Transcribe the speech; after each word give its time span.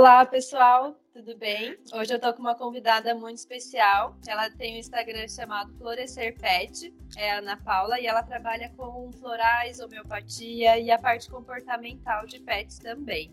Olá, 0.00 0.24
pessoal, 0.24 0.94
tudo 1.12 1.36
bem? 1.36 1.76
Hoje 1.92 2.14
eu 2.14 2.18
tô 2.18 2.32
com 2.32 2.40
uma 2.40 2.54
convidada 2.54 3.14
muito 3.14 3.36
especial. 3.36 4.16
Ela 4.26 4.48
tem 4.48 4.76
um 4.76 4.78
Instagram 4.78 5.28
chamado 5.28 5.74
Florescer 5.74 6.34
Pet, 6.40 6.90
é 7.18 7.32
a 7.32 7.38
Ana 7.40 7.58
Paula, 7.58 8.00
e 8.00 8.06
ela 8.06 8.22
trabalha 8.22 8.72
com 8.78 9.12
florais, 9.12 9.78
homeopatia 9.78 10.78
e 10.78 10.90
a 10.90 10.98
parte 10.98 11.28
comportamental 11.30 12.24
de 12.24 12.38
pets 12.38 12.78
também. 12.78 13.30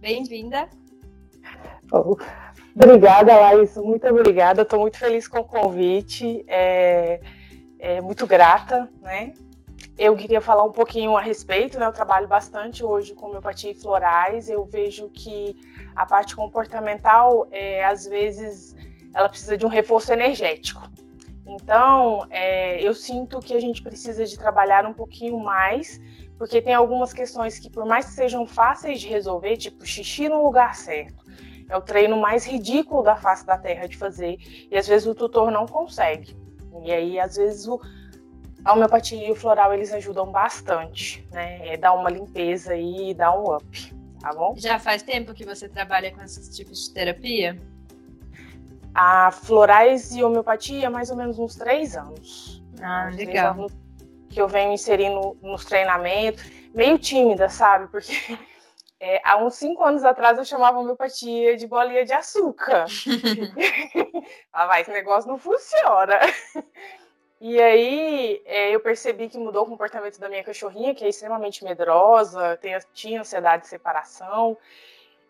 Bem-vinda. 0.00 0.70
Oh, 1.92 2.16
obrigada, 2.74 3.38
Laís, 3.38 3.76
muito 3.76 4.08
obrigada. 4.08 4.62
Estou 4.62 4.80
muito 4.80 4.96
feliz 4.96 5.28
com 5.28 5.40
o 5.40 5.44
convite, 5.44 6.42
é, 6.48 7.20
é 7.78 8.00
muito 8.00 8.26
grata, 8.26 8.90
né? 9.02 9.34
Eu 9.98 10.16
queria 10.16 10.40
falar 10.40 10.64
um 10.64 10.72
pouquinho 10.72 11.16
a 11.16 11.20
respeito, 11.20 11.78
né? 11.78 11.84
Eu 11.84 11.92
trabalho 11.92 12.28
bastante 12.28 12.84
hoje 12.84 13.14
com 13.14 13.26
homeopatia 13.26 13.72
e 13.72 13.74
florais. 13.74 14.48
Eu 14.48 14.64
vejo 14.64 15.10
que 15.10 15.56
a 15.98 16.06
parte 16.06 16.36
comportamental, 16.36 17.48
é, 17.50 17.84
às 17.84 18.06
vezes, 18.06 18.76
ela 19.12 19.28
precisa 19.28 19.56
de 19.58 19.66
um 19.66 19.68
reforço 19.68 20.12
energético. 20.12 20.88
Então, 21.44 22.24
é, 22.30 22.80
eu 22.80 22.94
sinto 22.94 23.40
que 23.40 23.52
a 23.52 23.60
gente 23.60 23.82
precisa 23.82 24.24
de 24.24 24.38
trabalhar 24.38 24.86
um 24.86 24.92
pouquinho 24.92 25.40
mais, 25.40 26.00
porque 26.38 26.62
tem 26.62 26.72
algumas 26.72 27.12
questões 27.12 27.58
que, 27.58 27.68
por 27.68 27.84
mais 27.84 28.06
que 28.06 28.12
sejam 28.12 28.46
fáceis 28.46 29.00
de 29.00 29.08
resolver, 29.08 29.56
tipo 29.56 29.84
xixi 29.84 30.28
no 30.28 30.44
lugar 30.44 30.76
certo, 30.76 31.24
é 31.68 31.76
o 31.76 31.80
treino 31.80 32.16
mais 32.16 32.46
ridículo 32.46 33.02
da 33.02 33.16
face 33.16 33.44
da 33.44 33.58
Terra 33.58 33.88
de 33.88 33.96
fazer, 33.96 34.38
e 34.70 34.76
às 34.76 34.86
vezes 34.86 35.06
o 35.08 35.16
tutor 35.16 35.50
não 35.50 35.66
consegue. 35.66 36.36
E 36.84 36.92
aí, 36.92 37.18
às 37.18 37.34
vezes, 37.34 37.66
o, 37.66 37.80
a 38.64 38.72
homeopatia 38.72 39.26
e 39.26 39.32
o 39.32 39.34
floral 39.34 39.74
eles 39.74 39.92
ajudam 39.92 40.30
bastante, 40.30 41.26
né? 41.32 41.66
É 41.66 41.76
dar 41.76 41.92
uma 41.94 42.08
limpeza 42.08 42.76
e 42.76 43.12
dar 43.14 43.36
um 43.36 43.56
up, 43.56 43.97
tá 44.20 44.32
bom? 44.32 44.54
Já 44.56 44.78
faz 44.78 45.02
tempo 45.02 45.34
que 45.34 45.44
você 45.44 45.68
trabalha 45.68 46.12
com 46.12 46.22
esses 46.22 46.54
tipos 46.54 46.84
de 46.84 46.94
terapia? 46.94 47.60
A 48.94 49.30
florais 49.30 50.14
e 50.14 50.22
homeopatia, 50.22 50.90
mais 50.90 51.10
ou 51.10 51.16
menos 51.16 51.38
uns 51.38 51.54
três 51.54 51.96
anos. 51.96 52.62
Ah, 52.80 53.10
legal. 53.12 53.52
Anos 53.52 53.72
que 54.28 54.40
eu 54.40 54.48
venho 54.48 54.72
inserindo 54.72 55.36
nos 55.42 55.64
treinamentos, 55.64 56.44
meio 56.74 56.98
tímida, 56.98 57.48
sabe? 57.48 57.88
Porque 57.88 58.12
é, 59.00 59.20
há 59.24 59.36
uns 59.42 59.54
cinco 59.54 59.82
anos 59.84 60.04
atrás 60.04 60.38
eu 60.38 60.44
chamava 60.44 60.78
homeopatia 60.78 61.56
de 61.56 61.66
bolinha 61.66 62.04
de 62.04 62.12
açúcar. 62.12 62.86
ah, 64.52 64.66
vai, 64.66 64.82
esse 64.82 64.90
negócio 64.90 65.30
não 65.30 65.38
funciona. 65.38 66.18
E 67.40 67.60
aí 67.60 68.42
é, 68.44 68.74
eu 68.74 68.80
percebi 68.80 69.28
que 69.28 69.38
mudou 69.38 69.62
o 69.62 69.66
comportamento 69.66 70.18
da 70.18 70.28
minha 70.28 70.42
cachorrinha, 70.42 70.94
que 70.94 71.04
é 71.04 71.08
extremamente 71.08 71.62
medrosa, 71.62 72.56
tem, 72.56 72.76
tinha 72.92 73.20
ansiedade 73.20 73.62
de 73.62 73.68
separação. 73.68 74.56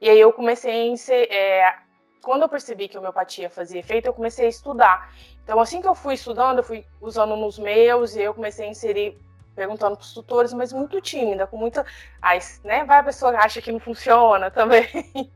E 0.01 0.09
aí 0.09 0.19
eu 0.19 0.33
comecei 0.33 0.73
a 0.73 1.35
é, 1.35 1.75
quando 2.23 2.43
eu 2.43 2.49
percebi 2.49 2.89
que 2.89 2.97
a 2.97 3.01
homeopatia 3.01 3.51
fazia 3.51 3.81
efeito, 3.81 4.07
eu 4.07 4.15
comecei 4.15 4.47
a 4.47 4.49
estudar. 4.49 5.13
Então 5.45 5.61
assim 5.61 5.83
que 5.83 5.89
eu 5.89 5.95
fui 5.95 6.15
estudando, 6.15 6.59
eu 6.59 6.65
fui 6.65 6.85
usando 7.01 7.37
nos 7.37 7.59
meus 7.59 8.17
e 8.17 8.23
eu 8.23 8.33
comecei 8.33 8.67
a 8.67 8.71
inserir 8.71 9.19
perguntando 9.55 9.97
para 9.97 10.05
os 10.05 10.15
tutores, 10.15 10.53
mas 10.55 10.73
muito 10.73 11.01
tímida, 11.01 11.47
com 11.47 11.57
muita, 11.57 11.85
aí, 12.23 12.39
né, 12.63 12.85
vai 12.85 13.01
a 13.01 13.03
pessoa 13.03 13.37
acha 13.37 13.61
que 13.61 13.73
não 13.73 13.81
funciona 13.81 14.51
também. 14.53 14.87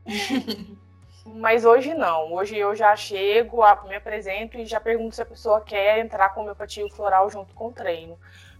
Mas 1.33 1.65
hoje 1.65 1.95
não. 1.95 2.31
Hoje 2.31 2.55
eu 2.55 2.75
já 2.75 2.95
chego, 2.95 3.63
me 3.87 3.95
apresento 3.95 4.55
e 4.55 4.65
já 4.65 4.79
pergunto 4.79 5.15
se 5.15 5.21
a 5.21 5.25
pessoa 5.25 5.61
quer 5.61 5.97
entrar 5.97 6.29
com 6.29 6.41
homeopatia 6.41 6.87
floral 6.89 7.27
junto 7.27 7.55
com 7.55 7.67
o 7.67 7.71
treino. 7.71 8.19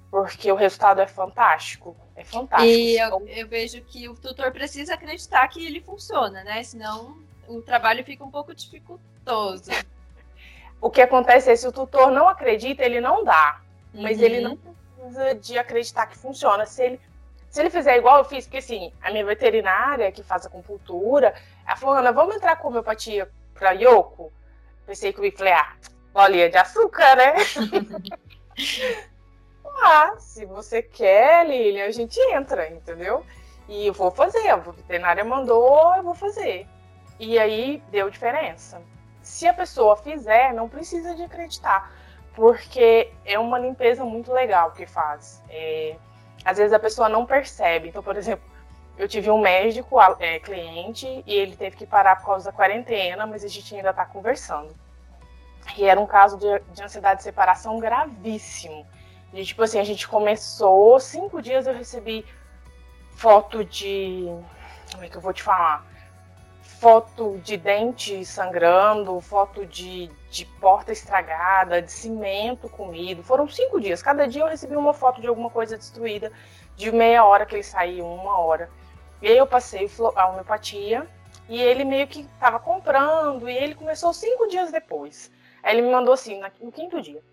Porque 0.09 0.51
o 0.51 0.55
resultado 0.55 0.99
é 0.99 1.05
fantástico. 1.05 1.95
É 2.15 2.23
fantástico. 2.23 2.71
E 2.71 2.97
eu, 2.97 3.07
então 3.07 3.27
eu 3.27 3.47
vejo 3.47 3.79
que 3.83 4.09
o 4.09 4.15
tutor 4.15 4.51
precisa 4.51 4.95
acreditar 4.95 5.47
que 5.49 5.63
ele 5.63 5.81
funciona, 5.81 6.43
né? 6.43 6.63
Senão 6.63 7.17
o 7.47 7.61
trabalho 7.61 8.03
fica 8.03 8.23
um 8.23 8.31
pouco 8.31 8.55
dificultoso. 8.55 9.69
o 10.81 10.89
que 10.89 11.01
acontece 11.01 11.51
é 11.51 11.55
se 11.55 11.67
o 11.67 11.71
tutor 11.71 12.09
não 12.09 12.27
acredita, 12.27 12.83
ele 12.83 12.99
não 12.99 13.23
dá. 13.23 13.61
Mas 13.93 14.17
uhum. 14.17 14.25
ele 14.25 14.41
não 14.41 14.57
precisa 14.57 15.35
de 15.35 15.59
acreditar 15.59 16.07
que 16.07 16.17
funciona. 16.17 16.65
Se 16.65 16.83
ele 16.83 16.99
se 17.53 17.61
ele 17.61 17.69
fizer 17.69 17.95
igual 17.97 18.17
eu 18.17 18.25
fiz, 18.25 18.45
porque 18.45 18.57
assim, 18.57 18.91
a 18.99 19.11
minha 19.11 19.23
veterinária 19.23 20.11
que 20.11 20.23
faz 20.23 20.43
acupuntura, 20.43 21.35
ela 21.65 21.75
falou, 21.75 21.95
Ana, 21.95 22.11
vamos 22.11 22.35
entrar 22.35 22.55
com 22.57 22.67
homeopatia 22.67 23.29
pra 23.53 23.71
Yoko? 23.71 24.31
Pensei 24.85 25.15
ia 25.17 25.31
falei, 25.37 25.53
ah, 25.53 25.73
bolinha 26.13 26.49
de 26.49 26.57
açúcar, 26.57 27.15
né? 27.15 27.33
ah, 29.83 30.13
se 30.17 30.45
você 30.45 30.81
quer, 30.81 31.47
Lilian, 31.47 31.85
a 31.85 31.91
gente 31.91 32.19
entra, 32.31 32.69
entendeu? 32.69 33.25
E 33.67 33.87
eu 33.87 33.93
vou 33.93 34.11
fazer, 34.11 34.49
a 34.49 34.57
veterinária 34.57 35.23
mandou, 35.23 35.95
eu 35.95 36.03
vou 36.03 36.13
fazer. 36.13 36.67
E 37.19 37.39
aí 37.39 37.81
deu 37.89 38.09
diferença. 38.09 38.81
Se 39.21 39.47
a 39.47 39.53
pessoa 39.53 39.95
fizer, 39.95 40.53
não 40.53 40.67
precisa 40.67 41.15
de 41.15 41.23
acreditar, 41.23 41.91
porque 42.35 43.11
é 43.23 43.39
uma 43.39 43.57
limpeza 43.57 44.03
muito 44.03 44.33
legal 44.33 44.71
que 44.71 44.85
faz. 44.85 45.41
É, 45.49 45.95
às 46.43 46.57
vezes 46.57 46.73
a 46.73 46.79
pessoa 46.79 47.07
não 47.07 47.25
percebe. 47.25 47.87
Então, 47.87 48.03
por 48.03 48.17
exemplo, 48.17 48.43
eu 48.97 49.07
tive 49.07 49.29
um 49.29 49.39
médico 49.39 49.99
é, 50.19 50.39
cliente 50.39 51.23
e 51.25 51.33
ele 51.33 51.55
teve 51.55 51.75
que 51.75 51.85
parar 51.85 52.17
por 52.17 52.27
causa 52.27 52.45
da 52.45 52.55
quarentena, 52.55 53.25
mas 53.25 53.43
a 53.43 53.47
gente 53.47 53.75
ainda 53.75 53.89
está 53.89 54.05
conversando. 54.05 54.73
E 55.77 55.85
era 55.85 55.99
um 55.99 56.05
caso 56.05 56.37
de, 56.37 56.59
de 56.73 56.83
ansiedade 56.83 57.17
de 57.17 57.23
separação 57.23 57.79
gravíssimo. 57.79 58.85
E, 59.33 59.43
tipo 59.43 59.63
assim, 59.63 59.79
a 59.79 59.83
gente 59.83 60.07
começou, 60.07 60.99
cinco 60.99 61.41
dias 61.41 61.65
eu 61.65 61.73
recebi 61.73 62.25
foto 63.11 63.63
de. 63.63 64.25
Como 64.91 65.03
é 65.03 65.09
que 65.09 65.15
eu 65.15 65.21
vou 65.21 65.33
te 65.33 65.41
falar? 65.41 65.85
foto 66.83 67.39
de 67.41 67.55
dente 67.55 68.25
sangrando, 68.25 69.21
foto 69.21 69.65
de, 69.65 70.11
de 70.29 70.45
porta 70.59 70.91
estragada, 70.91 71.81
de 71.81 71.89
cimento 71.89 72.67
comido. 72.67 73.23
Foram 73.23 73.47
cinco 73.47 73.79
dias. 73.79 74.03
Cada 74.03 74.27
dia 74.27 74.41
eu 74.41 74.49
recebi 74.49 74.75
uma 74.75 74.93
foto 74.93 75.21
de 75.21 75.27
alguma 75.27 75.49
coisa 75.49 75.77
destruída, 75.77 76.29
de 76.75 76.91
meia 76.91 77.23
hora 77.23 77.45
que 77.45 77.55
ele 77.55 77.63
saiu, 77.63 78.05
uma 78.05 78.37
hora. 78.37 78.69
E 79.23 79.27
aí 79.29 79.37
eu 79.37 79.47
passei 79.47 79.89
a 80.17 80.27
homeopatia 80.27 81.07
e 81.47 81.61
ele 81.61 81.85
meio 81.85 82.05
que 82.07 82.19
estava 82.33 82.59
comprando 82.59 83.49
e 83.49 83.55
ele 83.55 83.73
começou 83.73 84.13
cinco 84.13 84.47
dias 84.47 84.69
depois. 84.69 85.31
Aí 85.63 85.73
ele 85.73 85.83
me 85.83 85.93
mandou 85.93 86.13
assim, 86.13 86.41
no 86.59 86.71
quinto 86.73 87.01
dia. 87.01 87.23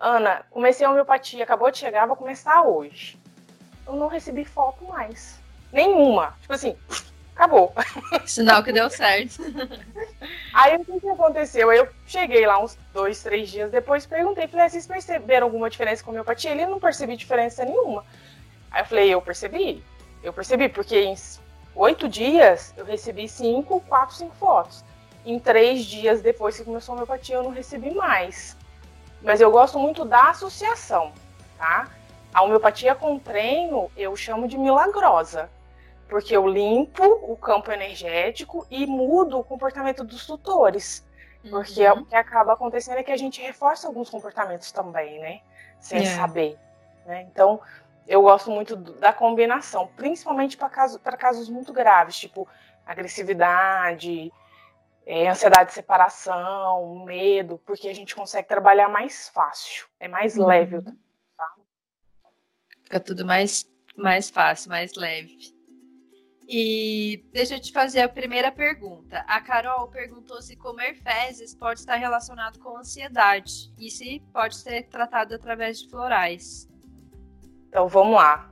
Ana, 0.00 0.44
comecei 0.50 0.84
a 0.84 0.90
homeopatia, 0.90 1.44
acabou 1.44 1.70
de 1.70 1.78
chegar, 1.78 2.04
vou 2.04 2.16
começar 2.16 2.64
hoje. 2.64 3.16
Eu 3.86 3.94
não 3.94 4.08
recebi 4.08 4.44
foto 4.44 4.84
mais. 4.86 5.38
Nenhuma. 5.72 6.36
Tipo 6.40 6.52
assim, 6.52 6.76
acabou. 7.36 7.72
Sinal 8.26 8.64
que 8.64 8.72
deu 8.72 8.90
certo. 8.90 9.40
Aí 10.52 10.74
o 10.74 10.84
que, 11.00 11.08
aconteceu? 11.08 11.72
Eu 11.72 11.88
cheguei 12.08 12.44
lá 12.44 12.58
uns 12.58 12.76
dois, 12.92 13.22
três 13.22 13.48
dias 13.48 13.70
depois, 13.70 14.04
perguntei, 14.04 14.48
falei, 14.48 14.66
ah, 14.66 14.68
vocês 14.68 14.84
perceberam 14.88 15.46
alguma 15.46 15.70
diferença 15.70 16.02
com 16.02 16.10
a 16.10 16.14
homeopatia? 16.14 16.50
Ele 16.50 16.66
não 16.66 16.80
percebi 16.80 17.16
diferença 17.16 17.64
nenhuma. 17.64 18.04
Aí 18.68 18.82
eu 18.82 18.86
falei, 18.86 19.14
eu 19.14 19.22
percebi. 19.22 19.84
Eu 20.26 20.32
percebi, 20.32 20.68
porque 20.68 20.98
em 20.98 21.14
oito 21.76 22.08
dias 22.08 22.74
eu 22.76 22.84
recebi 22.84 23.28
cinco, 23.28 23.80
quatro, 23.82 24.16
cinco 24.16 24.34
fotos. 24.34 24.84
Em 25.24 25.38
três 25.38 25.84
dias 25.84 26.20
depois 26.20 26.56
que 26.56 26.64
começou 26.64 26.92
a 26.92 26.96
homeopatia, 26.96 27.36
eu 27.36 27.44
não 27.44 27.52
recebi 27.52 27.94
mais. 27.94 28.56
Mas 29.22 29.40
eu 29.40 29.52
gosto 29.52 29.78
muito 29.78 30.04
da 30.04 30.30
associação, 30.30 31.12
tá? 31.56 31.88
A 32.34 32.42
homeopatia 32.42 32.92
com 32.96 33.20
treino 33.20 33.88
eu 33.96 34.16
chamo 34.16 34.48
de 34.48 34.58
milagrosa 34.58 35.48
porque 36.08 36.36
eu 36.36 36.46
limpo 36.46 37.04
o 37.04 37.36
campo 37.36 37.70
energético 37.70 38.66
e 38.68 38.84
mudo 38.84 39.38
o 39.38 39.44
comportamento 39.44 40.02
dos 40.02 40.26
tutores. 40.26 41.04
Porque 41.48 41.84
é 41.84 41.92
uhum. 41.92 42.00
o 42.00 42.04
que 42.04 42.16
acaba 42.16 42.54
acontecendo 42.54 42.98
é 42.98 43.04
que 43.04 43.12
a 43.12 43.16
gente 43.16 43.40
reforça 43.40 43.86
alguns 43.86 44.10
comportamentos 44.10 44.72
também, 44.72 45.20
né? 45.20 45.40
Sem 45.78 46.00
é. 46.00 46.06
saber. 46.06 46.58
Né? 47.04 47.28
Então, 47.30 47.60
eu 48.06 48.22
gosto 48.22 48.50
muito 48.50 48.76
da 48.76 49.12
combinação, 49.12 49.88
principalmente 49.96 50.56
para 50.56 50.68
casos, 50.68 51.00
casos 51.18 51.48
muito 51.48 51.72
graves, 51.72 52.16
tipo 52.16 52.48
agressividade, 52.84 54.32
é, 55.04 55.28
ansiedade 55.28 55.70
de 55.70 55.74
separação, 55.74 57.04
medo, 57.04 57.60
porque 57.66 57.88
a 57.88 57.94
gente 57.94 58.14
consegue 58.14 58.46
trabalhar 58.46 58.88
mais 58.88 59.28
fácil, 59.28 59.86
é 59.98 60.06
mais 60.06 60.36
uhum. 60.36 60.46
leve. 60.46 60.82
Tá? 60.82 60.92
Fica 62.84 63.00
tudo 63.00 63.24
mais, 63.24 63.68
mais 63.96 64.30
fácil, 64.30 64.70
mais 64.70 64.94
leve. 64.94 65.56
E 66.48 67.24
deixa 67.32 67.56
eu 67.56 67.60
te 67.60 67.72
fazer 67.72 68.02
a 68.02 68.08
primeira 68.08 68.52
pergunta. 68.52 69.18
A 69.26 69.40
Carol 69.40 69.88
perguntou 69.88 70.40
se 70.40 70.56
comer 70.56 70.94
fezes 70.94 71.56
pode 71.56 71.80
estar 71.80 71.96
relacionado 71.96 72.60
com 72.60 72.78
ansiedade 72.78 73.72
e 73.76 73.90
se 73.90 74.22
pode 74.32 74.56
ser 74.56 74.84
tratado 74.84 75.34
através 75.34 75.80
de 75.80 75.90
florais. 75.90 76.68
Então 77.68 77.88
vamos 77.88 78.14
lá. 78.14 78.50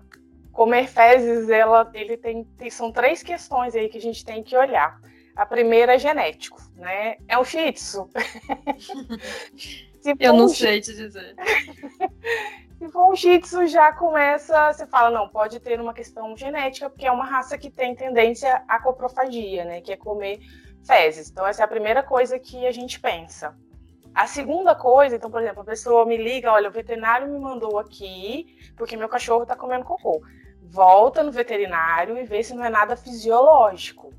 Comer 0.52 0.87
fezes, 0.87 1.49
ela, 1.49 1.90
ele 1.94 2.16
tem, 2.16 2.44
tem, 2.44 2.70
são 2.70 2.93
três 2.93 3.22
questões 3.22 3.75
aí 3.75 3.88
que 3.88 3.99
a 3.99 4.00
gente 4.00 4.25
tem 4.25 4.43
que 4.43 4.56
olhar. 4.56 5.00
A 5.34 5.44
primeira 5.44 5.94
é 5.94 5.99
genético, 5.99 6.61
né? 6.76 7.16
É 7.26 7.37
um 7.37 7.44
shih 7.44 7.72
tzu. 7.72 8.08
eu 10.20 10.32
não 10.32 10.49
sei 10.49 10.81
te 10.81 10.94
dizer. 10.94 11.34
se 12.78 12.88
for 12.88 13.08
um 13.08 13.12
um 13.12 13.16
Shih 13.16 13.38
Tzu 13.38 13.66
já 13.66 13.93
começa, 13.93 14.72
você 14.72 14.87
fala, 14.87 15.11
não, 15.11 15.28
pode 15.28 15.60
ter 15.60 15.81
uma 15.81 15.94
questão 15.94 16.37
genética, 16.37 16.90
porque 16.90 17.06
é 17.06 17.10
uma 17.10 17.25
raça 17.25 17.56
que 17.56 17.70
tem 17.70 17.94
tendência 17.94 18.62
à 18.69 18.78
coprofagia, 18.78 19.64
né? 19.64 19.81
Que 19.81 19.93
é 19.93 19.96
comer 19.96 20.40
fezes. 20.84 21.31
Então, 21.31 21.46
essa 21.46 21.62
é 21.62 21.64
a 21.64 21.69
primeira 21.69 22.02
coisa 22.02 22.38
que 22.38 22.67
a 22.67 22.72
gente 22.72 23.00
pensa. 23.00 23.56
A 24.14 24.28
segunda 24.28 24.76
coisa, 24.76 25.16
então, 25.16 25.28
por 25.28 25.43
exemplo, 25.43 25.62
a 25.62 25.64
pessoa 25.64 26.06
me 26.06 26.16
liga, 26.16 26.52
olha, 26.52 26.69
o 26.69 26.72
veterinário 26.72 27.28
me 27.28 27.38
mandou 27.38 27.78
aqui 27.81 28.56
porque 28.76 28.96
meu 28.96 29.08
cachorro 29.08 29.43
está 29.43 29.56
comendo 29.56 29.84
cocô. 29.84 30.22
Volta 30.62 31.22
no 31.22 31.32
veterinário 31.32 32.16
e 32.16 32.25
vê 32.25 32.43
se 32.43 32.55
não 32.55 32.64
é 32.64 32.70
nada 32.70 32.96
fisiológico. 32.96 34.14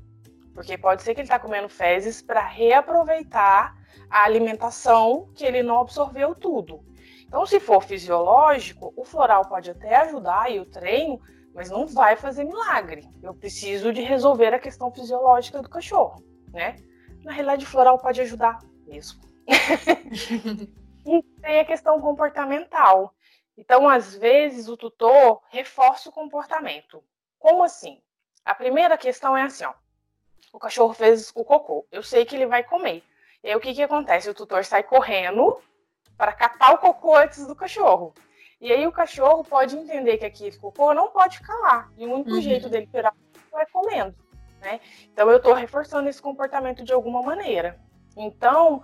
Porque 0.52 0.76
pode 0.76 1.02
ser 1.02 1.14
que 1.14 1.20
ele 1.20 1.26
está 1.26 1.38
comendo 1.38 1.68
fezes 1.68 2.20
para 2.20 2.40
reaproveitar 2.40 3.74
a 4.10 4.24
alimentação 4.24 5.30
que 5.34 5.46
ele 5.46 5.62
não 5.62 5.80
absorveu 5.80 6.34
tudo. 6.34 6.84
Então, 7.26 7.46
se 7.46 7.58
for 7.58 7.82
fisiológico, 7.82 8.92
o 8.96 9.04
floral 9.04 9.48
pode 9.48 9.70
até 9.70 9.96
ajudar 9.96 10.50
e 10.52 10.60
o 10.60 10.66
treino, 10.66 11.18
mas 11.54 11.70
não 11.70 11.86
vai 11.86 12.16
fazer 12.16 12.44
milagre. 12.44 13.08
Eu 13.22 13.34
preciso 13.34 13.92
de 13.92 14.02
resolver 14.02 14.52
a 14.52 14.58
questão 14.58 14.92
fisiológica 14.92 15.62
do 15.62 15.70
cachorro, 15.70 16.22
né? 16.52 16.76
Na 17.24 17.32
realidade, 17.32 17.64
o 17.64 17.68
floral 17.68 17.98
pode 17.98 18.20
ajudar 18.20 18.58
mesmo. 18.86 19.26
E 21.06 21.22
tem 21.40 21.60
a 21.60 21.64
questão 21.64 22.00
comportamental. 22.00 23.14
Então, 23.56 23.88
às 23.88 24.14
vezes, 24.14 24.68
o 24.68 24.76
tutor 24.76 25.42
reforça 25.50 26.08
o 26.08 26.12
comportamento. 26.12 27.02
Como 27.38 27.62
assim? 27.62 28.00
A 28.44 28.54
primeira 28.54 28.98
questão 28.98 29.36
é 29.36 29.42
assim, 29.42 29.64
ó. 29.64 29.72
O 30.52 30.58
cachorro 30.58 30.92
fez 30.92 31.30
o 31.34 31.44
cocô. 31.44 31.86
Eu 31.90 32.02
sei 32.02 32.24
que 32.24 32.34
ele 32.34 32.46
vai 32.46 32.62
comer. 32.62 33.02
E 33.42 33.48
aí, 33.48 33.56
o 33.56 33.60
que, 33.60 33.74
que 33.74 33.82
acontece? 33.82 34.28
O 34.28 34.34
tutor 34.34 34.64
sai 34.64 34.82
correndo 34.82 35.60
para 36.16 36.32
catar 36.32 36.74
o 36.74 36.78
cocô 36.78 37.14
antes 37.14 37.46
do 37.46 37.54
cachorro. 37.54 38.14
E 38.60 38.72
aí 38.72 38.86
o 38.86 38.92
cachorro 38.92 39.44
pode 39.44 39.76
entender 39.76 40.16
que 40.16 40.24
aquele 40.24 40.56
cocô 40.56 40.94
não 40.94 41.08
pode 41.08 41.38
ficar 41.38 41.56
lá. 41.56 41.90
E 41.96 42.06
o 42.06 42.12
único 42.12 42.30
uhum. 42.30 42.40
jeito 42.40 42.68
dele 42.68 42.86
tirar 42.86 43.14
é 43.54 43.66
comendo. 43.66 44.14
Né? 44.60 44.80
Então 45.12 45.30
eu 45.30 45.36
estou 45.36 45.52
reforçando 45.52 46.08
esse 46.08 46.20
comportamento 46.20 46.82
de 46.82 46.92
alguma 46.92 47.22
maneira. 47.22 47.78
Então 48.16 48.82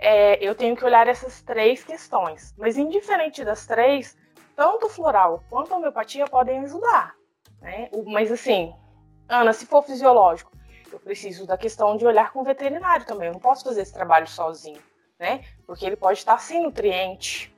é, 0.00 0.42
eu 0.44 0.54
tenho 0.54 0.76
que 0.76 0.84
olhar 0.84 1.06
essas 1.06 1.42
três 1.42 1.84
questões. 1.84 2.54
Mas 2.58 2.76
indiferente 2.76 3.44
das 3.44 3.66
três, 3.66 4.16
tanto 4.56 4.88
floral 4.88 5.44
quanto 5.48 5.74
homeopatia 5.74 6.26
podem 6.26 6.60
ajudar. 6.60 7.14
Né? 7.60 7.90
Mas 8.06 8.32
assim, 8.32 8.74
Ana, 9.28 9.52
se 9.52 9.66
for 9.66 9.82
fisiológico, 9.82 10.52
eu 10.92 10.98
preciso 10.98 11.46
da 11.46 11.56
questão 11.56 11.96
de 11.96 12.04
olhar 12.04 12.32
com 12.32 12.40
o 12.40 12.44
veterinário 12.44 13.06
também. 13.06 13.28
Eu 13.28 13.34
não 13.34 13.40
posso 13.40 13.64
fazer 13.64 13.82
esse 13.82 13.92
trabalho 13.92 14.26
sozinho 14.26 14.80
né? 15.20 15.44
Porque 15.66 15.84
ele 15.84 15.96
pode 15.96 16.18
estar 16.18 16.38
sem 16.40 16.62
nutriente, 16.62 17.54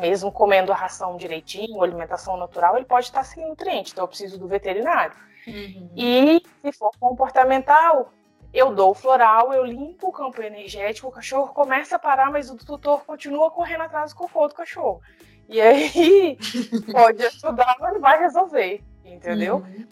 mesmo 0.00 0.30
comendo 0.30 0.70
a 0.70 0.76
ração 0.76 1.16
direitinho, 1.16 1.82
alimentação 1.82 2.36
natural, 2.36 2.76
ele 2.76 2.84
pode 2.84 3.06
estar 3.06 3.24
sem 3.24 3.48
nutriente, 3.48 3.92
então 3.92 4.04
eu 4.04 4.08
preciso 4.08 4.38
do 4.38 4.46
veterinário. 4.46 5.16
Uhum. 5.46 5.90
E 5.96 6.42
se 6.60 6.72
for 6.72 6.92
comportamental, 7.00 8.12
eu 8.52 8.74
dou 8.74 8.90
o 8.90 8.94
floral, 8.94 9.52
eu 9.52 9.64
limpo 9.64 10.08
o 10.08 10.12
campo 10.12 10.42
energético, 10.42 11.08
o 11.08 11.12
cachorro 11.12 11.52
começa 11.52 11.96
a 11.96 11.98
parar, 11.98 12.30
mas 12.30 12.50
o 12.50 12.56
tutor 12.56 13.04
continua 13.04 13.50
correndo 13.50 13.82
atrás 13.82 14.12
do 14.12 14.16
cocô 14.16 14.48
do 14.48 14.54
cachorro. 14.54 15.00
E 15.48 15.60
aí 15.60 16.38
pode 16.92 17.24
ajudar, 17.24 17.76
mas 17.80 17.94
não 17.94 18.00
vai 18.00 18.18
resolver, 18.18 18.82
entendeu? 19.04 19.56
Uhum. 19.56 19.86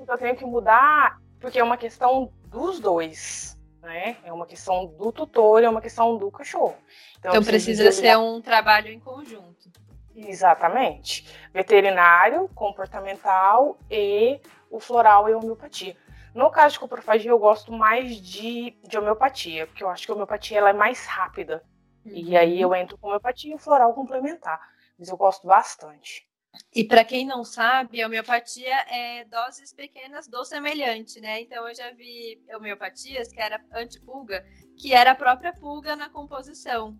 Então 0.00 0.06
eu 0.06 0.18
tenho 0.18 0.36
que 0.36 0.44
mudar, 0.44 1.20
porque 1.40 1.58
é 1.58 1.64
uma 1.64 1.76
questão 1.76 2.32
dos 2.48 2.80
dois 2.80 3.58
né? 3.88 4.16
É 4.24 4.32
uma 4.32 4.46
questão 4.46 4.86
do 4.86 5.10
tutor, 5.10 5.62
é 5.62 5.68
uma 5.68 5.80
questão 5.80 6.16
do 6.18 6.30
cachorro. 6.30 6.76
Então, 7.18 7.30
então 7.30 7.42
precisa 7.42 7.90
ser 7.90 8.16
um 8.18 8.40
trabalho 8.40 8.88
em 8.88 9.00
conjunto. 9.00 9.70
Exatamente. 10.14 11.26
Veterinário, 11.52 12.48
comportamental 12.54 13.78
e 13.90 14.40
o 14.70 14.80
floral 14.80 15.28
e 15.28 15.34
homeopatia. 15.34 15.96
No 16.34 16.50
caso 16.50 16.74
de 16.74 16.80
coprofagia, 16.80 17.30
eu 17.30 17.38
gosto 17.38 17.72
mais 17.72 18.16
de, 18.16 18.76
de 18.86 18.98
homeopatia, 18.98 19.66
porque 19.66 19.82
eu 19.82 19.88
acho 19.88 20.04
que 20.04 20.12
a 20.12 20.14
homeopatia 20.14 20.58
ela 20.58 20.70
é 20.70 20.74
mais 20.74 21.04
rápida. 21.06 21.64
Uhum. 22.04 22.12
E 22.14 22.36
aí 22.36 22.60
eu 22.60 22.74
entro 22.74 22.96
com 22.98 23.08
homeopatia 23.08 23.54
e 23.54 23.58
floral 23.58 23.94
complementar. 23.94 24.60
Mas 24.98 25.08
eu 25.08 25.16
gosto 25.16 25.46
bastante. 25.46 26.28
E 26.74 26.84
para 26.84 27.04
quem 27.04 27.26
não 27.26 27.44
sabe, 27.44 28.02
a 28.02 28.06
homeopatia 28.06 28.74
é 28.90 29.24
doses 29.24 29.72
pequenas 29.72 30.26
do 30.26 30.44
semelhante, 30.44 31.20
né? 31.20 31.40
Então 31.40 31.68
eu 31.68 31.74
já 31.74 31.90
vi 31.92 32.42
homeopatias 32.54 33.32
que 33.32 33.40
era 33.40 33.60
antipulga, 33.72 34.44
que 34.76 34.92
era 34.92 35.12
a 35.12 35.14
própria 35.14 35.52
pulga 35.52 35.94
na 35.94 36.08
composição. 36.08 36.98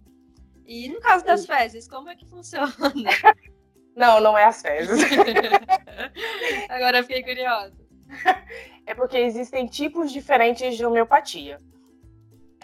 E 0.64 0.88
no 0.88 1.00
caso 1.00 1.24
das 1.24 1.46
fezes, 1.46 1.88
como 1.88 2.10
é 2.10 2.14
que 2.14 2.26
funciona? 2.26 2.72
Não, 3.96 4.20
não 4.20 4.38
é 4.38 4.44
as 4.44 4.62
fezes. 4.62 5.00
Agora 6.70 6.98
eu 6.98 7.02
fiquei 7.02 7.20
curiosa. 7.24 7.76
É 8.88 8.94
porque 8.94 9.18
existem 9.18 9.66
tipos 9.66 10.10
diferentes 10.10 10.76
de 10.76 10.84
homeopatia. 10.84 11.58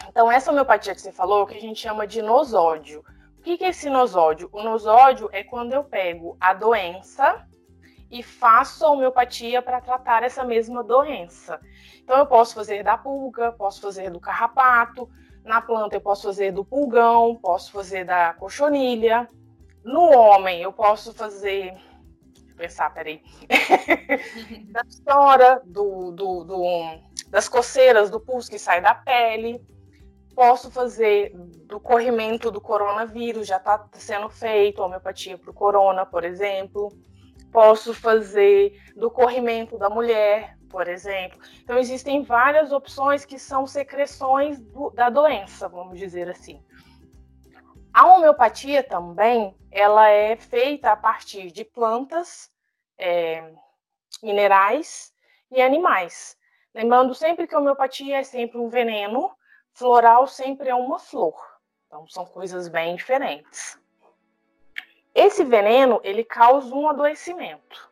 Então, 0.09 0.31
essa 0.31 0.51
homeopatia 0.51 0.95
que 0.95 1.01
você 1.01 1.11
falou, 1.11 1.45
que 1.45 1.55
a 1.55 1.61
gente 1.61 1.79
chama 1.79 2.05
de 2.07 2.21
nosódio, 2.21 3.03
que, 3.45 3.59
que 3.59 3.63
é 3.63 3.69
esse 3.69 3.91
nosódio? 3.91 4.49
O 4.51 4.63
nosódio 4.63 5.29
é 5.31 5.43
quando 5.43 5.71
eu 5.71 5.83
pego 5.83 6.35
a 6.39 6.51
doença 6.51 7.47
e 8.09 8.23
faço 8.23 8.83
a 8.83 8.89
homeopatia 8.89 9.61
para 9.61 9.79
tratar 9.79 10.23
essa 10.23 10.43
mesma 10.43 10.83
doença. 10.83 11.61
Então, 12.03 12.17
eu 12.17 12.25
posso 12.25 12.55
fazer 12.55 12.83
da 12.83 12.97
pulga, 12.97 13.51
posso 13.51 13.79
fazer 13.79 14.09
do 14.09 14.19
carrapato, 14.19 15.07
na 15.43 15.61
planta 15.61 15.95
eu 15.95 16.01
posso 16.01 16.23
fazer 16.23 16.51
do 16.51 16.65
pulgão, 16.65 17.35
posso 17.35 17.71
fazer 17.71 18.03
da 18.03 18.33
cochonilha. 18.33 19.29
No 19.83 20.01
homem, 20.11 20.59
eu 20.59 20.73
posso 20.73 21.13
fazer. 21.13 21.77
Pensar, 22.55 22.93
peraí. 22.93 23.21
da 24.71 24.81
história, 24.87 25.61
do, 25.65 26.11
do, 26.11 26.43
do, 26.43 26.63
das 27.27 27.49
coceiras, 27.49 28.09
do 28.09 28.19
pulso 28.19 28.49
que 28.49 28.59
sai 28.59 28.81
da 28.81 28.95
pele. 28.95 29.61
Posso 30.33 30.69
fazer 30.69 31.31
do 31.65 31.79
corrimento 31.79 32.51
do 32.51 32.59
coronavírus, 32.59 33.47
já 33.47 33.57
está 33.57 33.87
sendo 33.93 34.29
feito, 34.29 34.81
homeopatia 34.81 35.37
para 35.37 35.49
o 35.49 35.53
corona, 35.53 36.05
por 36.05 36.23
exemplo. 36.23 36.89
Posso 37.51 37.93
fazer 37.93 38.77
do 38.95 39.09
corrimento 39.09 39.77
da 39.77 39.89
mulher, 39.89 40.57
por 40.69 40.89
exemplo. 40.89 41.39
Então, 41.63 41.77
existem 41.77 42.21
várias 42.21 42.73
opções 42.73 43.23
que 43.23 43.39
são 43.39 43.65
secreções 43.65 44.59
do, 44.59 44.89
da 44.89 45.09
doença, 45.09 45.69
vamos 45.69 45.97
dizer 45.97 46.29
assim. 46.29 46.61
A 47.95 48.05
homeopatia 48.07 48.83
também, 48.83 49.55
ela 49.71 50.09
é 50.09 50.35
feita 50.35 50.91
a 50.91 50.97
partir 50.97 51.49
de 51.49 51.63
plantas, 51.63 52.51
é, 52.97 53.53
minerais 54.21 55.13
e 55.49 55.61
animais. 55.61 56.37
Lembrando 56.73 57.15
sempre 57.15 57.47
que 57.47 57.55
a 57.55 57.57
homeopatia 57.57 58.17
é 58.17 58.23
sempre 58.23 58.57
um 58.57 58.67
veneno, 58.67 59.31
Floral 59.71 60.27
sempre 60.27 60.67
é 60.67 60.75
uma 60.75 60.99
flor. 60.99 61.41
Então 61.87 62.05
são 62.09 62.25
coisas 62.25 62.67
bem 62.67 62.97
diferentes. 62.97 63.79
Esse 65.13 65.45
veneno, 65.45 66.01
ele 66.03 66.25
causa 66.25 66.75
um 66.75 66.89
adoecimento. 66.89 67.89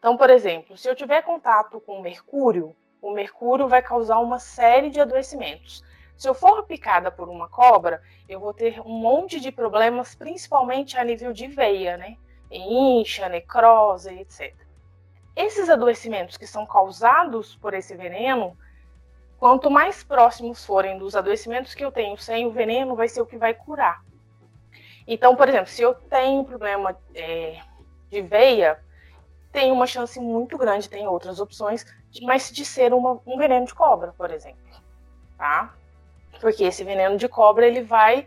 Então, 0.00 0.16
por 0.16 0.28
exemplo, 0.28 0.76
se 0.76 0.88
eu 0.88 0.96
tiver 0.96 1.22
contato 1.22 1.80
com 1.80 2.02
mercúrio, 2.02 2.74
o 3.00 3.12
mercúrio 3.12 3.68
vai 3.68 3.80
causar 3.80 4.18
uma 4.18 4.40
série 4.40 4.90
de 4.90 5.00
adoecimentos. 5.00 5.84
Se 6.18 6.28
eu 6.28 6.34
for 6.34 6.64
picada 6.64 7.10
por 7.10 7.28
uma 7.28 7.48
cobra, 7.48 8.02
eu 8.28 8.38
vou 8.40 8.52
ter 8.52 8.80
um 8.80 8.98
monte 8.98 9.40
de 9.40 9.50
problemas, 9.50 10.14
principalmente 10.14 10.98
a 10.98 11.04
nível 11.04 11.32
de 11.32 11.46
veia, 11.46 11.96
né? 11.96 12.16
Incha, 12.50 13.28
necrose, 13.28 14.10
etc. 14.10 14.54
Esses 15.34 15.70
adoecimentos 15.70 16.36
que 16.36 16.46
são 16.46 16.66
causados 16.66 17.54
por 17.56 17.72
esse 17.72 17.96
veneno 17.96 18.56
Quanto 19.38 19.70
mais 19.70 20.02
próximos 20.02 20.64
forem 20.64 20.98
dos 20.98 21.14
adoecimentos 21.14 21.72
que 21.72 21.84
eu 21.84 21.92
tenho 21.92 22.18
sem 22.18 22.44
o 22.46 22.50
veneno, 22.50 22.96
vai 22.96 23.06
ser 23.06 23.20
o 23.20 23.26
que 23.26 23.38
vai 23.38 23.54
curar. 23.54 24.04
Então, 25.06 25.36
por 25.36 25.48
exemplo, 25.48 25.68
se 25.68 25.80
eu 25.80 25.94
tenho 25.94 26.44
problema 26.44 26.98
é, 27.14 27.60
de 28.10 28.20
veia, 28.20 28.82
tem 29.52 29.70
uma 29.70 29.86
chance 29.86 30.18
muito 30.18 30.58
grande, 30.58 30.90
tem 30.90 31.06
outras 31.06 31.38
opções, 31.38 31.86
mas 32.22 32.50
de 32.50 32.64
ser 32.64 32.92
uma, 32.92 33.20
um 33.24 33.38
veneno 33.38 33.64
de 33.64 33.74
cobra, 33.74 34.12
por 34.18 34.30
exemplo, 34.30 34.58
tá? 35.38 35.72
Porque 36.40 36.64
esse 36.64 36.84
veneno 36.84 37.16
de 37.16 37.28
cobra 37.28 37.66
ele 37.66 37.82
vai 37.82 38.26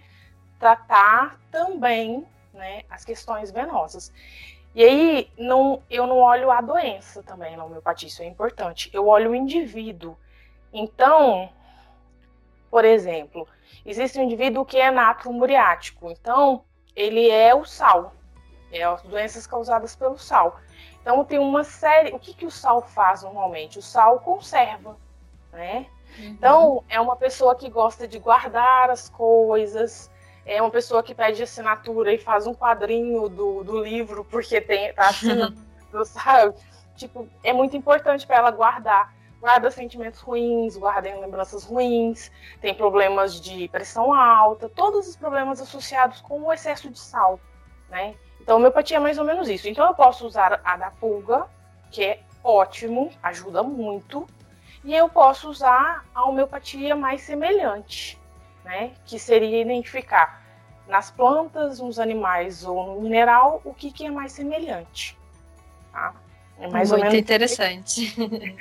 tratar 0.60 1.39
também, 1.51 2.25
né, 2.53 2.84
as 2.89 3.03
questões 3.03 3.51
venosas. 3.51 4.12
E 4.74 4.84
aí 4.84 5.32
não, 5.38 5.82
eu 5.89 6.08
não 6.08 6.18
olho 6.18 6.50
a 6.50 6.62
doença 6.62 7.22
também 7.24 7.58
na 7.58 7.65
homeopatia, 7.65 8.08
isso 8.08 8.22
é 8.22 8.25
importante. 8.25 8.89
Eu 8.94 9.08
olho 9.08 9.32
o 9.32 9.36
indivíduo. 9.36 10.18
Então, 10.72 11.50
por 12.70 12.86
exemplo, 12.86 13.48
existe 13.86 14.18
um 14.18 14.24
indivíduo 14.24 14.65
que 14.65 14.77
é 14.77 14.89
natro 14.89 15.34
muriático. 15.34 16.10
Então, 16.10 16.63
ele 16.96 17.30
é 17.30 17.53
o 17.53 17.65
sal. 17.65 18.13
É 18.72 18.84
as 18.84 19.01
doenças 19.01 19.46
causadas 19.46 19.94
pelo 19.94 20.18
sal. 20.18 20.58
Então, 21.01 21.25
tem 21.25 21.38
uma 21.38 21.65
série. 21.65 22.13
O 22.13 22.20
que, 22.20 22.34
que 22.34 22.46
o 22.46 22.51
sal 22.51 22.82
faz 22.82 23.24
normalmente? 23.24 23.80
O 23.80 23.82
sal 23.82 24.22
conserva, 24.22 24.96
né? 25.51 25.88
Uhum. 26.22 26.28
Então, 26.30 26.84
é 26.88 27.00
uma 27.00 27.16
pessoa 27.16 27.56
que 27.56 27.70
gosta 27.70 28.08
de 28.08 28.20
guardar 28.20 28.90
as 28.90 29.10
coisas, 29.10 30.10
é 30.46 30.62
uma 30.62 30.72
pessoa 30.72 31.01
que 31.01 31.16
pede 31.16 31.42
assinatura 31.42 32.13
e 32.13 32.18
faz 32.18 32.46
um 32.46 32.54
quadrinho 32.54 33.28
do, 33.28 33.63
do 33.63 33.84
livro 33.84 34.24
porque 34.25 34.62
tem, 34.62 34.94
tá 34.94 35.10
assinando, 35.10 35.58
sabe? 36.06 36.56
Tipo, 36.96 37.28
é 37.44 37.51
muito 37.51 37.75
importante 37.75 38.25
para 38.28 38.38
ela 38.38 38.51
guardar. 38.51 39.13
Guarda 39.40 39.72
sentimentos 39.72 40.20
ruins, 40.20 40.78
guarda 40.78 41.10
lembranças 41.20 41.63
ruins, 41.63 42.32
tem 42.62 42.75
problemas 42.75 43.42
de 43.42 43.68
pressão 43.70 44.13
alta, 44.13 44.70
todos 44.70 45.08
os 45.08 45.16
problemas 45.16 45.60
associados 45.60 46.22
com 46.22 46.44
o 46.44 46.54
excesso 46.54 46.92
de 46.92 47.00
sal, 47.00 47.40
né? 47.90 48.13
Então, 48.40 48.56
a 48.56 48.60
homeopatia 48.60 48.98
é 48.98 49.00
mais 49.00 49.18
ou 49.18 49.25
menos 49.25 49.50
isso. 49.50 49.68
Então, 49.68 49.88
eu 49.88 49.96
posso 49.96 50.28
usar 50.28 50.62
a 50.63 50.78
da 50.78 50.92
pulga, 50.92 51.48
que 51.90 52.04
é 52.04 52.20
ótimo, 52.44 53.10
ajuda 53.24 53.63
muito, 53.63 54.28
e 54.84 54.96
eu 54.96 55.08
posso 55.10 55.50
usar 55.50 56.06
a 56.14 56.24
homeopatia 56.26 56.96
mais 56.96 57.22
semelhante, 57.22 58.20
né? 58.64 58.92
Que 59.06 59.20
seria 59.20 59.62
identificar 59.62 60.42
nas 60.88 61.12
plantas, 61.12 61.80
nos 61.80 62.00
animais 62.00 62.66
ou 62.66 62.96
no 62.96 63.02
mineral 63.02 63.62
o 63.64 63.74
que, 63.74 63.92
que 63.92 64.06
é 64.06 64.12
mais 64.12 64.32
semelhante. 64.32 65.18
Tá? 65.92 66.14
É 66.60 66.68
mais 66.68 66.90
Muito 66.90 67.00
ou 67.00 67.06
menos... 67.06 67.20
interessante. 67.20 68.14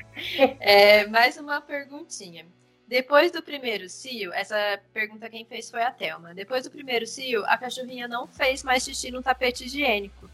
é, 0.59 1.07
mais 1.07 1.37
uma 1.37 1.61
perguntinha. 1.61 2.47
Depois 2.87 3.31
do 3.31 3.43
primeiro 3.43 3.89
cio, 3.89 4.33
essa 4.33 4.81
pergunta 4.93 5.29
quem 5.29 5.45
fez 5.45 5.71
foi 5.71 5.83
a 5.83 5.93
Thelma. 5.93 6.35
Depois 6.35 6.65
do 6.65 6.71
primeiro 6.71 7.07
cio, 7.07 7.45
a 7.47 7.57
cachorrinha 7.57 8.09
não 8.09 8.27
fez 8.27 8.65
mais 8.65 8.83
xixi 8.83 9.11
no 9.11 9.23
tapete 9.23 9.65
higiênico. 9.65 10.29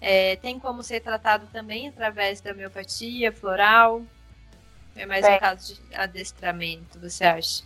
É, 0.00 0.36
tem 0.36 0.58
como 0.58 0.82
ser 0.82 1.00
tratado 1.00 1.46
também 1.52 1.88
através 1.88 2.40
da 2.40 2.52
homeopatia 2.52 3.30
floral? 3.30 4.02
É 4.96 5.06
mais 5.06 5.24
tem. 5.24 5.36
um 5.36 5.38
caso 5.38 5.74
de 5.74 5.94
adestramento, 5.94 6.98
você 6.98 7.24
acha? 7.24 7.62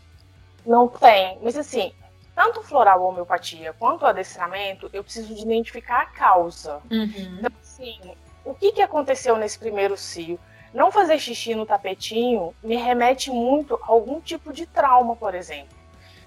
Não 0.64 0.88
tem, 0.88 1.38
mas 1.43 1.57
assim, 1.57 1.93
tanto 2.35 2.62
floral 2.62 3.02
homeopatia 3.02 3.73
quanto 3.75 4.07
adestramento, 4.07 4.90
eu 4.93 5.04
preciso 5.04 5.35
de 5.35 5.43
identificar 5.43 6.02
a 6.02 6.07
causa. 6.07 6.81
Uhum. 6.90 7.38
Então, 7.38 7.52
assim, 7.62 7.99
o 8.45 8.54
que, 8.54 8.73
que 8.73 8.83
aconteceu 8.83 9.37
nesse 9.37 9.59
primeiro 9.59 9.97
cio? 9.97 10.38
Não 10.73 10.90
fazer 10.90 11.19
xixi 11.19 11.54
no 11.54 11.64
tapetinho 11.64 12.54
me 12.62 12.76
remete 12.76 13.31
muito 13.31 13.78
a 13.83 13.87
algum 13.87 14.21
tipo 14.21 14.52
de 14.52 14.66
trauma, 14.66 15.14
por 15.14 15.35
exemplo. 15.35 15.76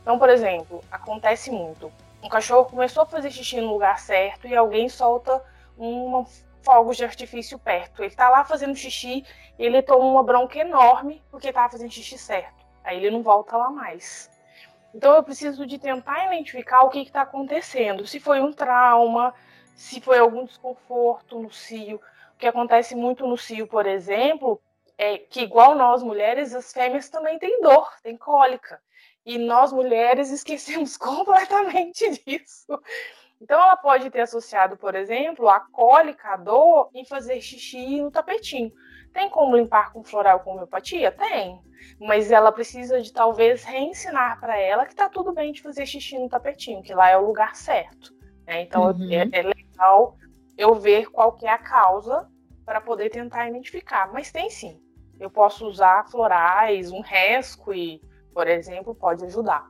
Então, 0.01 0.17
por 0.17 0.29
exemplo, 0.29 0.81
acontece 0.89 1.51
muito. 1.51 1.91
Um 2.23 2.29
cachorro 2.29 2.65
começou 2.65 3.03
a 3.03 3.05
fazer 3.05 3.29
xixi 3.29 3.59
no 3.59 3.73
lugar 3.73 3.99
certo 3.99 4.47
e 4.47 4.55
alguém 4.55 4.87
solta 4.87 5.43
uma 5.77 6.25
fogos 6.67 6.97
de 6.97 7.05
artifício 7.05 7.57
perto. 7.57 8.03
Ele 8.03 8.13
tá 8.13 8.29
lá 8.29 8.43
fazendo 8.43 8.75
xixi 8.75 9.23
e 9.57 9.65
ele 9.65 9.81
toma 9.81 10.03
uma 10.03 10.21
bronca 10.21 10.59
enorme 10.59 11.23
porque 11.31 11.53
tava 11.53 11.69
fazendo 11.69 11.89
xixi 11.89 12.17
certo. 12.17 12.65
Aí 12.83 12.97
ele 12.97 13.09
não 13.09 13.23
volta 13.23 13.55
lá 13.55 13.69
mais. 13.69 14.29
Então 14.93 15.15
eu 15.15 15.23
preciso 15.23 15.65
de 15.65 15.79
tentar 15.79 16.25
identificar 16.25 16.81
o 16.81 16.89
que 16.89 16.99
está 16.99 17.21
acontecendo. 17.21 18.05
Se 18.05 18.19
foi 18.19 18.41
um 18.41 18.51
trauma, 18.51 19.33
se 19.77 20.01
foi 20.01 20.19
algum 20.19 20.43
desconforto 20.43 21.39
no 21.39 21.49
cio. 21.49 22.01
O 22.35 22.37
que 22.37 22.47
acontece 22.47 22.95
muito 22.95 23.25
no 23.25 23.37
cio, 23.37 23.65
por 23.65 23.85
exemplo, 23.85 24.61
é 24.97 25.17
que 25.17 25.43
igual 25.43 25.73
nós 25.73 26.03
mulheres, 26.03 26.53
as 26.53 26.73
fêmeas 26.73 27.07
também 27.07 27.39
têm 27.39 27.61
dor, 27.61 27.89
têm 28.03 28.17
cólica. 28.17 28.81
E 29.25 29.37
nós 29.37 29.71
mulheres 29.71 30.31
esquecemos 30.31 30.97
completamente 30.99 32.09
disso. 32.25 32.77
Então, 33.39 33.59
ela 33.59 33.77
pode 33.77 34.09
ter 34.09 34.21
associado, 34.21 34.77
por 34.77 34.95
exemplo, 34.95 35.47
a 35.47 35.59
cólica, 35.59 36.29
a 36.29 36.37
dor, 36.37 36.89
em 36.93 37.05
fazer 37.05 37.39
xixi 37.39 38.01
no 38.01 38.09
tapetinho. 38.09 38.71
Tem 39.13 39.29
como 39.29 39.55
limpar 39.55 39.93
com 39.93 40.03
floral 40.03 40.39
com 40.41 40.51
homeopatia? 40.51 41.11
Tem. 41.11 41.59
Mas 41.99 42.31
ela 42.31 42.51
precisa 42.51 43.01
de 43.01 43.13
talvez 43.13 43.63
reensinar 43.63 44.39
para 44.39 44.57
ela 44.59 44.85
que 44.85 44.95
tá 44.95 45.07
tudo 45.07 45.33
bem 45.33 45.51
de 45.51 45.61
fazer 45.61 45.85
xixi 45.85 46.17
no 46.17 46.29
tapetinho, 46.29 46.81
que 46.81 46.93
lá 46.93 47.09
é 47.09 47.17
o 47.17 47.25
lugar 47.25 47.55
certo. 47.55 48.13
Né? 48.45 48.61
Então, 48.61 48.91
uhum. 48.91 49.11
é, 49.11 49.27
é, 49.31 49.41
legal 49.43 50.17
eu 50.57 50.73
ver 50.75 51.07
qual 51.11 51.33
que 51.33 51.45
é 51.45 51.51
a 51.51 51.57
causa 51.57 52.27
para 52.65 52.81
poder 52.81 53.09
tentar 53.09 53.47
identificar. 53.47 54.11
Mas 54.11 54.31
tem 54.31 54.49
sim. 54.49 54.81
Eu 55.19 55.29
posso 55.29 55.67
usar 55.67 56.07
florais, 56.09 56.91
um 56.91 57.01
rescue, 57.01 58.01
por 58.33 58.47
exemplo, 58.47 58.93
pode 58.93 59.25
ajudar. 59.25 59.67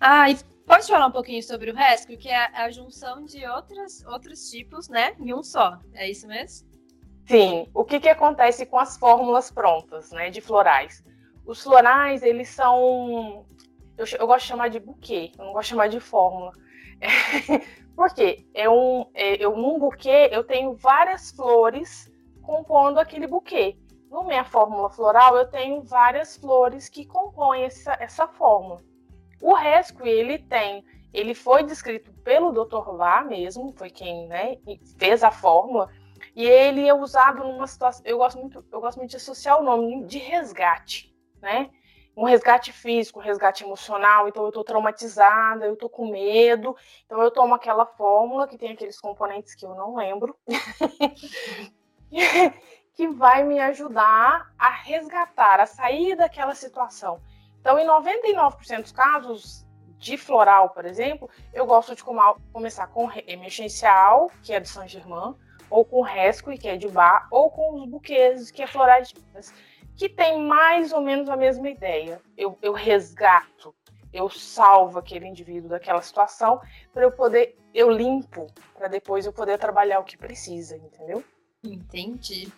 Ah, 0.00 0.28
e 0.28 0.36
Pode 0.72 0.86
falar 0.86 1.06
um 1.06 1.12
pouquinho 1.12 1.42
sobre 1.42 1.70
o 1.70 1.74
rescue, 1.74 2.16
que 2.16 2.30
é 2.30 2.46
a 2.58 2.70
junção 2.70 3.26
de 3.26 3.46
outras, 3.46 4.02
outros 4.06 4.48
tipos, 4.48 4.88
né, 4.88 5.14
em 5.20 5.34
um 5.34 5.42
só. 5.42 5.78
É 5.92 6.08
isso 6.08 6.26
mesmo? 6.26 6.66
Sim. 7.26 7.68
O 7.74 7.84
que, 7.84 8.00
que 8.00 8.08
acontece 8.08 8.64
com 8.64 8.78
as 8.78 8.96
fórmulas 8.96 9.50
prontas, 9.50 10.10
né, 10.12 10.30
de 10.30 10.40
florais? 10.40 11.04
Os 11.44 11.62
florais, 11.62 12.22
eles 12.22 12.48
são... 12.48 13.44
Eu, 13.98 14.06
eu 14.18 14.26
gosto 14.26 14.44
de 14.44 14.48
chamar 14.48 14.68
de 14.68 14.80
buquê, 14.80 15.30
eu 15.38 15.44
não 15.44 15.52
gosto 15.52 15.64
de 15.64 15.68
chamar 15.68 15.88
de 15.88 16.00
fórmula. 16.00 16.52
Por 17.94 18.14
quê? 18.14 18.46
É 18.54 18.66
um, 18.70 19.04
é, 19.12 19.44
eu, 19.44 19.54
num 19.54 19.78
buquê, 19.78 20.30
eu 20.32 20.42
tenho 20.42 20.74
várias 20.74 21.32
flores 21.32 22.10
compondo 22.40 22.98
aquele 22.98 23.26
buquê. 23.26 23.76
No 24.10 24.24
minha 24.24 24.42
fórmula 24.42 24.88
floral, 24.88 25.36
eu 25.36 25.46
tenho 25.50 25.82
várias 25.82 26.34
flores 26.34 26.88
que 26.88 27.04
compõem 27.04 27.64
essa, 27.64 27.94
essa 28.00 28.26
fórmula. 28.26 28.80
O 29.42 29.54
Rescue, 29.54 30.08
ele 30.08 30.38
tem, 30.38 30.84
ele 31.12 31.34
foi 31.34 31.64
descrito 31.64 32.12
pelo 32.22 32.52
Dr. 32.52 32.96
Vá 32.96 33.22
mesmo, 33.22 33.74
foi 33.76 33.90
quem 33.90 34.28
né, 34.28 34.56
fez 34.96 35.24
a 35.24 35.32
fórmula, 35.32 35.90
e 36.36 36.46
ele 36.46 36.86
é 36.86 36.94
usado 36.94 37.42
numa 37.42 37.66
situação, 37.66 38.02
eu 38.06 38.18
gosto 38.18 38.38
muito, 38.38 38.64
eu 38.70 38.80
gosto 38.80 38.98
muito 38.98 39.10
de 39.10 39.16
associar 39.16 39.60
o 39.60 39.64
nome 39.64 40.04
de 40.04 40.18
resgate, 40.18 41.12
né? 41.40 41.70
Um 42.16 42.24
resgate 42.24 42.72
físico, 42.72 43.18
um 43.18 43.22
resgate 43.22 43.64
emocional, 43.64 44.28
então 44.28 44.44
eu 44.44 44.50
estou 44.50 44.62
traumatizada, 44.62 45.66
eu 45.66 45.74
estou 45.74 45.88
com 45.88 46.08
medo, 46.08 46.76
então 47.04 47.20
eu 47.20 47.30
tomo 47.30 47.54
aquela 47.54 47.84
fórmula 47.84 48.46
que 48.46 48.56
tem 48.56 48.70
aqueles 48.70 49.00
componentes 49.00 49.56
que 49.56 49.66
eu 49.66 49.74
não 49.74 49.96
lembro, 49.96 50.36
que 52.94 53.08
vai 53.08 53.42
me 53.42 53.58
ajudar 53.58 54.52
a 54.56 54.70
resgatar, 54.70 55.58
a 55.58 55.66
sair 55.66 56.14
daquela 56.14 56.54
situação. 56.54 57.20
Então, 57.62 57.78
em 57.78 57.86
99% 57.86 58.82
dos 58.82 58.92
casos 58.92 59.64
de 59.96 60.16
floral, 60.16 60.70
por 60.70 60.84
exemplo, 60.84 61.30
eu 61.54 61.64
gosto 61.64 61.94
de 61.94 62.02
começar 62.52 62.88
com 62.88 63.08
emergencial, 63.24 64.28
que 64.42 64.52
é 64.52 64.58
de 64.58 64.68
Saint 64.68 64.90
Germain, 64.90 65.36
ou 65.70 65.84
com 65.84 66.02
rescue, 66.02 66.58
que 66.58 66.66
é 66.66 66.76
de 66.76 66.88
bar, 66.88 67.28
ou 67.30 67.48
com 67.52 67.76
os 67.76 67.86
buquês, 67.86 68.50
que 68.50 68.62
é 68.62 68.66
floradinhas, 68.66 69.54
que 69.96 70.08
tem 70.08 70.42
mais 70.42 70.92
ou 70.92 71.00
menos 71.00 71.28
a 71.28 71.36
mesma 71.36 71.70
ideia. 71.70 72.20
Eu, 72.36 72.58
eu 72.60 72.72
resgato, 72.72 73.72
eu 74.12 74.28
salvo 74.28 74.98
aquele 74.98 75.28
indivíduo 75.28 75.70
daquela 75.70 76.02
situação 76.02 76.60
para 76.92 77.04
eu 77.04 77.12
poder, 77.12 77.56
eu 77.72 77.88
limpo, 77.88 78.48
para 78.74 78.88
depois 78.88 79.24
eu 79.24 79.32
poder 79.32 79.56
trabalhar 79.56 80.00
o 80.00 80.04
que 80.04 80.18
precisa, 80.18 80.76
entendeu? 80.76 81.22
Entendi. 81.62 82.52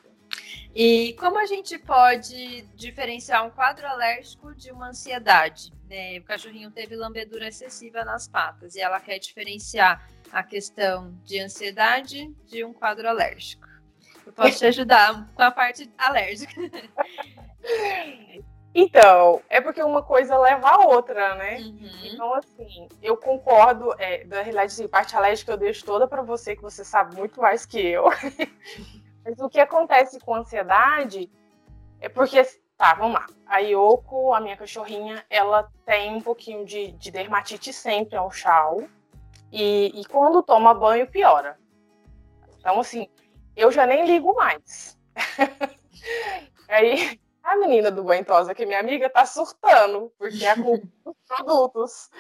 E 0.74 1.12
como 1.14 1.38
a 1.38 1.46
gente 1.46 1.78
pode 1.78 2.62
diferenciar 2.74 3.46
um 3.46 3.50
quadro 3.50 3.86
alérgico 3.86 4.54
de 4.54 4.72
uma 4.72 4.88
ansiedade? 4.88 5.72
É, 5.88 6.18
o 6.18 6.24
cachorrinho 6.24 6.70
teve 6.70 6.96
lambedura 6.96 7.46
excessiva 7.46 8.04
nas 8.04 8.26
patas 8.26 8.74
e 8.74 8.80
ela 8.80 8.98
quer 8.98 9.18
diferenciar 9.18 10.08
a 10.32 10.42
questão 10.42 11.14
de 11.24 11.38
ansiedade 11.38 12.34
de 12.46 12.64
um 12.64 12.72
quadro 12.72 13.08
alérgico. 13.08 13.68
Eu 14.26 14.32
posso 14.32 14.58
te 14.58 14.66
ajudar 14.66 15.30
com 15.34 15.42
a 15.42 15.50
parte 15.50 15.88
alérgica. 15.96 16.54
Então, 18.76 19.40
é 19.48 19.60
porque 19.60 19.80
uma 19.80 20.02
coisa 20.02 20.36
leva 20.36 20.68
a 20.68 20.88
outra, 20.88 21.36
né? 21.36 21.58
Uhum. 21.58 21.90
Então, 22.02 22.34
assim, 22.34 22.88
eu 23.00 23.16
concordo. 23.16 23.94
É, 23.98 24.24
da 24.24 24.42
realidade, 24.42 24.72
assim, 24.72 24.88
parte 24.88 25.14
alérgica 25.14 25.52
eu 25.52 25.56
deixo 25.56 25.84
toda 25.84 26.08
para 26.08 26.22
você, 26.22 26.56
que 26.56 26.62
você 26.62 26.84
sabe 26.84 27.14
muito 27.14 27.40
mais 27.40 27.64
que 27.64 27.78
eu. 27.78 28.06
Mas 29.24 29.38
o 29.38 29.48
que 29.48 29.58
acontece 29.58 30.20
com 30.20 30.34
ansiedade 30.34 31.30
é 32.00 32.08
porque, 32.08 32.42
tá, 32.76 32.94
vamos 32.94 33.14
lá. 33.14 33.26
A 33.46 33.58
Yoko, 33.58 34.34
a 34.34 34.40
minha 34.40 34.56
cachorrinha, 34.56 35.24
ela 35.30 35.70
tem 35.86 36.14
um 36.14 36.20
pouquinho 36.20 36.64
de, 36.64 36.92
de 36.92 37.10
dermatite 37.10 37.72
sempre 37.72 38.16
ao 38.16 38.30
chau. 38.30 38.84
E, 39.50 39.92
e 39.94 40.04
quando 40.04 40.42
toma 40.42 40.74
banho, 40.74 41.06
piora. 41.06 41.58
Então, 42.58 42.80
assim, 42.80 43.08
eu 43.56 43.70
já 43.70 43.86
nem 43.86 44.04
ligo 44.04 44.34
mais. 44.34 44.98
Aí, 46.68 47.20
a 47.42 47.56
menina 47.56 47.90
do 47.90 48.02
banhosa, 48.02 48.54
que 48.54 48.64
é 48.64 48.66
minha 48.66 48.80
amiga, 48.80 49.08
tá 49.08 49.24
surtando, 49.24 50.12
porque 50.18 50.44
é 50.44 50.54
culpa 50.56 50.86
dos 51.04 51.16
produtos. 51.28 52.10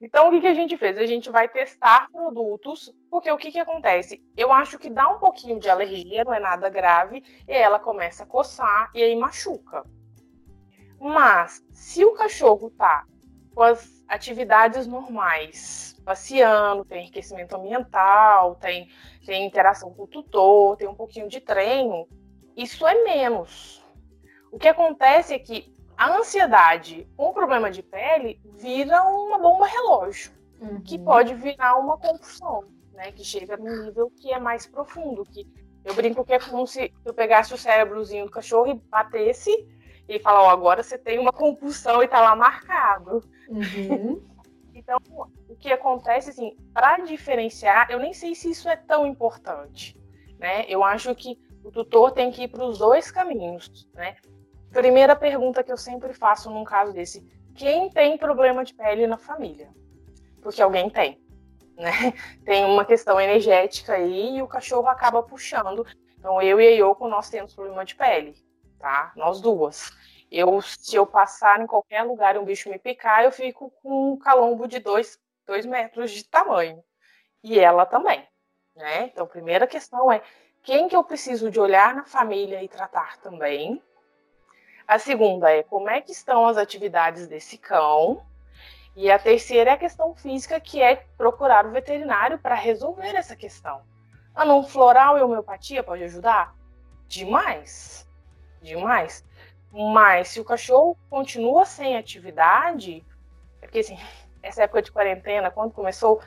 Então, 0.00 0.28
o 0.28 0.30
que, 0.30 0.42
que 0.42 0.46
a 0.46 0.54
gente 0.54 0.76
fez? 0.76 0.98
A 0.98 1.06
gente 1.06 1.30
vai 1.30 1.48
testar 1.48 2.10
produtos, 2.12 2.94
porque 3.10 3.30
o 3.30 3.38
que, 3.38 3.50
que 3.50 3.58
acontece? 3.58 4.22
Eu 4.36 4.52
acho 4.52 4.78
que 4.78 4.90
dá 4.90 5.08
um 5.08 5.18
pouquinho 5.18 5.58
de 5.58 5.70
alergia, 5.70 6.22
não 6.22 6.34
é 6.34 6.40
nada 6.40 6.68
grave, 6.68 7.24
e 7.48 7.52
ela 7.52 7.78
começa 7.78 8.24
a 8.24 8.26
coçar 8.26 8.90
e 8.94 9.02
aí 9.02 9.16
machuca. 9.16 9.84
Mas, 11.00 11.64
se 11.72 12.04
o 12.04 12.12
cachorro 12.12 12.70
tá 12.70 13.06
com 13.54 13.62
as 13.62 14.04
atividades 14.06 14.86
normais, 14.86 15.96
passeando, 16.04 16.84
tem 16.84 17.02
enriquecimento 17.02 17.56
ambiental, 17.56 18.54
tem, 18.56 18.90
tem 19.24 19.46
interação 19.46 19.94
com 19.94 20.02
o 20.02 20.06
tutor, 20.06 20.76
tem 20.76 20.86
um 20.86 20.94
pouquinho 20.94 21.26
de 21.26 21.40
treino, 21.40 22.06
isso 22.54 22.86
é 22.86 23.02
menos. 23.02 23.82
O 24.52 24.58
que 24.58 24.68
acontece 24.68 25.32
é 25.34 25.38
que 25.38 25.74
a 25.96 26.16
ansiedade 26.16 27.08
com 27.16 27.32
problema 27.32 27.70
de 27.70 27.82
pele 27.82 28.40
vira 28.58 29.02
uma 29.02 29.38
bomba 29.38 29.66
relógio. 29.66 30.30
uhum. 30.60 30.80
que 30.80 30.98
pode 30.98 31.34
virar 31.34 31.76
uma 31.76 31.98
compulsão, 31.98 32.64
né? 32.92 33.12
Que 33.12 33.24
chega 33.24 33.56
num 33.56 33.84
nível 33.84 34.10
que 34.10 34.32
é 34.32 34.38
mais 34.38 34.66
profundo, 34.66 35.24
que 35.24 35.46
eu 35.84 35.94
brinco 35.94 36.24
que 36.24 36.32
é 36.32 36.38
como 36.40 36.66
se 36.66 36.92
eu 37.04 37.14
pegasse 37.14 37.54
o 37.54 37.58
cérebrozinho 37.58 38.24
do 38.24 38.30
cachorro 38.30 38.68
e 38.68 38.74
batesse 38.74 39.50
e 40.08 40.18
falar, 40.18 40.42
ó, 40.42 40.46
oh, 40.46 40.50
agora 40.50 40.82
você 40.82 40.96
tem 40.98 41.18
uma 41.18 41.32
compulsão 41.32 42.02
e 42.02 42.08
tá 42.08 42.20
lá 42.20 42.34
marcado. 42.34 43.22
Uhum. 43.48 44.22
então, 44.74 44.98
o 45.48 45.56
que 45.56 45.72
acontece, 45.72 46.30
assim, 46.30 46.56
para 46.72 46.98
diferenciar, 46.98 47.90
eu 47.90 47.98
nem 47.98 48.12
sei 48.12 48.34
se 48.34 48.50
isso 48.50 48.68
é 48.68 48.76
tão 48.76 49.06
importante, 49.06 49.96
né? 50.38 50.64
Eu 50.68 50.84
acho 50.84 51.14
que 51.14 51.38
o 51.62 51.70
tutor 51.70 52.12
tem 52.12 52.30
que 52.30 52.44
ir 52.44 52.48
para 52.48 52.64
os 52.64 52.78
dois 52.78 53.10
caminhos, 53.10 53.88
né? 53.94 54.16
Primeira 54.76 55.16
pergunta 55.16 55.64
que 55.64 55.72
eu 55.72 55.76
sempre 55.76 56.12
faço 56.12 56.50
num 56.50 56.64
caso 56.64 56.92
desse: 56.92 57.26
quem 57.54 57.88
tem 57.90 58.18
problema 58.18 58.64
de 58.64 58.74
pele 58.74 59.06
na 59.06 59.16
família? 59.16 59.70
Porque 60.42 60.60
alguém 60.62 60.90
tem 60.90 61.20
né? 61.76 61.90
Tem 62.44 62.64
uma 62.64 62.84
questão 62.84 63.20
energética 63.20 63.94
aí 63.94 64.38
e 64.38 64.42
o 64.42 64.48
cachorro 64.48 64.88
acaba 64.88 65.22
puxando. 65.22 65.86
Então, 66.18 66.40
eu 66.40 66.60
e 66.60 66.66
a 66.66 66.70
Yoko, 66.70 67.06
nós 67.06 67.28
temos 67.28 67.54
problema 67.54 67.84
de 67.84 67.94
pele, 67.94 68.34
tá? 68.78 69.12
Nós 69.14 69.40
duas. 69.40 69.90
Eu, 70.30 70.60
se 70.62 70.96
eu 70.96 71.06
passar 71.06 71.60
em 71.60 71.66
qualquer 71.66 72.02
lugar 72.02 72.34
e 72.34 72.38
um 72.38 72.44
bicho 72.44 72.68
me 72.68 72.78
picar, 72.78 73.24
eu 73.24 73.30
fico 73.30 73.70
com 73.82 74.12
um 74.12 74.18
calombo 74.18 74.66
de 74.66 74.80
dois, 74.80 75.18
dois 75.46 75.64
metros 75.64 76.10
de 76.10 76.24
tamanho. 76.24 76.82
E 77.44 77.58
ela 77.58 77.86
também, 77.86 78.26
né? 78.74 79.04
Então, 79.04 79.26
primeira 79.26 79.66
questão 79.66 80.10
é 80.10 80.20
quem 80.62 80.88
que 80.88 80.96
eu 80.96 81.04
preciso 81.04 81.50
de 81.50 81.60
olhar 81.60 81.94
na 81.94 82.04
família 82.04 82.62
e 82.62 82.68
tratar 82.68 83.18
também. 83.18 83.80
A 84.86 84.98
segunda 84.98 85.50
é 85.50 85.62
como 85.62 85.90
é 85.90 86.00
que 86.00 86.12
estão 86.12 86.46
as 86.46 86.56
atividades 86.56 87.26
desse 87.26 87.58
cão, 87.58 88.24
e 88.94 89.10
a 89.10 89.18
terceira 89.18 89.70
é 89.70 89.72
a 89.74 89.78
questão 89.78 90.14
física, 90.14 90.58
que 90.58 90.80
é 90.80 91.04
procurar 91.18 91.66
o 91.66 91.70
veterinário 91.70 92.38
para 92.38 92.54
resolver 92.54 93.14
essa 93.14 93.36
questão. 93.36 93.82
A 94.34 94.44
não 94.44 94.62
floral 94.62 95.18
e 95.18 95.22
homeopatia 95.22 95.82
pode 95.82 96.02
ajudar? 96.04 96.54
Demais. 97.06 98.08
Demais. 98.62 99.22
Mas 99.70 100.28
se 100.28 100.40
o 100.40 100.44
cachorro 100.44 100.96
continua 101.10 101.66
sem 101.66 101.96
atividade, 101.96 103.04
porque 103.60 103.80
assim, 103.80 103.98
essa 104.42 104.62
época 104.62 104.82
de 104.82 104.92
quarentena, 104.92 105.50
quando 105.50 105.72
começou, 105.72 106.22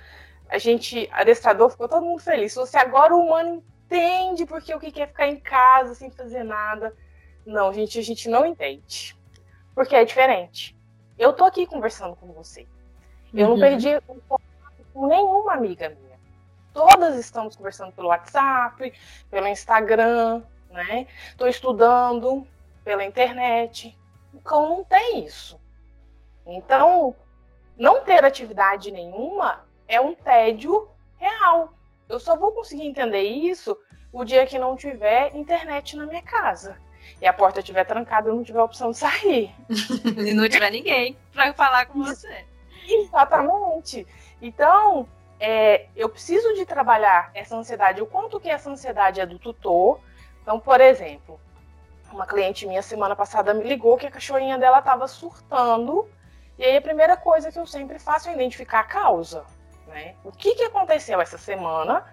a 0.48 0.58
gente, 0.58 1.10
adestrador, 1.12 1.70
ficou 1.70 1.88
todo 1.88 2.06
mundo 2.06 2.22
feliz. 2.22 2.54
Se 2.54 2.78
agora 2.78 3.16
o 3.16 3.20
humano 3.20 3.64
entende 3.86 4.46
porque 4.46 4.74
o 4.76 4.80
que 4.80 5.02
é 5.02 5.08
ficar 5.08 5.28
em 5.28 5.40
casa 5.40 5.96
sem 5.96 6.12
fazer 6.12 6.44
nada. 6.44 6.96
Não, 7.50 7.74
gente, 7.74 7.98
a 7.98 8.04
gente 8.04 8.30
não 8.30 8.46
entende. 8.46 9.18
Porque 9.74 9.96
é 9.96 10.06
diferente. 10.06 10.78
Eu 11.18 11.34
tô 11.34 11.46
aqui 11.46 11.66
conversando 11.66 12.16
com 12.16 12.28
você. 12.32 12.68
Eu 13.34 13.48
uhum. 13.48 13.54
não 13.54 13.60
perdi 13.60 13.90
com 14.94 15.08
nenhuma 15.08 15.54
amiga 15.54 15.90
minha. 15.90 16.20
Todas 16.72 17.16
estamos 17.16 17.56
conversando 17.56 17.92
pelo 17.92 18.10
WhatsApp, 18.10 18.94
pelo 19.32 19.48
Instagram, 19.48 20.44
né? 20.70 21.08
Tô 21.38 21.48
estudando 21.48 22.48
pela 22.84 23.04
internet. 23.04 23.98
Então 24.32 24.70
não 24.70 24.84
tem 24.84 25.26
isso. 25.26 25.60
Então, 26.46 27.16
não 27.76 28.04
ter 28.04 28.24
atividade 28.24 28.92
nenhuma 28.92 29.66
é 29.88 30.00
um 30.00 30.14
tédio 30.14 30.88
real. 31.18 31.74
Eu 32.08 32.20
só 32.20 32.38
vou 32.38 32.52
conseguir 32.52 32.86
entender 32.86 33.24
isso 33.24 33.76
o 34.14 34.24
dia 34.24 34.46
que 34.46 34.60
não 34.60 34.76
tiver 34.76 35.36
internet 35.36 35.98
na 35.98 36.06
minha 36.06 36.22
casa 36.22 36.78
e 37.22 37.28
a 37.28 37.34
porta 37.34 37.60
estiver 37.60 37.84
trancada, 37.84 38.30
eu 38.30 38.36
não 38.36 38.44
tiver 38.44 38.62
opção 38.62 38.92
de 38.92 38.98
sair. 38.98 39.52
e 40.18 40.34
não 40.34 40.48
tiver 40.48 40.72
ninguém 40.72 41.18
para 41.34 41.54
falar 41.54 41.86
com 41.88 42.04
você. 42.04 42.46
Exatamente. 42.88 44.08
Então, 44.42 45.08
é, 45.40 45.88
eu 45.96 46.10
preciso 46.10 46.54
de 46.56 46.66
trabalhar 46.66 47.32
essa 47.34 47.56
ansiedade. 47.56 48.02
O 48.02 48.06
quanto 48.06 48.40
que 48.40 48.50
essa 48.50 48.70
ansiedade 48.70 49.22
é 49.22 49.26
do 49.26 49.40
tutor. 49.40 50.00
Então, 50.42 50.60
por 50.60 50.82
exemplo, 50.82 51.40
uma 52.12 52.26
cliente 52.26 52.66
minha 52.66 52.82
semana 52.82 53.16
passada 53.16 53.54
me 53.54 53.64
ligou 53.64 53.98
que 53.98 54.08
a 54.08 54.12
cachorrinha 54.12 54.58
dela 54.58 54.80
estava 54.80 55.08
surtando. 55.08 56.08
E 56.58 56.66
aí 56.66 56.76
a 56.76 56.82
primeira 56.82 57.16
coisa 57.16 57.52
que 57.52 57.60
eu 57.60 57.66
sempre 57.66 58.00
faço 58.00 58.30
é 58.30 58.34
identificar 58.34 58.82
a 58.82 58.84
causa. 58.84 59.46
Né? 59.88 60.16
O 60.24 60.32
que, 60.32 60.56
que 60.56 60.64
aconteceu 60.64 61.22
essa 61.22 61.38
semana 61.38 62.06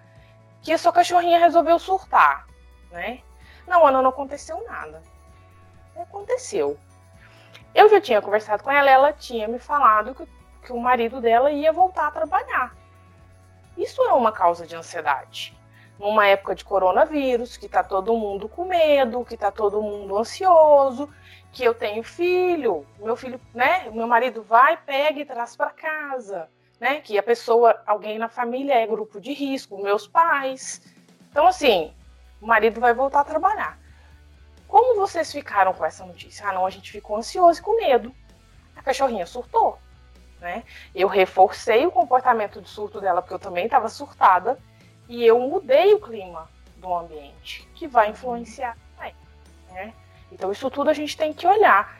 que 0.61 0.71
a 0.71 0.77
sua 0.77 0.93
cachorrinha 0.93 1.39
resolveu 1.39 1.77
surtar? 1.79 2.47
Né? 2.91 3.19
Não, 3.67 3.85
Ana, 3.85 4.01
não 4.01 4.09
aconteceu 4.09 4.63
nada. 4.65 5.03
Não 5.95 6.03
aconteceu. 6.03 6.77
Eu 7.75 7.89
já 7.89 7.99
tinha 7.99 8.21
conversado 8.21 8.63
com 8.63 8.71
ela, 8.71 8.89
ela 8.89 9.13
tinha 9.13 9.47
me 9.47 9.59
falado 9.59 10.15
que, 10.15 10.27
que 10.65 10.71
o 10.71 10.79
marido 10.79 11.19
dela 11.19 11.51
ia 11.51 11.71
voltar 11.71 12.07
a 12.07 12.11
trabalhar. 12.11 12.75
Isso 13.77 14.01
é 14.01 14.13
uma 14.13 14.31
causa 14.31 14.65
de 14.65 14.75
ansiedade. 14.75 15.55
Numa 15.99 16.25
época 16.27 16.55
de 16.55 16.63
coronavírus, 16.63 17.57
que 17.57 17.67
tá 17.67 17.83
todo 17.83 18.15
mundo 18.15 18.47
com 18.47 18.65
medo, 18.65 19.25
que 19.25 19.35
tá 19.35 19.51
todo 19.51 19.81
mundo 19.81 20.17
ansioso, 20.17 21.09
que 21.51 21.63
eu 21.63 21.73
tenho 21.73 22.03
filho, 22.03 22.85
meu 22.99 23.15
filho, 23.15 23.39
né? 23.53 23.89
Meu 23.91 24.07
marido 24.07 24.43
vai, 24.43 24.77
pega 24.77 25.19
e 25.19 25.25
traz 25.25 25.55
para 25.55 25.71
casa, 25.71 26.49
né? 26.79 27.01
Que 27.01 27.17
a 27.17 27.23
pessoa, 27.23 27.81
alguém 27.85 28.17
na 28.17 28.29
família 28.29 28.73
é 28.73 28.87
grupo 28.87 29.19
de 29.19 29.33
risco, 29.33 29.81
meus 29.81 30.07
pais. 30.07 30.81
Então, 31.31 31.47
assim, 31.47 31.93
o 32.41 32.47
marido 32.47 32.79
vai 32.79 32.93
voltar 32.93 33.21
a 33.21 33.25
trabalhar. 33.25 33.77
Como 34.67 34.99
vocês 34.99 35.31
ficaram 35.31 35.73
com 35.73 35.85
essa 35.85 36.05
notícia? 36.05 36.47
Ah, 36.47 36.53
não, 36.53 36.65
a 36.65 36.69
gente 36.69 36.91
ficou 36.91 37.17
ansioso 37.17 37.59
e 37.59 37.63
com 37.63 37.77
medo. 37.77 38.13
A 38.75 38.81
cachorrinha 38.81 39.25
surtou, 39.25 39.79
né? 40.41 40.63
Eu 40.93 41.07
reforcei 41.07 41.85
o 41.85 41.91
comportamento 41.91 42.61
de 42.61 42.69
surto 42.69 42.99
dela, 42.99 43.21
porque 43.21 43.33
eu 43.33 43.39
também 43.39 43.65
estava 43.65 43.87
surtada, 43.87 44.59
e 45.07 45.25
eu 45.25 45.39
mudei 45.39 45.93
o 45.93 46.01
clima 46.01 46.49
do 46.75 46.93
ambiente, 46.93 47.67
que 47.73 47.87
vai 47.87 48.09
influenciar 48.09 48.77
também, 48.95 49.15
né? 49.71 49.93
Então, 50.31 50.51
isso 50.51 50.69
tudo 50.69 50.89
a 50.89 50.93
gente 50.93 51.15
tem 51.15 51.33
que 51.33 51.47
olhar. 51.47 51.97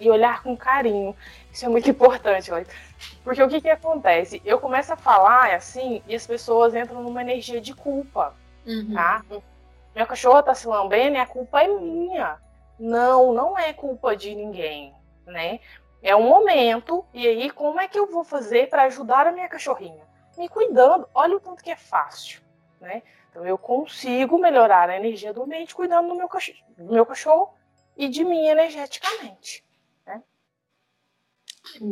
E 0.00 0.10
olhar 0.10 0.42
com 0.42 0.56
carinho. 0.56 1.14
Isso 1.52 1.64
é 1.64 1.68
muito 1.68 1.88
importante, 1.90 2.50
Porque 3.22 3.42
o 3.42 3.48
que, 3.48 3.60
que 3.60 3.68
acontece? 3.68 4.40
Eu 4.44 4.58
começo 4.58 4.92
a 4.92 4.96
falar 4.96 5.54
assim, 5.54 6.02
e 6.06 6.14
as 6.14 6.26
pessoas 6.26 6.74
entram 6.74 7.02
numa 7.02 7.20
energia 7.20 7.60
de 7.60 7.74
culpa 7.74 8.34
uhum. 8.66 8.94
tá? 8.94 9.24
Minha 9.94 10.06
cachorra 10.06 10.42
tá 10.42 10.54
se 10.54 10.66
lambendo 10.68 11.16
e 11.16 11.20
a 11.20 11.26
culpa 11.26 11.62
é 11.62 11.68
minha. 11.68 12.38
Não, 12.78 13.32
não 13.32 13.58
é 13.58 13.72
culpa 13.72 14.14
de 14.14 14.34
ninguém, 14.34 14.94
né? 15.26 15.60
É 16.02 16.14
um 16.14 16.28
momento, 16.28 17.04
e 17.12 17.26
aí 17.26 17.50
como 17.50 17.80
é 17.80 17.88
que 17.88 17.98
eu 17.98 18.06
vou 18.06 18.22
fazer 18.22 18.68
para 18.68 18.84
ajudar 18.84 19.26
a 19.26 19.32
minha 19.32 19.48
cachorrinha? 19.48 20.04
Me 20.36 20.48
cuidando, 20.48 21.08
olha 21.14 21.36
o 21.36 21.40
tanto 21.40 21.64
que 21.64 21.70
é 21.70 21.76
fácil, 21.76 22.42
né? 22.80 23.02
Então 23.30 23.46
eu 23.46 23.58
consigo 23.58 24.38
melhorar 24.38 24.88
a 24.88 24.96
energia 24.96 25.32
do 25.32 25.42
ambiente 25.42 25.74
cuidando 25.74 26.08
do 26.08 26.14
meu 26.14 26.28
cachorro, 26.28 26.58
do 26.76 26.92
meu 26.92 27.04
cachorro 27.04 27.54
e 27.96 28.08
de 28.08 28.24
mim 28.24 28.46
energeticamente. 28.46 29.65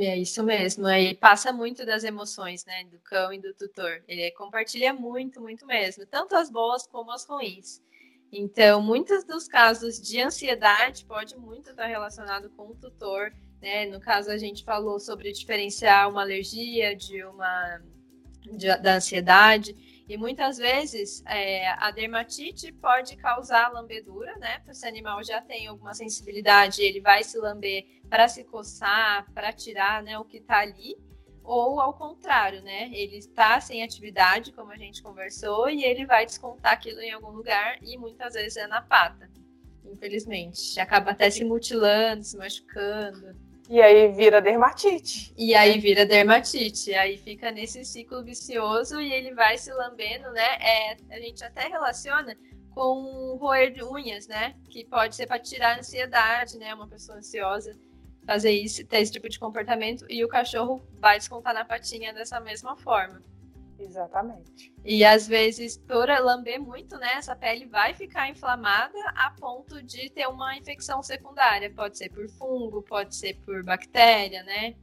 É 0.00 0.16
isso 0.16 0.42
mesmo. 0.42 0.86
Aí 0.86 1.14
passa 1.14 1.52
muito 1.52 1.84
das 1.84 2.04
emoções, 2.04 2.64
né, 2.64 2.84
do 2.84 2.98
cão 3.00 3.32
e 3.32 3.40
do 3.40 3.52
tutor. 3.54 4.02
Ele 4.06 4.30
compartilha 4.32 4.92
muito, 4.92 5.40
muito 5.40 5.66
mesmo, 5.66 6.06
tanto 6.06 6.34
as 6.36 6.50
boas 6.50 6.86
como 6.86 7.10
as 7.10 7.24
ruins. 7.26 7.82
Então, 8.32 8.82
muitos 8.82 9.24
dos 9.24 9.46
casos 9.46 10.00
de 10.00 10.20
ansiedade 10.20 11.04
pode 11.04 11.36
muito 11.36 11.70
estar 11.70 11.86
relacionado 11.86 12.50
com 12.50 12.68
o 12.70 12.74
tutor, 12.74 13.32
né? 13.62 13.86
No 13.86 14.00
caso 14.00 14.30
a 14.30 14.36
gente 14.36 14.64
falou 14.64 14.98
sobre 14.98 15.30
diferenciar 15.30 16.10
uma 16.10 16.22
alergia 16.22 16.96
de 16.96 17.24
uma 17.24 17.80
de, 18.52 18.76
da 18.78 18.96
ansiedade. 18.96 19.93
E 20.06 20.18
muitas 20.18 20.58
vezes 20.58 21.22
é, 21.26 21.66
a 21.68 21.90
dermatite 21.90 22.70
pode 22.72 23.16
causar 23.16 23.72
lambedura, 23.72 24.36
né? 24.36 24.60
Se 24.64 24.70
esse 24.72 24.86
animal 24.86 25.24
já 25.24 25.40
tem 25.40 25.66
alguma 25.66 25.94
sensibilidade, 25.94 26.82
ele 26.82 27.00
vai 27.00 27.24
se 27.24 27.38
lamber 27.38 27.86
para 28.08 28.28
se 28.28 28.44
coçar, 28.44 29.26
para 29.32 29.52
tirar 29.52 30.02
né, 30.02 30.18
o 30.18 30.24
que 30.24 30.38
está 30.38 30.58
ali. 30.58 30.96
Ou 31.42 31.80
ao 31.80 31.94
contrário, 31.94 32.62
né? 32.62 32.90
Ele 32.92 33.16
está 33.16 33.60
sem 33.60 33.82
atividade, 33.82 34.52
como 34.52 34.72
a 34.72 34.76
gente 34.76 35.02
conversou, 35.02 35.70
e 35.70 35.84
ele 35.84 36.06
vai 36.06 36.26
descontar 36.26 36.72
aquilo 36.72 37.00
em 37.00 37.12
algum 37.12 37.30
lugar, 37.30 37.76
e 37.82 37.98
muitas 37.98 38.34
vezes 38.34 38.56
é 38.56 38.66
na 38.66 38.80
pata, 38.80 39.30
infelizmente. 39.84 40.78
Acaba 40.80 41.10
até 41.10 41.30
se 41.30 41.44
mutilando, 41.44 42.24
se 42.24 42.36
machucando. 42.36 43.36
E 43.68 43.80
aí 43.80 44.12
vira 44.12 44.42
dermatite. 44.42 45.32
E 45.36 45.54
aí 45.54 45.78
vira 45.78 46.04
dermatite. 46.04 46.94
Aí 46.94 47.16
fica 47.16 47.50
nesse 47.50 47.84
ciclo 47.84 48.22
vicioso 48.22 49.00
e 49.00 49.12
ele 49.12 49.34
vai 49.34 49.56
se 49.56 49.72
lambendo, 49.72 50.30
né? 50.32 50.56
É, 50.60 50.96
a 51.10 51.18
gente 51.18 51.42
até 51.42 51.68
relaciona 51.68 52.36
com 52.70 53.36
roer 53.40 53.72
de 53.72 53.82
unhas, 53.82 54.26
né? 54.26 54.54
Que 54.68 54.84
pode 54.84 55.14
ser 55.16 55.26
para 55.26 55.38
tirar 55.38 55.76
a 55.76 55.78
ansiedade, 55.78 56.58
né? 56.58 56.74
Uma 56.74 56.88
pessoa 56.88 57.18
ansiosa 57.18 57.72
fazer 58.26 58.50
isso, 58.50 58.84
ter 58.86 59.00
esse 59.00 59.12
tipo 59.12 59.28
de 59.28 59.38
comportamento 59.38 60.04
e 60.08 60.24
o 60.24 60.28
cachorro 60.28 60.82
vai 60.98 61.18
descontar 61.18 61.54
na 61.54 61.64
patinha 61.64 62.12
dessa 62.12 62.40
mesma 62.40 62.76
forma. 62.76 63.22
Exatamente. 63.78 64.72
E 64.84 65.04
às 65.04 65.26
vezes, 65.26 65.76
por 65.76 66.08
lamber 66.08 66.60
muito, 66.60 66.96
né, 66.96 67.14
essa 67.14 67.34
pele 67.34 67.66
vai 67.66 67.94
ficar 67.94 68.28
inflamada 68.28 68.98
a 69.16 69.30
ponto 69.30 69.82
de 69.82 70.10
ter 70.10 70.28
uma 70.28 70.56
infecção 70.56 71.02
secundária. 71.02 71.70
Pode 71.70 71.98
ser 71.98 72.10
por 72.10 72.28
fungo, 72.30 72.82
pode 72.82 73.14
ser 73.16 73.34
por 73.44 73.62
bactéria, 73.62 74.42
né? 74.42 74.74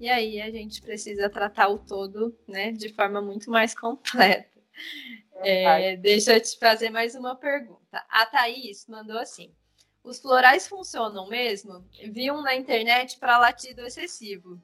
e 0.00 0.08
aí 0.08 0.40
a 0.40 0.50
gente 0.50 0.80
precisa 0.80 1.28
tratar 1.28 1.68
o 1.68 1.78
todo, 1.78 2.36
né, 2.46 2.72
de 2.72 2.92
forma 2.94 3.20
muito 3.20 3.50
mais 3.50 3.74
completa. 3.74 4.58
É, 5.40 5.96
deixa 5.96 6.34
eu 6.34 6.40
te 6.40 6.56
fazer 6.58 6.90
mais 6.90 7.14
uma 7.14 7.34
pergunta. 7.34 8.04
A 8.08 8.26
Thaís 8.26 8.86
mandou 8.88 9.18
assim: 9.18 9.52
os 10.02 10.20
florais 10.20 10.66
funcionam 10.66 11.28
mesmo? 11.28 11.84
Vi 12.10 12.30
um 12.30 12.42
na 12.42 12.54
internet 12.54 13.18
para 13.18 13.38
latido 13.38 13.82
excessivo. 13.82 14.60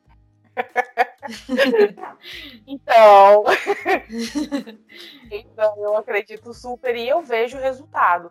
Então, 2.67 3.45
então, 5.31 5.75
eu 5.79 5.97
acredito 5.97 6.53
super 6.53 6.95
e 6.97 7.09
eu 7.09 7.23
vejo 7.23 7.57
o 7.57 7.61
resultado. 7.61 8.31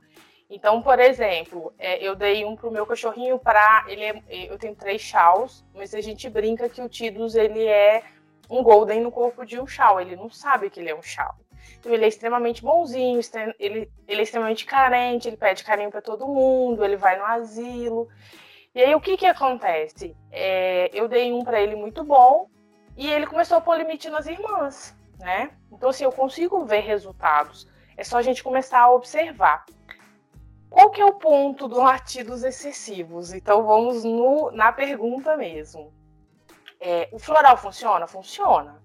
Então, 0.50 0.82
por 0.82 1.00
exemplo, 1.00 1.74
é, 1.80 2.06
eu 2.06 2.16
dei 2.16 2.46
um 2.46 2.56
pro 2.56 2.72
meu 2.72 2.86
cachorrinho 2.86 3.40
para 3.40 3.86
ele. 3.88 4.04
É, 4.04 4.22
eu 4.52 4.58
tenho 4.58 4.76
três 4.76 5.02
chaus, 5.02 5.66
mas 5.74 5.94
a 5.94 6.02
gente 6.02 6.30
brinca 6.30 6.70
que 6.70 6.82
o 6.82 6.90
Tidus 6.90 7.36
ele 7.36 7.66
é 7.66 8.04
um 8.50 8.62
golden 8.62 9.02
no 9.02 9.12
corpo 9.12 9.46
de 9.46 9.60
um 9.60 9.66
chau. 9.66 10.00
Ele 10.00 10.16
não 10.16 10.30
sabe 10.30 10.70
que 10.70 10.80
ele 10.80 10.92
é 10.92 10.96
um 10.96 11.02
chau. 11.02 11.36
Então, 11.80 11.94
ele 11.94 12.06
é 12.06 12.08
extremamente 12.08 12.62
bonzinho, 12.62 13.20
ele, 13.58 13.90
ele 14.08 14.20
é 14.20 14.24
extremamente 14.24 14.66
carente, 14.66 15.28
ele 15.28 15.38
pede 15.38 15.64
carinho 15.64 15.90
para 15.90 16.02
todo 16.02 16.28
mundo, 16.28 16.84
ele 16.84 16.98
vai 16.98 17.18
no 17.18 17.26
asilo. 17.26 18.08
E 18.76 18.82
aí, 18.82 18.96
o 18.96 19.02
que 19.02 19.16
que 19.16 19.28
acontece? 19.28 20.18
É, 20.32 20.90
eu 20.94 21.08
dei 21.08 21.32
um 21.32 21.44
para 21.44 21.62
ele 21.62 21.76
muito 21.76 22.04
bom 22.04 22.50
e 22.98 23.08
ele 23.08 23.28
começou 23.28 23.58
a 23.60 23.62
pôr 23.62 23.78
limite 23.78 24.10
nas 24.10 24.26
irmãs, 24.26 24.98
né? 25.20 25.52
Então, 25.72 25.90
assim, 25.90 26.04
eu 26.04 26.12
consigo 26.12 26.66
ver 26.66 26.80
resultados. 26.80 27.68
É 27.96 28.04
só 28.04 28.18
a 28.18 28.24
gente 28.24 28.44
começar 28.44 28.80
a 28.80 28.92
observar. 28.92 29.64
Qual 30.72 30.90
que 30.90 31.00
é 31.00 31.06
o 31.06 31.14
ponto 31.14 31.68
dos 31.68 31.78
latidos 31.78 32.44
excessivos? 32.44 33.32
Então, 33.32 33.64
vamos 33.64 34.04
no, 34.04 34.50
na 34.50 34.72
pergunta 34.72 35.38
mesmo. 35.38 35.94
É, 36.80 37.10
o 37.12 37.20
floral 37.20 37.58
funciona? 37.58 38.08
Funciona. 38.08 38.82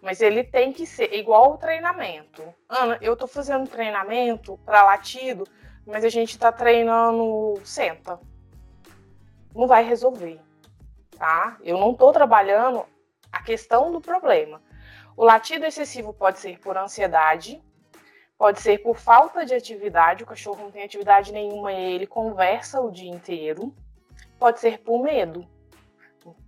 Mas 0.00 0.20
ele 0.20 0.44
tem 0.44 0.72
que 0.72 0.86
ser 0.86 1.12
igual 1.14 1.44
ao 1.46 1.58
treinamento. 1.58 2.44
Ana, 2.68 2.96
eu 3.00 3.14
estou 3.14 3.26
fazendo 3.26 3.68
treinamento 3.68 4.56
para 4.64 4.84
latido, 4.84 5.44
mas 5.84 6.04
a 6.04 6.08
gente 6.08 6.30
está 6.30 6.52
treinando 6.52 7.60
senta 7.64 8.20
não 9.54 9.66
vai 9.66 9.84
resolver, 9.84 10.40
tá? 11.16 11.58
Eu 11.62 11.78
não 11.78 11.92
estou 11.92 12.12
trabalhando 12.12 12.84
a 13.30 13.42
questão 13.42 13.90
do 13.90 14.00
problema. 14.00 14.62
O 15.16 15.24
latido 15.24 15.64
excessivo 15.64 16.12
pode 16.12 16.38
ser 16.38 16.58
por 16.58 16.76
ansiedade, 16.76 17.62
pode 18.38 18.60
ser 18.60 18.78
por 18.78 18.96
falta 18.96 19.44
de 19.44 19.54
atividade, 19.54 20.24
o 20.24 20.26
cachorro 20.26 20.64
não 20.64 20.70
tem 20.70 20.82
atividade 20.82 21.32
nenhuma 21.32 21.72
e 21.72 21.94
ele 21.94 22.06
conversa 22.06 22.80
o 22.80 22.90
dia 22.90 23.10
inteiro, 23.10 23.74
pode 24.38 24.60
ser 24.60 24.78
por 24.78 25.02
medo. 25.02 25.46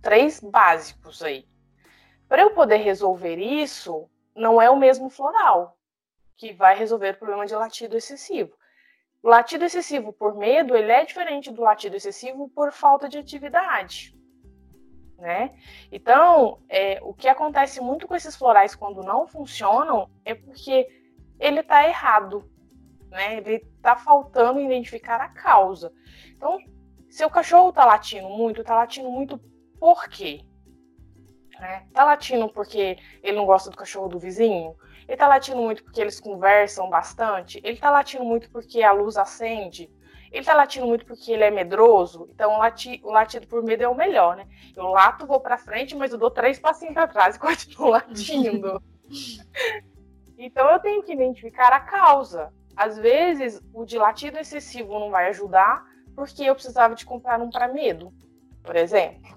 Três 0.01 0.39
básicos 0.39 1.21
aí. 1.21 1.47
Para 2.27 2.41
eu 2.41 2.51
poder 2.51 2.77
resolver 2.77 3.37
isso, 3.37 4.09
não 4.35 4.61
é 4.61 4.69
o 4.69 4.75
mesmo 4.75 5.09
floral 5.09 5.77
que 6.35 6.51
vai 6.51 6.75
resolver 6.75 7.11
o 7.11 7.17
problema 7.17 7.45
de 7.45 7.55
latido 7.55 7.95
excessivo. 7.95 8.55
O 9.25 9.27
latido 9.27 9.65
excessivo 9.65 10.13
por 10.13 10.35
medo, 10.35 10.75
ele 10.75 10.91
é 10.91 11.03
diferente 11.03 11.51
do 11.51 11.63
latido 11.63 11.95
excessivo 11.95 12.47
por 12.47 12.71
falta 12.71 13.09
de 13.09 13.17
atividade. 13.17 14.15
Né? 15.17 15.57
Então, 15.91 16.61
é, 16.69 16.99
o 17.01 17.11
que 17.11 17.27
acontece 17.27 17.81
muito 17.81 18.07
com 18.07 18.15
esses 18.15 18.35
florais 18.35 18.75
quando 18.75 19.01
não 19.01 19.25
funcionam 19.25 20.11
é 20.23 20.35
porque 20.35 20.87
ele 21.39 21.61
está 21.61 21.87
errado, 21.87 22.47
né? 23.09 23.37
Ele 23.37 23.55
está 23.55 23.95
faltando 23.95 24.59
identificar 24.59 25.19
a 25.19 25.29
causa. 25.29 25.91
Então, 26.35 26.59
se 27.09 27.25
o 27.25 27.29
cachorro 27.29 27.69
está 27.69 27.83
latindo 27.83 28.29
muito, 28.29 28.61
está 28.61 28.75
latindo 28.75 29.09
muito 29.09 29.39
por 29.79 30.07
quê? 30.07 30.45
Né? 31.59 31.87
Tá 31.91 32.03
latindo 32.03 32.47
porque 32.49 32.99
ele 33.23 33.37
não 33.37 33.47
gosta 33.47 33.71
do 33.71 33.77
cachorro 33.77 34.07
do 34.07 34.19
vizinho? 34.19 34.75
Ele 35.07 35.17
tá 35.17 35.27
latindo 35.27 35.61
muito 35.61 35.83
porque 35.83 36.01
eles 36.01 36.19
conversam 36.19 36.89
bastante? 36.89 37.61
Ele 37.63 37.77
tá 37.77 37.91
latindo 37.91 38.23
muito 38.23 38.49
porque 38.49 38.81
a 38.81 38.91
luz 38.91 39.17
acende? 39.17 39.89
Ele 40.31 40.43
tá 40.43 40.53
latindo 40.53 40.87
muito 40.87 41.05
porque 41.05 41.31
ele 41.31 41.43
é 41.43 41.51
medroso? 41.51 42.27
Então 42.33 42.55
o, 42.55 42.57
lati 42.57 42.99
o 43.03 43.11
latido 43.11 43.47
por 43.47 43.63
medo 43.63 43.83
é 43.83 43.87
o 43.87 43.95
melhor, 43.95 44.35
né? 44.35 44.47
Eu 44.75 44.87
lato, 44.87 45.25
vou 45.25 45.39
pra 45.39 45.57
frente, 45.57 45.95
mas 45.95 46.11
eu 46.11 46.17
dou 46.17 46.31
três 46.31 46.59
passinhos 46.59 46.93
pra 46.93 47.07
trás 47.07 47.35
e 47.35 47.39
continuo 47.39 47.89
latindo. 47.89 48.81
então 50.37 50.69
eu 50.69 50.79
tenho 50.79 51.03
que 51.03 51.13
identificar 51.13 51.71
a 51.71 51.79
causa. 51.79 52.51
Às 52.75 52.97
vezes, 52.97 53.61
o 53.73 53.85
de 53.85 53.97
latido 53.97 54.37
excessivo 54.37 54.99
não 54.99 55.09
vai 55.09 55.29
ajudar 55.29 55.85
porque 56.15 56.43
eu 56.43 56.55
precisava 56.55 56.95
de 56.95 57.05
comprar 57.05 57.39
um 57.39 57.49
para 57.49 57.67
medo, 57.67 58.11
por 58.63 58.75
exemplo. 58.75 59.35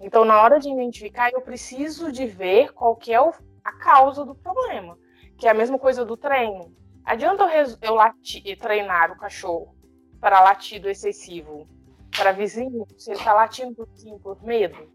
Então, 0.00 0.24
na 0.24 0.40
hora 0.40 0.58
de 0.58 0.70
identificar, 0.70 1.30
eu 1.32 1.40
preciso 1.40 2.10
de 2.10 2.26
ver 2.26 2.72
qual 2.72 2.96
que 2.96 3.12
é 3.12 3.20
o, 3.20 3.32
a 3.64 3.72
causa 3.72 4.24
do 4.24 4.34
problema, 4.34 4.98
que 5.38 5.46
é 5.46 5.50
a 5.50 5.54
mesma 5.54 5.78
coisa 5.78 6.04
do 6.04 6.16
treino. 6.16 6.74
Adianta 7.04 7.44
eu, 7.54 7.66
eu 7.80 7.94
lati, 7.94 8.56
treinar 8.56 9.10
o 9.10 9.18
cachorro 9.18 9.76
para 10.20 10.40
latido 10.40 10.88
excessivo 10.88 11.68
para 12.16 12.32
vizinho, 12.32 12.86
se 12.96 13.10
ele 13.10 13.18
está 13.18 13.32
latindo 13.32 13.74
por, 13.74 13.88
sim, 13.94 14.18
por 14.18 14.42
medo? 14.42 14.92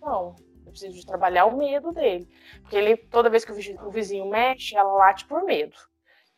Não, 0.00 0.34
eu 0.64 0.70
preciso 0.70 0.94
de 0.94 1.06
trabalhar 1.06 1.44
o 1.46 1.56
medo 1.56 1.92
dele. 1.92 2.28
Porque 2.62 2.76
ele, 2.76 2.96
toda 2.96 3.30
vez 3.30 3.44
que 3.44 3.52
o 3.52 3.90
vizinho 3.90 4.28
mexe, 4.28 4.76
ela 4.76 4.92
late 4.92 5.26
por 5.26 5.44
medo. 5.44 5.76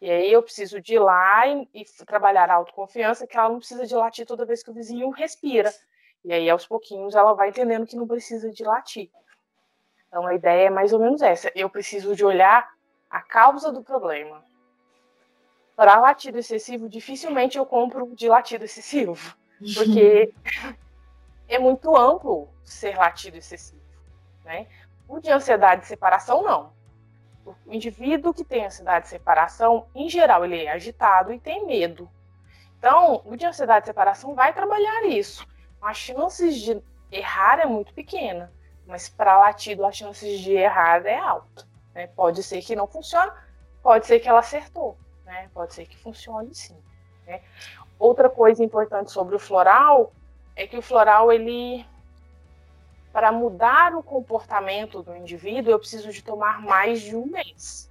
E 0.00 0.11
aí 0.11 0.33
eu 0.33 0.42
preciso 0.42 0.81
de 0.81 0.94
ir 0.94 0.98
lá 0.98 1.46
e, 1.46 1.68
e 1.74 1.85
trabalhar 2.04 2.50
a 2.50 2.54
autoconfiança, 2.54 3.26
que 3.26 3.37
ela 3.37 3.48
não 3.48 3.59
precisa 3.59 3.87
de 3.87 3.94
latir 3.94 4.26
toda 4.26 4.44
vez 4.44 4.62
que 4.62 4.70
o 4.70 4.74
vizinho 4.74 5.11
respira. 5.11 5.72
E 6.24 6.33
aí, 6.33 6.50
aos 6.50 6.66
pouquinhos, 6.66 7.14
ela 7.14 7.33
vai 7.33 7.48
entendendo 7.48 7.87
que 7.87 7.96
não 7.96 8.07
precisa 8.07 8.50
de 8.50 8.62
latir. 8.64 9.11
Então, 10.09 10.27
a 10.27 10.35
ideia 10.35 10.66
é 10.66 10.71
mais 10.71 10.92
ou 10.92 10.99
menos 10.99 11.23
essa. 11.23 11.53
Eu 11.55 11.68
preciso 11.68 12.16
de 12.16 12.25
olhar 12.25 12.68
a 13.09 13.21
causa 13.21 13.71
do 13.71 13.83
problema. 13.83 14.42
Para 15.77 16.01
latido 16.01 16.38
excessivo, 16.38 16.88
dificilmente 16.88 17.57
eu 17.57 17.64
compro 17.64 18.14
de 18.14 18.29
latido 18.29 18.64
excessivo, 18.64 19.37
porque 19.75 20.35
é 21.47 21.59
muito 21.59 21.97
amplo 21.97 22.49
ser 22.64 22.97
latido 22.97 23.37
excessivo. 23.37 23.83
Né? 24.44 24.66
O 25.07 25.21
de 25.21 25.31
ansiedade 25.31 25.83
de 25.83 25.87
separação, 25.87 26.42
não. 26.42 26.73
O 27.47 27.73
indivíduo 27.73 28.35
que 28.35 28.44
tem 28.44 28.66
ansiedade 28.66 29.05
de 29.05 29.11
separação, 29.11 29.87
em 29.94 30.09
geral, 30.09 30.44
ele 30.44 30.64
é 30.64 30.73
agitado 30.73 31.33
e 31.33 31.38
tem 31.38 31.64
medo. 31.64 32.11
Então, 32.79 33.23
o 33.25 33.37
de 33.37 33.47
ansiedade 33.47 33.85
de 33.85 33.87
separação 33.87 34.35
vai 34.35 34.53
trabalhar 34.53 35.05
isso 35.05 35.47
as 35.81 35.97
chances 35.97 36.57
de 36.61 36.83
errar 37.11 37.61
é 37.61 37.66
muito 37.66 37.92
pequena, 37.94 38.53
mas 38.88 39.07
para 39.07 39.37
latido 39.37 39.85
as 39.85 39.94
chances 39.94 40.40
de 40.40 40.53
errar 40.53 41.05
é 41.05 41.18
alta. 41.18 41.68
Né? 41.94 42.07
Pode 42.07 42.42
ser 42.42 42.62
que 42.62 42.74
não 42.74 42.87
funcione, 42.87 43.31
pode 43.83 44.07
ser 44.07 44.18
que 44.18 44.29
ela 44.29 44.40
acertou, 44.40 44.96
né? 45.27 45.51
pode 45.53 45.74
ser 45.74 45.87
que 45.87 45.96
funcione 45.96 46.55
sim. 46.55 46.77
Né? 47.27 47.42
Outra 47.98 48.31
coisa 48.31 48.64
importante 48.64 49.12
sobre 49.12 49.37
o 49.37 49.38
floral 49.38 50.12
é 50.57 50.66
que 50.66 50.79
o 50.79 50.83
floral 50.83 51.31
ele 51.31 51.87
para 53.12 53.31
mudar 53.31 53.94
o 53.94 54.03
comportamento 54.03 55.03
do 55.03 55.14
indivíduo, 55.14 55.72
eu 55.72 55.79
preciso 55.79 56.11
de 56.11 56.22
tomar 56.22 56.61
mais 56.62 57.03
de 57.03 57.14
um 57.16 57.27
mês. 57.27 57.90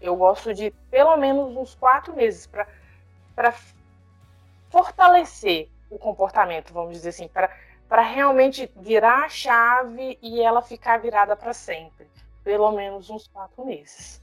Eu 0.00 0.16
gosto 0.16 0.52
de 0.52 0.70
pelo 0.90 1.16
menos 1.16 1.56
uns 1.56 1.74
quatro 1.74 2.16
meses 2.16 2.46
para 2.46 3.54
fortalecer 4.70 5.68
o 5.90 5.98
comportamento, 5.98 6.72
vamos 6.72 6.94
dizer 6.94 7.10
assim, 7.10 7.28
para 7.28 7.54
realmente 8.00 8.70
virar 8.76 9.24
a 9.24 9.28
chave 9.28 10.18
e 10.22 10.40
ela 10.40 10.62
ficar 10.62 10.98
virada 10.98 11.36
para 11.36 11.52
sempre. 11.52 12.06
Pelo 12.42 12.72
menos 12.72 13.10
uns 13.10 13.28
quatro 13.28 13.66
meses. 13.66 14.18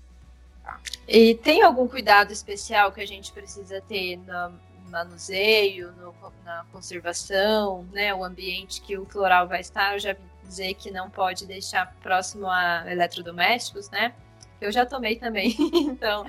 Tá? 0.63 0.79
E 1.07 1.35
tem 1.35 1.61
algum 1.61 1.87
cuidado 1.87 2.33
especial 2.33 2.91
que 2.91 2.99
a 2.99 3.05
gente 3.05 3.31
precisa 3.31 3.79
ter 3.81 4.17
no 4.17 4.59
manuseio, 4.89 5.91
no, 5.91 6.15
na 6.43 6.65
conservação, 6.71 7.87
né? 7.91 8.13
O 8.13 8.23
ambiente 8.23 8.81
que 8.81 8.97
o 8.97 9.05
floral 9.05 9.47
vai 9.47 9.61
estar, 9.61 9.93
eu 9.93 9.99
já 9.99 10.15
dizer 10.43 10.73
que 10.73 10.89
não 10.89 11.09
pode 11.09 11.45
deixar 11.45 11.93
próximo 12.01 12.47
a 12.47 12.83
eletrodomésticos, 12.91 13.89
né? 13.91 14.13
Eu 14.59 14.71
já 14.71 14.85
tomei 14.85 15.15
também, 15.15 15.55
então 15.73 16.25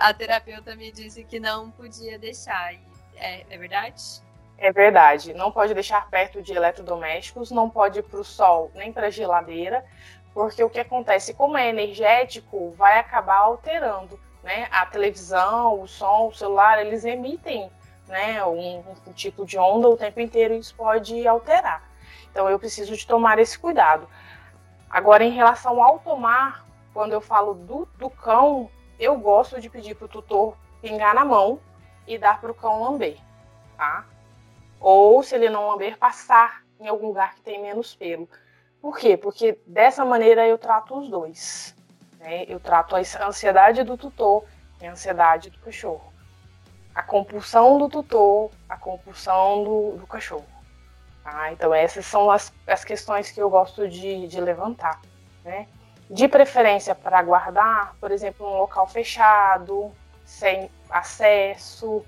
a 0.00 0.12
terapeuta 0.12 0.74
me 0.74 0.90
disse 0.90 1.22
que 1.22 1.38
não 1.38 1.70
podia 1.70 2.18
deixar. 2.18 2.74
É, 3.14 3.44
é 3.48 3.58
verdade? 3.58 4.22
É 4.58 4.72
verdade. 4.72 5.32
Não 5.32 5.52
pode 5.52 5.72
deixar 5.72 6.10
perto 6.10 6.42
de 6.42 6.52
eletrodomésticos, 6.52 7.50
não 7.50 7.70
pode 7.70 8.00
ir 8.00 8.02
para 8.02 8.20
o 8.20 8.24
sol 8.24 8.70
nem 8.74 8.92
para 8.92 9.06
a 9.06 9.10
geladeira, 9.10 9.84
porque 10.34 10.62
o 10.62 10.68
que 10.68 10.80
acontece, 10.80 11.32
como 11.32 11.56
é 11.56 11.68
energético, 11.68 12.74
vai 12.76 12.98
acabar 12.98 13.38
alterando. 13.38 14.18
Né? 14.42 14.68
A 14.70 14.84
televisão, 14.84 15.80
o 15.80 15.86
som, 15.86 16.28
o 16.28 16.34
celular, 16.34 16.84
eles 16.84 17.04
emitem 17.04 17.70
né, 18.08 18.44
um, 18.44 18.82
um 19.06 19.12
tipo 19.12 19.46
de 19.46 19.58
onda 19.58 19.88
o 19.88 19.96
tempo 19.96 20.20
inteiro 20.20 20.54
e 20.54 20.58
isso 20.58 20.74
pode 20.74 21.26
alterar. 21.26 21.88
Então 22.30 22.48
eu 22.48 22.58
preciso 22.58 22.96
de 22.96 23.06
tomar 23.06 23.38
esse 23.38 23.58
cuidado. 23.58 24.08
Agora, 24.90 25.22
em 25.22 25.30
relação 25.30 25.82
ao 25.82 25.98
tomar, 25.98 26.64
quando 26.94 27.12
eu 27.12 27.20
falo 27.20 27.54
do, 27.54 27.86
do 27.96 28.10
cão, 28.10 28.70
eu 28.98 29.16
gosto 29.18 29.60
de 29.60 29.68
pedir 29.68 29.94
para 29.94 30.06
o 30.06 30.08
tutor 30.08 30.56
pingar 30.80 31.14
na 31.14 31.24
mão 31.24 31.60
e 32.06 32.16
dar 32.16 32.40
para 32.40 32.50
o 32.50 32.54
cão 32.54 32.82
lamber, 32.82 33.18
tá? 33.76 34.04
Ou 34.80 35.22
se 35.22 35.34
ele 35.34 35.50
não 35.50 35.68
lamber, 35.68 35.98
passar 35.98 36.62
em 36.80 36.88
algum 36.88 37.08
lugar 37.08 37.34
que 37.34 37.42
tem 37.42 37.60
menos 37.60 37.94
pelo. 37.94 38.28
Por 38.80 38.96
quê? 38.96 39.16
Porque 39.16 39.58
dessa 39.66 40.04
maneira 40.04 40.46
eu 40.46 40.56
trato 40.56 40.98
os 40.98 41.08
dois. 41.08 41.74
Né? 42.18 42.44
Eu 42.48 42.60
trato 42.60 42.94
a 42.94 43.00
ansiedade 43.26 43.82
do 43.82 43.96
tutor 43.96 44.44
e 44.80 44.86
a 44.86 44.92
ansiedade 44.92 45.50
do 45.50 45.58
cachorro. 45.58 46.12
A 46.94 47.02
compulsão 47.02 47.78
do 47.78 47.88
tutor, 47.88 48.50
a 48.68 48.76
compulsão 48.76 49.64
do, 49.64 49.96
do 49.98 50.06
cachorro. 50.06 50.46
Tá? 51.24 51.52
Então 51.52 51.74
essas 51.74 52.06
são 52.06 52.30
as, 52.30 52.52
as 52.66 52.84
questões 52.84 53.30
que 53.30 53.40
eu 53.40 53.50
gosto 53.50 53.88
de, 53.88 54.28
de 54.28 54.40
levantar. 54.40 55.00
Né? 55.44 55.66
De 56.08 56.26
preferência 56.28 56.94
para 56.94 57.22
guardar, 57.22 57.94
por 58.00 58.10
exemplo, 58.10 58.46
um 58.46 58.58
local 58.58 58.86
fechado, 58.86 59.92
sem 60.24 60.70
acesso. 60.88 62.04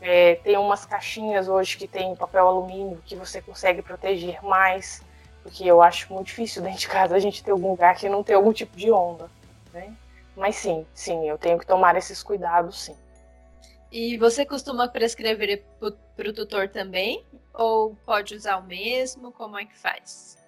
É, 0.00 0.36
tem 0.36 0.56
umas 0.56 0.86
caixinhas 0.86 1.48
hoje 1.48 1.76
que 1.76 1.86
tem 1.86 2.16
papel 2.16 2.46
alumínio 2.46 3.02
que 3.04 3.14
você 3.14 3.42
consegue 3.42 3.82
proteger 3.82 4.42
mais, 4.42 5.02
porque 5.42 5.64
eu 5.64 5.82
acho 5.82 6.12
muito 6.12 6.28
difícil 6.28 6.62
dentro 6.62 6.80
de 6.80 6.88
casa 6.88 7.14
a 7.14 7.18
gente 7.18 7.44
ter 7.44 7.50
algum 7.50 7.70
lugar 7.70 7.96
que 7.96 8.08
não 8.08 8.22
tem 8.22 8.34
algum 8.34 8.52
tipo 8.52 8.76
de 8.76 8.90
onda. 8.90 9.28
Né? 9.72 9.92
Mas 10.36 10.56
sim, 10.56 10.86
sim, 10.94 11.28
eu 11.28 11.36
tenho 11.36 11.58
que 11.58 11.66
tomar 11.66 11.96
esses 11.96 12.22
cuidados, 12.22 12.84
sim. 12.84 12.96
E 13.92 14.16
você 14.16 14.46
costuma 14.46 14.88
prescrever 14.88 15.64
para 16.16 16.28
o 16.28 16.32
tutor 16.32 16.68
também? 16.68 17.24
Ou 17.52 17.96
pode 18.06 18.36
usar 18.36 18.56
o 18.56 18.62
mesmo? 18.62 19.32
Como 19.32 19.58
é 19.58 19.64
que 19.64 19.76
faz? 19.76 20.38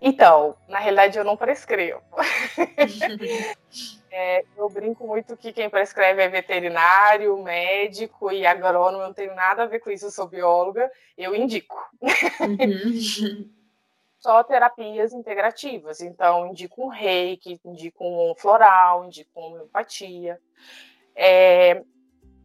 Então, 0.00 0.56
na 0.68 0.78
realidade 0.78 1.16
eu 1.16 1.24
não 1.24 1.36
prescrevo. 1.36 2.02
é, 4.18 4.46
eu 4.56 4.66
brinco 4.70 5.06
muito 5.06 5.36
que 5.36 5.52
quem 5.52 5.68
prescreve 5.68 6.22
é 6.22 6.28
veterinário, 6.28 7.36
médico 7.42 8.32
e 8.32 8.46
agrônomo, 8.46 9.02
eu 9.02 9.08
não 9.08 9.12
tenho 9.12 9.34
nada 9.34 9.64
a 9.64 9.66
ver 9.66 9.78
com 9.80 9.90
isso, 9.90 10.06
eu 10.06 10.10
sou 10.10 10.26
bióloga, 10.26 10.90
eu 11.18 11.34
indico. 11.34 11.76
Uhum. 12.00 13.50
Só 14.18 14.42
terapias 14.42 15.12
integrativas, 15.12 16.00
então 16.00 16.46
indico 16.46 16.82
um 16.82 16.88
reiki, 16.88 17.60
indico 17.62 18.02
um 18.02 18.34
floral, 18.34 19.04
indico 19.04 19.38
uma 19.38 19.48
homeopatia. 19.48 20.40
É, 21.14 21.84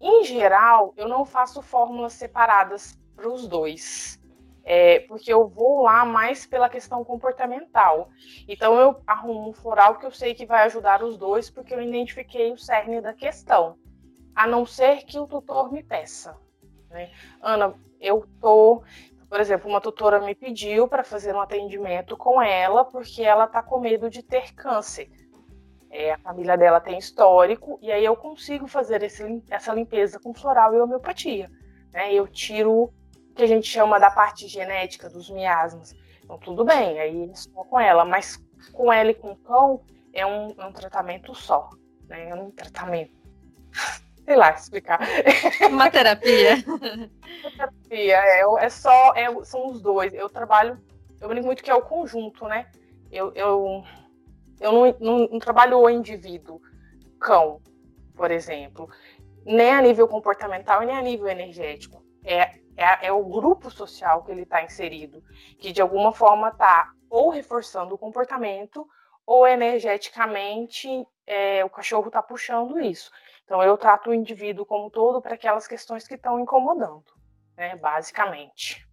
em 0.01 0.25
geral, 0.25 0.93
eu 0.97 1.07
não 1.07 1.23
faço 1.23 1.61
fórmulas 1.61 2.11
separadas 2.11 2.99
para 3.15 3.29
os 3.29 3.47
dois 3.47 4.20
é, 4.63 4.99
porque 5.01 5.31
eu 5.31 5.47
vou 5.47 5.83
lá 5.83 6.05
mais 6.05 6.45
pela 6.45 6.69
questão 6.69 7.03
comportamental. 7.03 8.09
Então 8.47 8.79
eu 8.79 9.01
arrumo 9.05 9.49
um 9.49 9.53
floral 9.53 9.97
que 9.97 10.05
eu 10.05 10.11
sei 10.11 10.33
que 10.33 10.45
vai 10.45 10.63
ajudar 10.63 11.03
os 11.03 11.17
dois, 11.17 11.49
porque 11.49 11.73
eu 11.73 11.81
identifiquei 11.81 12.51
o 12.51 12.57
cerne 12.57 13.01
da 13.01 13.13
questão, 13.13 13.77
a 14.35 14.47
não 14.47 14.65
ser 14.65 15.03
que 15.03 15.19
o 15.19 15.27
tutor 15.27 15.71
me 15.71 15.83
peça. 15.83 16.37
Né? 16.89 17.11
Ana, 17.41 17.73
eu 17.99 18.25
tô, 18.39 18.83
por 19.29 19.39
exemplo, 19.39 19.69
uma 19.69 19.81
tutora 19.81 20.19
me 20.19 20.35
pediu 20.35 20.87
para 20.87 21.03
fazer 21.03 21.33
um 21.35 21.41
atendimento 21.41 22.15
com 22.15 22.41
ela, 22.41 22.85
porque 22.85 23.23
ela 23.23 23.45
está 23.45 23.63
com 23.63 23.79
medo 23.79 24.09
de 24.09 24.21
ter 24.21 24.53
câncer. 24.53 25.09
É, 25.89 26.13
a 26.13 26.17
família 26.19 26.57
dela 26.57 26.79
tem 26.79 26.97
histórico, 26.97 27.77
e 27.81 27.91
aí 27.91 28.05
eu 28.05 28.15
consigo 28.15 28.65
fazer 28.65 29.03
esse, 29.03 29.43
essa 29.49 29.73
limpeza 29.73 30.19
com 30.19 30.33
floral 30.33 30.73
e 30.73 30.79
homeopatia. 30.79 31.49
Né? 31.91 32.13
Eu 32.13 32.27
tiro 32.27 32.93
que 33.35 33.43
a 33.43 33.47
gente 33.47 33.67
chama 33.67 33.99
da 33.99 34.09
parte 34.09 34.47
genética 34.47 35.09
dos 35.09 35.29
miasmas. 35.29 35.95
Então, 36.23 36.37
tudo 36.39 36.63
bem, 36.63 36.99
aí 36.99 37.29
é 37.29 37.35
só 37.35 37.63
com 37.63 37.79
ela, 37.79 38.05
mas 38.05 38.41
com 38.71 38.91
ela 38.91 39.11
e 39.11 39.15
com 39.15 39.31
o 39.31 39.35
cão 39.37 39.81
é 40.13 40.25
um, 40.25 40.53
é 40.57 40.65
um 40.65 40.71
tratamento 40.71 41.33
só, 41.33 41.69
né? 42.07 42.29
É 42.29 42.35
um 42.35 42.51
tratamento. 42.51 43.13
Sei 44.23 44.35
lá 44.35 44.51
explicar. 44.51 44.99
Uma 45.69 45.89
terapia. 45.89 46.55
Uma 46.67 47.51
terapia, 47.51 48.17
é, 48.17 48.43
é 48.59 48.69
só, 48.69 49.13
é, 49.15 49.43
são 49.43 49.67
os 49.67 49.81
dois. 49.81 50.13
Eu 50.13 50.29
trabalho, 50.29 50.79
eu 51.19 51.27
brinco 51.27 51.47
muito 51.47 51.63
que 51.63 51.71
é 51.71 51.75
o 51.75 51.81
conjunto, 51.81 52.47
né? 52.47 52.67
Eu, 53.11 53.33
eu, 53.33 53.83
eu 54.59 54.71
não, 54.71 54.95
não, 54.99 55.27
não 55.27 55.39
trabalho 55.39 55.79
o 55.79 55.89
indivíduo, 55.89 56.61
cão, 57.19 57.59
por 58.15 58.31
exemplo, 58.31 58.89
nem 59.43 59.71
a 59.71 59.81
nível 59.81 60.07
comportamental, 60.07 60.81
nem 60.81 60.95
a 60.95 61.01
nível 61.01 61.27
energético. 61.27 62.03
É 62.23 62.60
é, 62.81 63.07
é 63.07 63.11
o 63.11 63.23
grupo 63.23 63.69
social 63.69 64.23
que 64.23 64.31
ele 64.31 64.43
está 64.43 64.63
inserido, 64.63 65.23
que 65.59 65.71
de 65.71 65.81
alguma 65.81 66.11
forma 66.11 66.49
está 66.49 66.91
ou 67.09 67.29
reforçando 67.29 67.95
o 67.95 67.97
comportamento 67.97 68.87
ou 69.25 69.47
energeticamente 69.47 70.87
é, 71.27 71.63
o 71.63 71.69
cachorro 71.69 72.07
está 72.07 72.21
puxando 72.21 72.79
isso. 72.79 73.11
Então 73.45 73.61
eu 73.61 73.77
trato 73.77 74.09
o 74.09 74.13
indivíduo 74.13 74.65
como 74.65 74.89
todo 74.89 75.21
para 75.21 75.35
aquelas 75.35 75.67
questões 75.67 76.07
que 76.07 76.15
estão 76.15 76.39
incomodando, 76.39 77.05
né, 77.55 77.75
basicamente. 77.75 78.87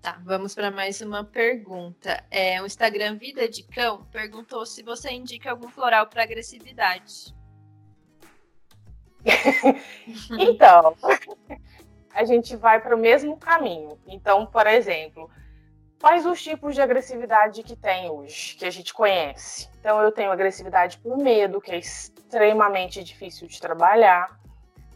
Tá, 0.00 0.20
vamos 0.22 0.54
para 0.54 0.70
mais 0.70 1.00
uma 1.00 1.24
pergunta. 1.24 2.22
É, 2.30 2.60
o 2.60 2.66
Instagram 2.66 3.16
Vida 3.16 3.48
de 3.48 3.62
Cão 3.62 4.04
perguntou 4.12 4.66
se 4.66 4.82
você 4.82 5.10
indica 5.10 5.50
algum 5.50 5.68
floral 5.68 6.06
para 6.06 6.22
agressividade. 6.22 7.34
então, 10.38 10.94
a 12.14 12.24
gente 12.24 12.54
vai 12.54 12.80
para 12.80 12.94
o 12.94 12.98
mesmo 12.98 13.36
caminho. 13.36 13.98
Então, 14.06 14.46
por 14.46 14.66
exemplo, 14.66 15.28
quais 16.00 16.24
os 16.24 16.42
tipos 16.42 16.74
de 16.74 16.80
agressividade 16.80 17.62
que 17.62 17.74
tem 17.74 18.08
hoje, 18.08 18.56
que 18.56 18.64
a 18.64 18.70
gente 18.70 18.94
conhece? 18.94 19.68
Então, 19.80 20.00
eu 20.00 20.12
tenho 20.12 20.30
agressividade 20.30 20.98
por 20.98 21.18
medo, 21.18 21.60
que 21.60 21.72
é 21.72 21.78
extremamente 21.78 23.02
difícil 23.02 23.48
de 23.48 23.60
trabalhar 23.60 24.38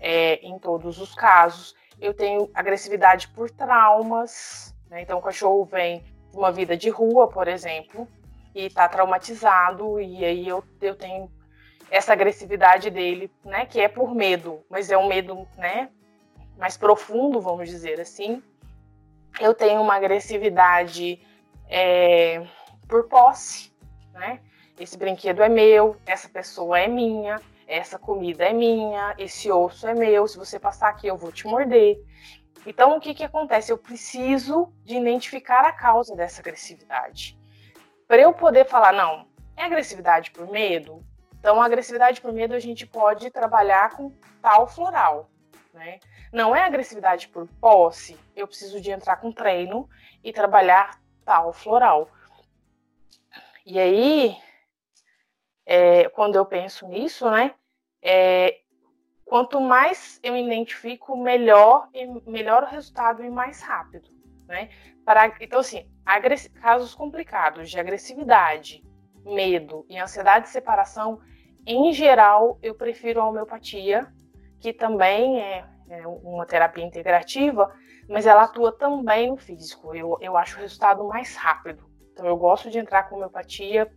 é, 0.00 0.34
em 0.36 0.58
todos 0.58 0.98
os 0.98 1.14
casos. 1.14 1.74
Eu 2.00 2.14
tenho 2.14 2.48
agressividade 2.54 3.28
por 3.28 3.50
traumas, 3.50 4.74
né? 4.88 5.02
então 5.02 5.18
o 5.18 5.22
cachorro 5.22 5.64
vem 5.64 6.04
de 6.30 6.36
uma 6.36 6.52
vida 6.52 6.76
de 6.76 6.88
rua, 6.88 7.28
por 7.28 7.48
exemplo, 7.48 8.06
e 8.54 8.66
está 8.66 8.88
traumatizado, 8.88 10.00
e 10.00 10.24
aí 10.24 10.46
eu, 10.46 10.62
eu 10.80 10.94
tenho 10.94 11.30
essa 11.90 12.12
agressividade 12.12 12.90
dele, 12.90 13.30
né, 13.44 13.66
que 13.66 13.80
é 13.80 13.88
por 13.88 14.14
medo, 14.14 14.62
mas 14.68 14.90
é 14.90 14.98
um 14.98 15.08
medo, 15.08 15.48
né, 15.56 15.88
mais 16.58 16.76
profundo, 16.76 17.40
vamos 17.40 17.68
dizer 17.68 18.00
assim. 18.00 18.42
Eu 19.40 19.54
tenho 19.54 19.80
uma 19.80 19.94
agressividade 19.94 21.20
é, 21.68 22.44
por 22.88 23.08
posse, 23.08 23.72
né? 24.12 24.40
Esse 24.78 24.96
brinquedo 24.96 25.42
é 25.42 25.48
meu, 25.48 25.96
essa 26.06 26.28
pessoa 26.28 26.78
é 26.78 26.86
minha, 26.86 27.40
essa 27.66 27.98
comida 27.98 28.44
é 28.44 28.52
minha, 28.52 29.14
esse 29.18 29.50
osso 29.50 29.86
é 29.86 29.94
meu, 29.94 30.26
se 30.26 30.38
você 30.38 30.58
passar 30.58 30.88
aqui 30.88 31.06
eu 31.06 31.16
vou 31.16 31.32
te 31.32 31.46
morder. 31.46 32.00
Então, 32.66 32.96
o 32.96 33.00
que, 33.00 33.14
que 33.14 33.24
acontece? 33.24 33.72
Eu 33.72 33.78
preciso 33.78 34.72
de 34.84 34.96
identificar 34.96 35.64
a 35.64 35.72
causa 35.72 36.14
dessa 36.14 36.40
agressividade. 36.40 37.38
Para 38.06 38.22
eu 38.22 38.32
poder 38.32 38.66
falar, 38.66 38.92
não, 38.92 39.26
é 39.56 39.64
agressividade 39.64 40.30
por 40.30 40.48
medo? 40.48 41.04
Então, 41.38 41.60
a 41.60 41.66
agressividade 41.66 42.20
por 42.20 42.32
medo 42.32 42.54
a 42.54 42.58
gente 42.58 42.86
pode 42.86 43.30
trabalhar 43.30 43.96
com 43.96 44.12
tal 44.40 44.66
floral, 44.66 45.30
né? 45.72 46.00
Não 46.32 46.54
é 46.54 46.64
agressividade 46.64 47.28
por 47.28 47.46
posse, 47.60 48.18
eu 48.34 48.46
preciso 48.46 48.80
de 48.80 48.90
entrar 48.90 49.16
com 49.16 49.32
treino 49.32 49.88
e 50.22 50.32
trabalhar 50.32 51.00
tal 51.24 51.52
floral. 51.52 52.10
E 53.64 53.78
aí, 53.78 54.36
é, 55.66 56.08
quando 56.10 56.36
eu 56.36 56.46
penso 56.46 56.88
nisso, 56.88 57.30
né, 57.30 57.54
é, 58.00 58.60
quanto 59.24 59.60
mais 59.60 60.18
eu 60.22 60.34
identifico, 60.34 61.16
melhor, 61.16 61.88
melhor 62.26 62.62
o 62.62 62.66
resultado 62.66 63.22
e 63.22 63.30
mais 63.30 63.60
rápido, 63.60 64.08
né? 64.46 64.70
Para, 65.04 65.34
então, 65.40 65.60
assim, 65.60 65.86
casos 66.60 66.94
complicados 66.94 67.70
de 67.70 67.78
agressividade, 67.78 68.82
medo 69.24 69.84
e 69.88 69.98
ansiedade 69.98 70.46
de 70.46 70.50
separação, 70.50 71.20
em 71.66 71.92
geral, 71.92 72.58
eu 72.62 72.74
prefiro 72.74 73.20
a 73.20 73.28
homeopatia, 73.28 74.10
que 74.60 74.72
também 74.72 75.40
é 75.40 75.64
é 75.90 76.06
uma 76.06 76.44
terapia 76.44 76.84
integrativa, 76.84 77.72
mas 78.08 78.26
ela 78.26 78.42
atua 78.44 78.72
também 78.72 79.30
no 79.30 79.36
físico. 79.36 79.94
Eu, 79.94 80.18
eu 80.20 80.36
acho 80.36 80.56
o 80.56 80.60
resultado 80.60 81.04
mais 81.04 81.34
rápido. 81.34 81.88
Então, 82.12 82.26
eu 82.26 82.36
gosto 82.36 82.70
de 82.70 82.78
entrar 82.78 83.04
com 83.04 83.16
homeopatia 83.16 83.90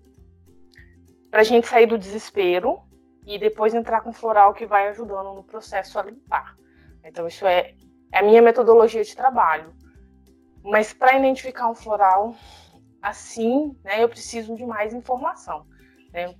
para 1.30 1.42
a 1.42 1.44
gente 1.44 1.68
sair 1.68 1.86
do 1.86 1.98
desespero 1.98 2.80
e 3.26 3.38
depois 3.38 3.74
entrar 3.74 4.02
com 4.02 4.14
floral 4.14 4.54
que 4.54 4.66
vai 4.66 4.88
ajudando 4.90 5.34
no 5.34 5.44
processo 5.44 6.00
a 6.00 6.04
limpar. 6.04 6.56
Então, 7.04 7.28
isso 7.28 7.46
é, 7.46 7.74
é 8.12 8.20
a 8.20 8.24
minha 8.24 8.42
metodologia 8.42 9.04
de 9.04 9.16
trabalho. 9.16 9.74
Mas 10.64 10.94
para 10.94 11.18
identificar 11.18 11.68
um 11.70 11.76
floral 11.76 12.36
assim, 13.02 13.76
né, 13.84 14.04
eu 14.04 14.08
preciso 14.08 14.56
de 14.56 14.66
mais 14.66 14.94
informação. 14.94 15.66
Né? 16.14 16.34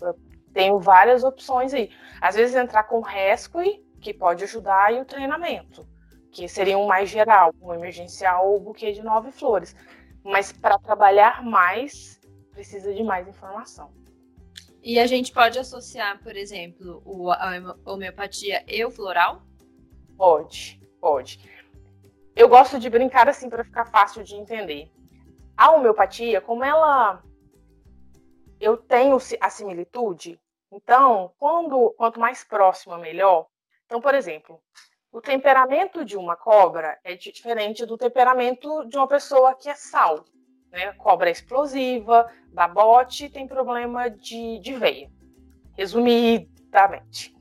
Tenho 0.54 0.80
várias 0.80 1.24
opções 1.24 1.74
aí. 1.74 1.90
Às 2.22 2.36
vezes 2.36 2.56
entrar 2.56 2.84
com 2.84 3.02
rescue 3.02 3.84
que 4.02 4.14
pode 4.14 4.44
ajudar, 4.44 4.94
e 4.94 5.00
o 5.00 5.06
treinamento, 5.06 5.88
que 6.32 6.48
seria 6.48 6.78
um 6.78 6.88
mais 6.88 7.10
geral, 7.10 7.54
um 7.62 7.74
emergencial 7.74 8.52
ou 8.52 8.60
buquê 8.60 8.92
de 8.92 9.04
nove 9.04 9.32
flores. 9.32 9.76
Mas 10.24 10.52
para 10.52 10.78
trabalhar 10.80 11.44
mais, 11.44 12.20
precisa 12.52 12.94
de 12.94 13.04
mais 13.04 13.28
informação. 13.28 13.92
E 14.84 15.00
a 15.00 15.06
gente 15.06 15.32
pode 15.32 15.60
associar, 15.60 16.22
por 16.24 16.36
exemplo, 16.36 17.02
o, 17.06 17.32
a 17.32 17.76
homeopatia 17.86 18.64
e 18.68 18.84
o 18.84 18.90
floral? 18.90 19.44
Pode, 20.18 20.82
pode. 21.00 21.40
Eu 22.36 22.50
gosto 22.50 22.80
de 22.80 22.90
brincar 22.90 23.30
assim 23.30 23.50
para 23.50 23.64
ficar 23.64 23.86
fácil 23.86 24.24
de 24.24 24.36
entender. 24.36 24.92
A 25.56 25.72
homeopatia, 25.72 26.42
como 26.42 26.64
ela 26.64 27.24
eu 28.60 28.78
tenho 28.78 29.18
a 29.40 29.50
similitude, 29.50 30.40
então, 30.72 31.34
quando 31.38 31.94
quanto 31.98 32.20
mais 32.20 32.44
próxima, 32.44 32.98
melhor. 32.98 33.48
Então, 33.92 34.00
por 34.00 34.16
exemplo, 34.16 34.62
o 35.12 35.20
temperamento 35.20 36.06
de 36.06 36.16
uma 36.16 36.38
cobra 36.38 36.98
é 37.04 37.14
diferente 37.14 37.86
do 37.86 37.98
temperamento 37.98 38.86
de 38.86 38.96
uma 38.96 39.06
pessoa 39.06 39.54
que 39.54 39.68
é 39.68 39.76
sal. 39.76 40.24
Né? 40.72 40.86
A 40.86 40.96
cobra 40.96 41.28
é 41.28 41.34
explosiva, 41.34 42.26
dá 42.54 42.70
bote, 42.70 43.28
tem 43.28 43.46
problema 43.46 44.10
de, 44.10 44.60
de 44.60 44.74
veia. 44.76 45.12
Resumidamente. 45.78 47.36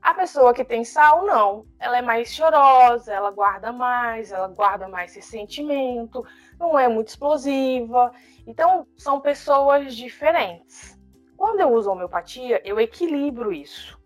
A 0.00 0.14
pessoa 0.14 0.54
que 0.54 0.64
tem 0.64 0.82
sal, 0.82 1.26
não. 1.26 1.66
Ela 1.78 1.98
é 1.98 2.02
mais 2.02 2.32
chorosa, 2.32 3.12
ela 3.12 3.30
guarda 3.30 3.70
mais, 3.70 4.32
ela 4.32 4.48
guarda 4.48 4.88
mais 4.88 5.14
esse 5.14 5.28
sentimento, 5.28 6.24
não 6.58 6.78
é 6.78 6.88
muito 6.88 7.08
explosiva. 7.08 8.10
Então, 8.46 8.86
são 8.96 9.20
pessoas 9.20 9.94
diferentes. 9.94 10.98
Quando 11.36 11.60
eu 11.60 11.70
uso 11.70 11.90
homeopatia, 11.90 12.62
eu 12.64 12.80
equilibro 12.80 13.52
isso. 13.52 13.99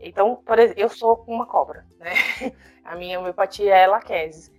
Então, 0.00 0.36
por 0.36 0.58
exemplo, 0.58 0.80
eu 0.80 0.88
sou 0.88 1.24
uma 1.28 1.46
cobra, 1.46 1.86
né? 1.98 2.12
A 2.82 2.96
minha 2.96 3.20
homeopatia 3.20 3.74
é 3.74 3.86
laqueses. 3.86 4.50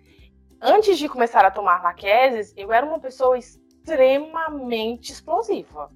Antes 0.62 1.00
de 1.00 1.10
começar 1.10 1.44
a 1.44 1.50
tomar 1.50 1.82
laqueses, 1.82 2.54
eu 2.56 2.72
era 2.72 2.86
uma 2.86 3.00
pessoa 3.00 3.38
extremamente 3.38 5.12
explosiva. 5.12 5.90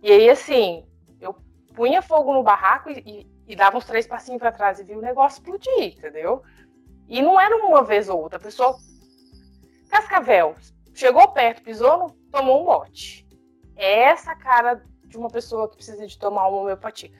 E 0.00 0.10
aí, 0.10 0.30
assim, 0.30 0.86
eu 1.20 1.34
punha 1.74 2.00
fogo 2.00 2.32
no 2.32 2.44
barraco 2.44 2.90
e, 2.90 3.02
e, 3.04 3.52
e 3.52 3.56
dava 3.56 3.76
uns 3.76 3.84
três 3.84 4.06
passinhos 4.06 4.38
para 4.38 4.52
trás 4.52 4.78
e 4.78 4.84
via 4.84 4.96
o 4.96 5.02
negócio 5.02 5.38
explodir, 5.38 5.98
entendeu? 5.98 6.42
E 7.08 7.20
não 7.20 7.40
era 7.40 7.56
uma 7.56 7.82
vez 7.82 8.08
ou 8.08 8.22
outra. 8.22 8.38
A 8.38 8.42
pessoa. 8.42 8.76
Cascavel, 9.90 10.54
chegou 10.94 11.28
perto, 11.32 11.62
pisou, 11.62 11.98
no, 11.98 12.10
tomou 12.30 12.62
um 12.62 12.64
bote. 12.64 13.26
É 13.76 14.04
essa 14.04 14.34
cara 14.34 14.82
de 15.04 15.18
uma 15.18 15.28
pessoa 15.28 15.68
que 15.68 15.76
precisa 15.76 16.06
de 16.06 16.18
tomar 16.18 16.48
uma 16.48 16.62
homeopatia. 16.62 17.10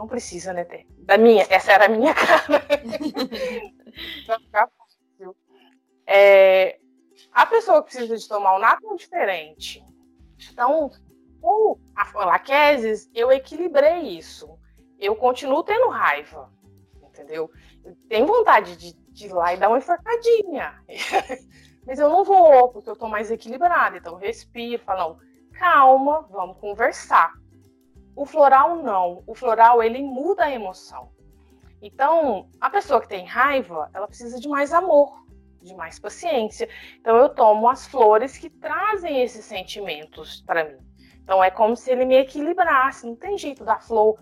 Não 0.00 0.08
precisa, 0.08 0.54
né, 0.54 0.64
Té? 0.64 0.86
Da 1.00 1.18
minha, 1.18 1.46
essa 1.50 1.72
era 1.72 1.84
a 1.84 1.88
minha 1.90 2.14
cara. 2.16 2.64
é, 6.06 6.80
a 7.30 7.44
pessoa 7.44 7.82
precisa 7.82 8.16
de 8.16 8.26
tomar 8.26 8.56
o 8.56 8.58
nato 8.58 8.96
diferente. 8.96 9.84
Então, 10.50 10.90
com 11.38 11.78
a 11.94 12.24
laqueses, 12.24 13.10
eu 13.14 13.30
equilibrei 13.30 14.16
isso. 14.16 14.48
Eu 14.98 15.14
continuo 15.14 15.62
tendo 15.62 15.90
raiva, 15.90 16.50
entendeu? 17.02 17.50
Eu 17.84 17.94
tenho 18.08 18.26
vontade 18.26 18.76
de, 18.76 18.94
de 18.94 19.26
ir 19.26 19.34
lá 19.34 19.52
e 19.52 19.58
dar 19.58 19.68
uma 19.68 19.76
enforcadinha. 19.76 20.82
Mas 21.86 21.98
eu 21.98 22.08
não 22.08 22.24
vou, 22.24 22.70
porque 22.70 22.88
eu 22.88 22.96
tô 22.96 23.06
mais 23.06 23.30
equilibrada. 23.30 23.98
Então, 23.98 24.16
respiro, 24.16 24.82
falo, 24.82 25.18
calma, 25.52 26.26
vamos 26.30 26.56
conversar. 26.56 27.34
O 28.20 28.26
floral 28.26 28.76
não. 28.76 29.24
O 29.26 29.34
floral 29.34 29.82
ele 29.82 30.02
muda 30.02 30.44
a 30.44 30.50
emoção. 30.50 31.08
Então, 31.80 32.50
a 32.60 32.68
pessoa 32.68 33.00
que 33.00 33.08
tem 33.08 33.24
raiva, 33.24 33.88
ela 33.94 34.06
precisa 34.06 34.38
de 34.38 34.46
mais 34.46 34.74
amor, 34.74 35.24
de 35.62 35.74
mais 35.74 35.98
paciência. 35.98 36.68
Então, 37.00 37.16
eu 37.16 37.30
tomo 37.30 37.66
as 37.66 37.86
flores 37.86 38.36
que 38.36 38.50
trazem 38.50 39.22
esses 39.22 39.46
sentimentos 39.46 40.42
para 40.42 40.64
mim. 40.64 40.76
Então, 41.22 41.42
é 41.42 41.50
como 41.50 41.74
se 41.74 41.90
ele 41.90 42.04
me 42.04 42.16
equilibrasse. 42.16 43.06
Não 43.06 43.16
tem 43.16 43.38
jeito 43.38 43.64
da 43.64 43.80
flor 43.80 44.20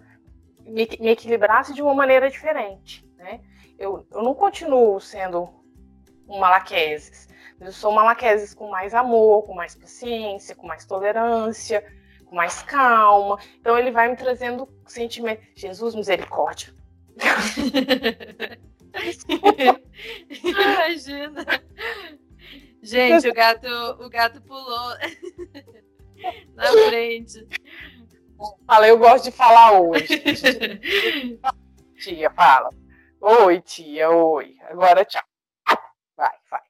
me, 0.60 0.88
me 1.00 1.08
equilibrasse 1.08 1.74
de 1.74 1.82
uma 1.82 1.92
maneira 1.92 2.30
diferente, 2.30 3.04
né? 3.16 3.40
Eu, 3.76 4.06
eu 4.12 4.22
não 4.22 4.32
continuo 4.32 5.00
sendo 5.00 5.48
um 6.28 6.38
malaqueses. 6.38 7.26
Eu 7.58 7.72
sou 7.72 7.90
malaqueses 7.90 8.54
com 8.54 8.70
mais 8.70 8.94
amor, 8.94 9.42
com 9.42 9.54
mais 9.54 9.74
paciência, 9.74 10.54
com 10.54 10.68
mais 10.68 10.86
tolerância, 10.86 11.84
com 12.28 12.36
mais 12.36 12.62
calma. 12.62 13.38
Então 13.58 13.76
ele 13.78 13.90
vai 13.90 14.08
me 14.08 14.16
trazendo 14.16 14.68
sentimento. 14.86 15.42
Jesus, 15.54 15.94
misericórdia. 15.94 16.72
Imagina. 20.44 21.44
Gente, 22.82 23.28
o 23.28 23.34
gato, 23.34 23.66
o 24.00 24.08
gato 24.08 24.40
pulou 24.42 24.94
na 26.54 26.66
frente. 26.88 27.46
Fala, 28.66 28.86
eu 28.86 28.98
gosto 28.98 29.24
de 29.24 29.32
falar 29.32 29.80
hoje. 29.80 30.06
tia, 31.98 32.30
fala. 32.30 32.70
Oi, 33.20 33.60
tia, 33.60 34.10
oi. 34.10 34.56
Agora 34.70 35.04
tchau. 35.04 35.22
Vai, 36.16 36.34
vai. 36.50 36.60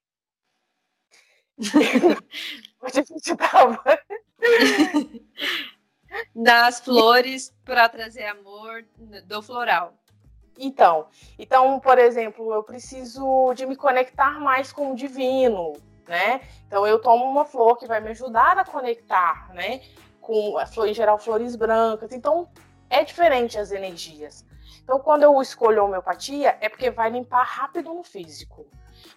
Onde 2.80 3.00
a 3.00 3.02
gente 3.02 3.36
tava? 3.36 3.82
Das 6.34 6.80
flores 6.80 7.54
para 7.64 7.88
trazer 7.88 8.24
amor 8.24 8.84
do 9.26 9.42
floral. 9.42 9.94
Então, 10.58 11.06
então, 11.38 11.78
por 11.78 11.98
exemplo, 11.98 12.52
eu 12.52 12.62
preciso 12.62 13.52
de 13.54 13.66
me 13.66 13.76
conectar 13.76 14.40
mais 14.40 14.72
com 14.72 14.92
o 14.92 14.96
divino, 14.96 15.74
né? 16.06 16.40
Então 16.66 16.86
eu 16.86 16.98
tomo 17.00 17.24
uma 17.24 17.44
flor 17.44 17.76
que 17.76 17.86
vai 17.86 18.00
me 18.00 18.10
ajudar 18.10 18.58
a 18.58 18.64
conectar, 18.64 19.52
né? 19.54 19.82
Com 20.20 20.58
a 20.58 20.66
flor, 20.66 20.88
em 20.88 20.94
geral, 20.94 21.18
flores 21.18 21.54
brancas. 21.54 22.12
Então 22.12 22.48
é 22.90 23.04
diferente 23.04 23.58
as 23.58 23.70
energias. 23.70 24.44
Então, 24.82 24.98
quando 24.98 25.22
eu 25.22 25.40
escolho 25.42 25.82
a 25.82 25.84
homeopatia, 25.84 26.56
é 26.60 26.68
porque 26.68 26.90
vai 26.90 27.10
limpar 27.10 27.42
rápido 27.42 27.92
no 27.92 28.02
físico. 28.02 28.66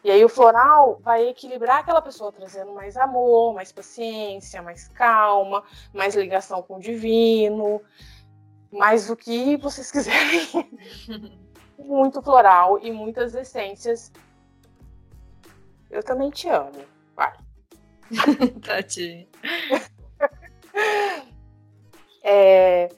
E 0.04 0.12
aí 0.12 0.24
o 0.24 0.30
floral 0.30 1.00
vai 1.02 1.30
equilibrar 1.30 1.80
aquela 1.80 2.02
pessoa, 2.02 2.32
trazendo 2.32 2.74
mais 2.74 2.98
amor, 2.98 3.54
mais 3.54 3.72
paciência, 3.72 4.62
mais 4.62 4.88
calma, 4.88 5.64
mais 5.94 6.16
ligação 6.16 6.62
com 6.62 6.78
o 6.78 6.80
divino, 6.80 7.82
mais 8.72 9.10
o 9.10 9.16
que 9.16 9.58
vocês 9.58 9.90
quiserem. 9.92 10.48
Muito 11.78 12.22
floral 12.22 12.80
e 12.82 12.92
muitas 12.92 13.36
essências. 13.36 14.12
Eu 15.90 16.04
também 16.04 16.30
te 16.30 16.48
amo. 16.48 16.86
Vai. 17.16 17.34
Tadinho. 18.66 19.28
é, 22.24 22.90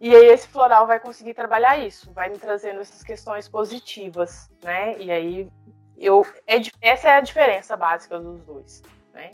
e 0.00 0.14
aí 0.14 0.26
esse 0.26 0.46
floral 0.48 0.86
vai 0.86 1.00
conseguir 1.00 1.32
trabalhar 1.32 1.78
isso, 1.78 2.12
vai 2.12 2.28
me 2.28 2.38
trazendo 2.38 2.80
essas 2.80 3.02
questões 3.02 3.48
positivas, 3.48 4.50
né? 4.62 4.98
E 4.98 5.10
aí 5.10 5.48
eu, 5.96 6.26
é, 6.46 6.56
essa 6.80 7.08
é 7.08 7.16
a 7.16 7.20
diferença 7.20 7.76
básica 7.76 8.18
dos 8.18 8.40
dois, 8.44 8.82
né? 9.12 9.30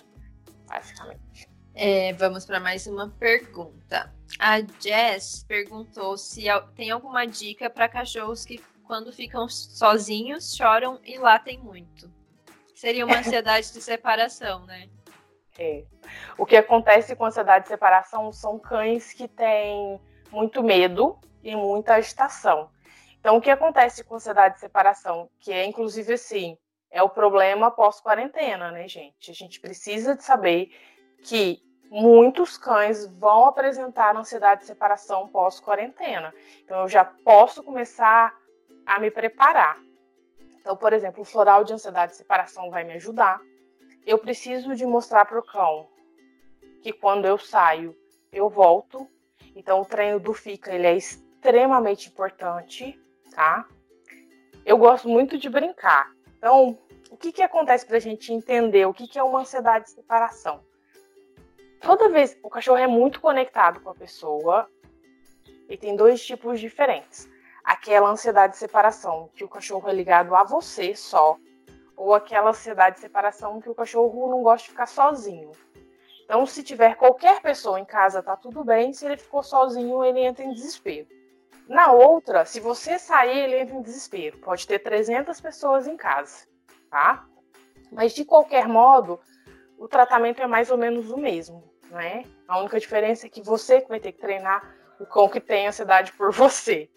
Basicamente. 0.66 1.48
É, 1.74 2.12
vamos 2.14 2.44
para 2.44 2.60
mais 2.60 2.86
uma 2.86 3.08
pergunta. 3.08 4.12
A 4.38 4.60
Jess 4.80 5.44
perguntou 5.44 6.16
se 6.16 6.44
tem 6.74 6.90
alguma 6.90 7.26
dica 7.26 7.70
para 7.70 7.88
cachorros 7.88 8.44
que, 8.44 8.62
quando 8.84 9.12
ficam 9.12 9.48
sozinhos, 9.48 10.54
choram 10.54 11.00
e 11.04 11.18
latem 11.18 11.58
muito. 11.58 12.10
Seria 12.74 13.04
uma 13.04 13.18
ansiedade 13.20 13.72
de 13.72 13.80
separação, 13.80 14.64
né? 14.66 14.88
É. 15.58 15.84
O 16.38 16.46
que 16.46 16.56
acontece 16.56 17.14
com 17.14 17.24
ansiedade 17.24 17.64
de 17.64 17.68
separação 17.68 18.32
são 18.32 18.58
cães 18.58 19.12
que 19.12 19.28
têm 19.28 20.00
muito 20.30 20.62
medo 20.62 21.18
e 21.42 21.54
muita 21.54 21.94
agitação. 21.94 22.70
Então, 23.20 23.36
o 23.36 23.40
que 23.40 23.50
acontece 23.50 24.02
com 24.02 24.14
ansiedade 24.14 24.54
de 24.54 24.60
separação, 24.60 25.28
que 25.38 25.52
é 25.52 25.66
inclusive 25.66 26.14
assim, 26.14 26.56
é 26.90 27.02
o 27.02 27.08
problema 27.08 27.70
pós-quarentena, 27.70 28.70
né, 28.70 28.88
gente? 28.88 29.30
A 29.30 29.34
gente 29.34 29.60
precisa 29.60 30.16
de 30.16 30.24
saber 30.24 30.74
que 31.22 31.62
muitos 31.90 32.56
cães 32.56 33.06
vão 33.18 33.44
apresentar 33.44 34.16
ansiedade 34.16 34.62
de 34.62 34.66
separação 34.66 35.28
pós-quarentena. 35.28 36.32
Então, 36.64 36.80
eu 36.80 36.88
já 36.88 37.04
posso 37.04 37.62
começar 37.62 38.34
a 38.86 38.98
me 38.98 39.10
preparar. 39.10 39.76
Então, 40.58 40.74
por 40.74 40.94
exemplo, 40.94 41.20
o 41.20 41.24
floral 41.24 41.62
de 41.62 41.74
ansiedade 41.74 42.12
de 42.12 42.18
separação 42.18 42.70
vai 42.70 42.84
me 42.84 42.94
ajudar. 42.94 43.38
Eu 44.06 44.18
preciso 44.18 44.74
de 44.74 44.86
mostrar 44.86 45.26
para 45.26 45.38
o 45.38 45.42
cão 45.42 45.86
que 46.82 46.92
quando 46.92 47.26
eu 47.26 47.36
saio, 47.36 47.94
eu 48.32 48.48
volto. 48.48 49.06
Então, 49.54 49.82
o 49.82 49.84
treino 49.84 50.18
do 50.18 50.32
FICA 50.32 50.72
ele 50.72 50.86
é 50.86 50.96
extremamente 50.96 52.08
importante 52.08 52.98
tá? 53.30 53.66
Eu 54.64 54.76
gosto 54.76 55.08
muito 55.08 55.38
de 55.38 55.48
brincar. 55.48 56.12
Então, 56.36 56.78
o 57.10 57.16
que, 57.16 57.32
que 57.32 57.42
acontece 57.42 57.86
para 57.86 57.96
a 57.96 58.00
gente 58.00 58.32
entender 58.32 58.86
o 58.86 58.94
que, 58.94 59.08
que 59.08 59.18
é 59.18 59.22
uma 59.22 59.40
ansiedade 59.40 59.86
de 59.86 59.90
separação? 59.92 60.60
Toda 61.80 62.08
vez 62.08 62.36
o 62.42 62.50
cachorro 62.50 62.78
é 62.78 62.86
muito 62.86 63.20
conectado 63.20 63.80
com 63.80 63.90
a 63.90 63.94
pessoa 63.94 64.68
e 65.68 65.76
tem 65.76 65.96
dois 65.96 66.24
tipos 66.24 66.60
diferentes. 66.60 67.28
Aquela 67.64 68.10
ansiedade 68.10 68.52
de 68.54 68.58
separação 68.58 69.30
que 69.34 69.44
o 69.44 69.48
cachorro 69.48 69.88
é 69.88 69.92
ligado 69.92 70.34
a 70.34 70.44
você 70.44 70.94
só, 70.94 71.36
ou 71.96 72.14
aquela 72.14 72.50
ansiedade 72.50 72.96
de 72.96 73.02
separação 73.02 73.60
que 73.60 73.68
o 73.68 73.74
cachorro 73.74 74.28
não 74.28 74.42
gosta 74.42 74.64
de 74.64 74.70
ficar 74.70 74.86
sozinho. 74.86 75.52
Então, 76.24 76.46
se 76.46 76.62
tiver 76.62 76.94
qualquer 76.94 77.42
pessoa 77.42 77.80
em 77.80 77.84
casa, 77.84 78.22
tá 78.22 78.36
tudo 78.36 78.64
bem. 78.64 78.92
Se 78.92 79.04
ele 79.04 79.16
ficou 79.16 79.42
sozinho, 79.42 80.04
ele 80.04 80.20
entra 80.20 80.44
em 80.44 80.52
desespero. 80.52 81.08
Na 81.70 81.92
outra, 81.92 82.44
se 82.44 82.58
você 82.58 82.98
sair, 82.98 83.44
ele 83.44 83.60
entra 83.60 83.76
em 83.76 83.80
desespero. 83.80 84.38
Pode 84.38 84.66
ter 84.66 84.80
300 84.80 85.40
pessoas 85.40 85.86
em 85.86 85.96
casa, 85.96 86.44
tá? 86.90 87.24
Mas 87.92 88.12
de 88.12 88.24
qualquer 88.24 88.66
modo, 88.66 89.20
o 89.78 89.86
tratamento 89.86 90.42
é 90.42 90.48
mais 90.48 90.68
ou 90.68 90.76
menos 90.76 91.12
o 91.12 91.16
mesmo, 91.16 91.62
né? 91.88 92.24
A 92.48 92.58
única 92.58 92.80
diferença 92.80 93.28
é 93.28 93.30
que 93.30 93.40
você 93.40 93.86
vai 93.88 94.00
ter 94.00 94.10
que 94.10 94.20
treinar 94.20 94.74
o 94.98 95.06
cão 95.06 95.28
que 95.28 95.40
tem 95.40 95.68
ansiedade 95.68 96.12
por 96.14 96.32
você. 96.34 96.90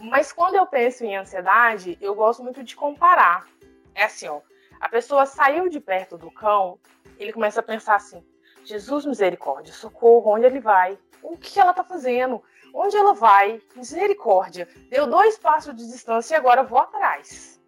Mas 0.00 0.32
quando 0.32 0.56
eu 0.56 0.66
penso 0.66 1.04
em 1.04 1.16
ansiedade, 1.16 1.96
eu 2.00 2.12
gosto 2.12 2.42
muito 2.42 2.64
de 2.64 2.74
comparar. 2.74 3.46
É 3.94 4.02
assim, 4.02 4.26
ó, 4.26 4.40
a 4.80 4.88
pessoa 4.88 5.24
saiu 5.26 5.68
de 5.68 5.78
perto 5.78 6.18
do 6.18 6.28
cão, 6.32 6.80
ele 7.20 7.32
começa 7.32 7.60
a 7.60 7.62
pensar 7.62 7.94
assim: 7.94 8.20
Jesus 8.64 9.06
misericórdia, 9.06 9.72
socorro, 9.72 10.34
onde 10.34 10.44
ele 10.44 10.58
vai? 10.58 10.98
O 11.22 11.36
que 11.36 11.60
ela 11.60 11.72
tá 11.72 11.84
fazendo? 11.84 12.42
Onde 12.78 12.94
ela 12.94 13.14
vai? 13.14 13.62
Misericórdia. 13.74 14.68
Deu 14.90 15.06
dois 15.06 15.38
passos 15.38 15.74
de 15.74 15.86
distância 15.86 16.34
e 16.34 16.36
agora 16.36 16.62
vou 16.62 16.78
atrás. 16.78 17.58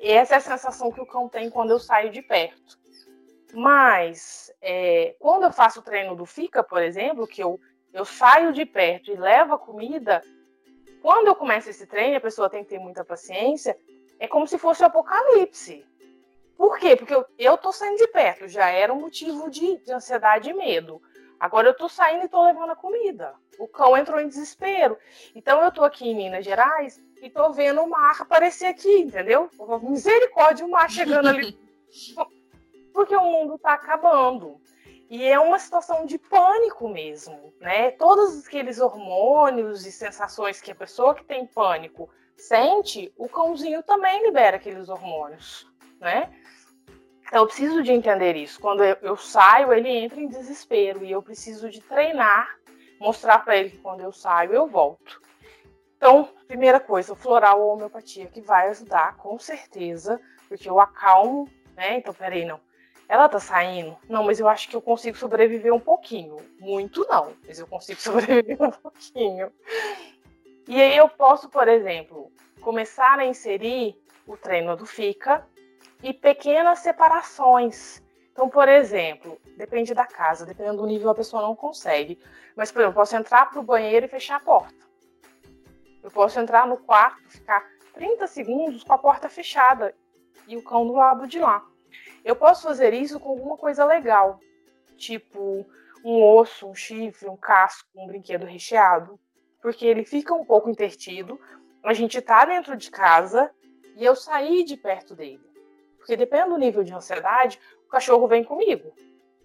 Essa 0.00 0.34
é 0.34 0.36
a 0.38 0.40
sensação 0.40 0.90
que 0.90 1.00
o 1.00 1.04
cão 1.04 1.28
tem 1.28 1.50
quando 1.50 1.72
eu 1.72 1.78
saio 1.78 2.10
de 2.10 2.22
perto. 2.22 2.78
Mas 3.52 4.50
é, 4.62 5.14
quando 5.18 5.42
eu 5.42 5.52
faço 5.52 5.80
o 5.80 5.82
treino 5.82 6.16
do 6.16 6.24
Fica, 6.24 6.64
por 6.64 6.82
exemplo, 6.82 7.26
que 7.26 7.42
eu, 7.42 7.60
eu 7.92 8.02
saio 8.06 8.50
de 8.50 8.64
perto 8.64 9.10
e 9.10 9.14
levo 9.14 9.52
a 9.52 9.58
comida, 9.58 10.22
quando 11.02 11.26
eu 11.26 11.34
começo 11.34 11.68
esse 11.68 11.86
treino, 11.86 12.16
a 12.16 12.20
pessoa 12.20 12.48
tem 12.48 12.64
que 12.64 12.70
ter 12.70 12.78
muita 12.78 13.04
paciência, 13.04 13.76
é 14.18 14.26
como 14.26 14.46
se 14.46 14.56
fosse 14.56 14.82
o 14.82 14.86
apocalipse. 14.86 15.84
Por 16.56 16.78
quê? 16.78 16.96
Porque 16.96 17.14
eu, 17.14 17.26
eu 17.38 17.58
saindo 17.72 17.98
de 17.98 18.06
perto, 18.06 18.48
já 18.48 18.70
era 18.70 18.90
um 18.90 19.00
motivo 19.00 19.50
de, 19.50 19.76
de 19.84 19.92
ansiedade 19.92 20.48
e 20.48 20.54
medo. 20.54 21.02
Agora 21.40 21.68
eu 21.68 21.74
tô 21.74 21.88
saindo 21.88 22.26
e 22.26 22.28
tô 22.28 22.44
levando 22.44 22.70
a 22.70 22.76
comida. 22.76 23.34
O 23.58 23.66
cão 23.66 23.96
entrou 23.96 24.20
em 24.20 24.28
desespero. 24.28 24.98
Então 25.34 25.62
eu 25.62 25.72
tô 25.72 25.82
aqui 25.82 26.06
em 26.06 26.14
Minas 26.14 26.44
Gerais 26.44 27.02
e 27.22 27.30
tô 27.30 27.50
vendo 27.50 27.80
o 27.80 27.88
mar 27.88 28.20
aparecer 28.20 28.66
aqui, 28.66 28.98
entendeu? 28.98 29.48
Misericórdia, 29.82 30.66
o 30.66 30.70
mar 30.70 30.90
chegando 30.90 31.28
ali. 31.28 31.58
Porque 32.92 33.16
o 33.16 33.24
mundo 33.24 33.58
tá 33.58 33.72
acabando. 33.72 34.60
E 35.08 35.24
é 35.24 35.40
uma 35.40 35.58
situação 35.58 36.04
de 36.04 36.18
pânico 36.18 36.88
mesmo, 36.88 37.52
né? 37.58 37.90
Todos 37.92 38.46
aqueles 38.46 38.78
hormônios 38.78 39.86
e 39.86 39.90
sensações 39.90 40.60
que 40.60 40.70
a 40.70 40.74
pessoa 40.74 41.14
que 41.14 41.24
tem 41.24 41.46
pânico 41.46 42.08
sente, 42.36 43.12
o 43.16 43.28
cãozinho 43.28 43.82
também 43.82 44.22
libera 44.24 44.56
aqueles 44.56 44.88
hormônios, 44.88 45.66
né? 45.98 46.30
Então 47.30 47.42
eu 47.42 47.46
preciso 47.46 47.80
de 47.80 47.92
entender 47.92 48.34
isso. 48.34 48.58
Quando 48.58 48.82
eu, 48.82 48.96
eu 49.02 49.16
saio, 49.16 49.72
ele 49.72 49.88
entra 49.88 50.20
em 50.20 50.26
desespero 50.26 51.04
e 51.04 51.12
eu 51.12 51.22
preciso 51.22 51.70
de 51.70 51.80
treinar, 51.80 52.58
mostrar 52.98 53.38
para 53.38 53.56
ele 53.56 53.70
que 53.70 53.78
quando 53.78 54.00
eu 54.00 54.10
saio 54.10 54.52
eu 54.52 54.66
volto. 54.66 55.22
Então, 55.96 56.28
primeira 56.48 56.80
coisa, 56.80 57.14
floral 57.14 57.60
ou 57.60 57.74
homeopatia 57.74 58.26
que 58.26 58.40
vai 58.40 58.68
ajudar 58.70 59.16
com 59.16 59.38
certeza, 59.38 60.20
porque 60.48 60.68
eu 60.68 60.80
acalmo, 60.80 61.48
né? 61.76 61.98
Então, 61.98 62.12
peraí, 62.12 62.44
não 62.44 62.58
ela 63.08 63.28
tá 63.28 63.40
saindo? 63.40 63.96
Não, 64.08 64.22
mas 64.22 64.38
eu 64.38 64.48
acho 64.48 64.68
que 64.68 64.76
eu 64.76 64.80
consigo 64.80 65.16
sobreviver 65.16 65.74
um 65.74 65.80
pouquinho. 65.80 66.36
Muito 66.60 67.04
não, 67.08 67.32
mas 67.44 67.58
eu 67.58 67.66
consigo 67.66 67.98
sobreviver 68.02 68.60
um 68.60 68.70
pouquinho. 68.70 69.52
E 70.68 70.80
aí 70.80 70.96
eu 70.96 71.08
posso, 71.08 71.48
por 71.48 71.66
exemplo, 71.66 72.32
começar 72.60 73.18
a 73.18 73.26
inserir 73.26 73.96
o 74.28 74.36
treino 74.36 74.76
do 74.76 74.86
FICA 74.86 75.44
e 76.02 76.12
pequenas 76.12 76.80
separações. 76.80 78.02
Então, 78.32 78.48
por 78.48 78.68
exemplo, 78.68 79.40
depende 79.56 79.92
da 79.92 80.06
casa, 80.06 80.46
dependendo 80.46 80.78
do 80.78 80.86
nível 80.86 81.10
a 81.10 81.14
pessoa 81.14 81.42
não 81.42 81.54
consegue. 81.54 82.18
Mas, 82.56 82.70
por 82.70 82.80
exemplo, 82.80 82.92
eu 82.92 83.00
posso 83.00 83.16
entrar 83.16 83.50
para 83.50 83.60
o 83.60 83.64
banheiro 83.64 84.06
e 84.06 84.08
fechar 84.08 84.36
a 84.36 84.40
porta. 84.40 84.86
Eu 86.02 86.10
posso 86.10 86.40
entrar 86.40 86.66
no 86.66 86.78
quarto, 86.78 87.28
ficar 87.28 87.62
30 87.92 88.26
segundos 88.26 88.82
com 88.82 88.92
a 88.92 88.98
porta 88.98 89.28
fechada 89.28 89.94
e 90.48 90.56
o 90.56 90.62
cão 90.62 90.86
do 90.86 90.94
lado 90.94 91.26
de 91.26 91.38
lá. 91.38 91.64
Eu 92.24 92.34
posso 92.36 92.62
fazer 92.62 92.94
isso 92.94 93.20
com 93.20 93.30
alguma 93.30 93.56
coisa 93.56 93.84
legal, 93.84 94.40
tipo 94.96 95.66
um 96.04 96.22
osso, 96.22 96.66
um 96.66 96.74
chifre, 96.74 97.28
um 97.28 97.36
casco, 97.36 97.88
um 97.94 98.06
brinquedo 98.06 98.46
recheado, 98.46 99.18
porque 99.60 99.84
ele 99.84 100.04
fica 100.04 100.32
um 100.34 100.44
pouco 100.44 100.70
intertido. 100.70 101.38
A 101.84 101.92
gente 101.92 102.20
tá 102.20 102.44
dentro 102.44 102.76
de 102.76 102.90
casa 102.90 103.50
e 103.96 104.04
eu 104.04 104.16
saí 104.16 104.64
de 104.64 104.76
perto 104.76 105.14
dele. 105.14 105.49
Porque 106.10 106.16
dependendo 106.16 106.54
do 106.54 106.58
nível 106.58 106.82
de 106.82 106.92
ansiedade, 106.92 107.60
o 107.86 107.88
cachorro 107.88 108.26
vem 108.26 108.42
comigo, 108.42 108.92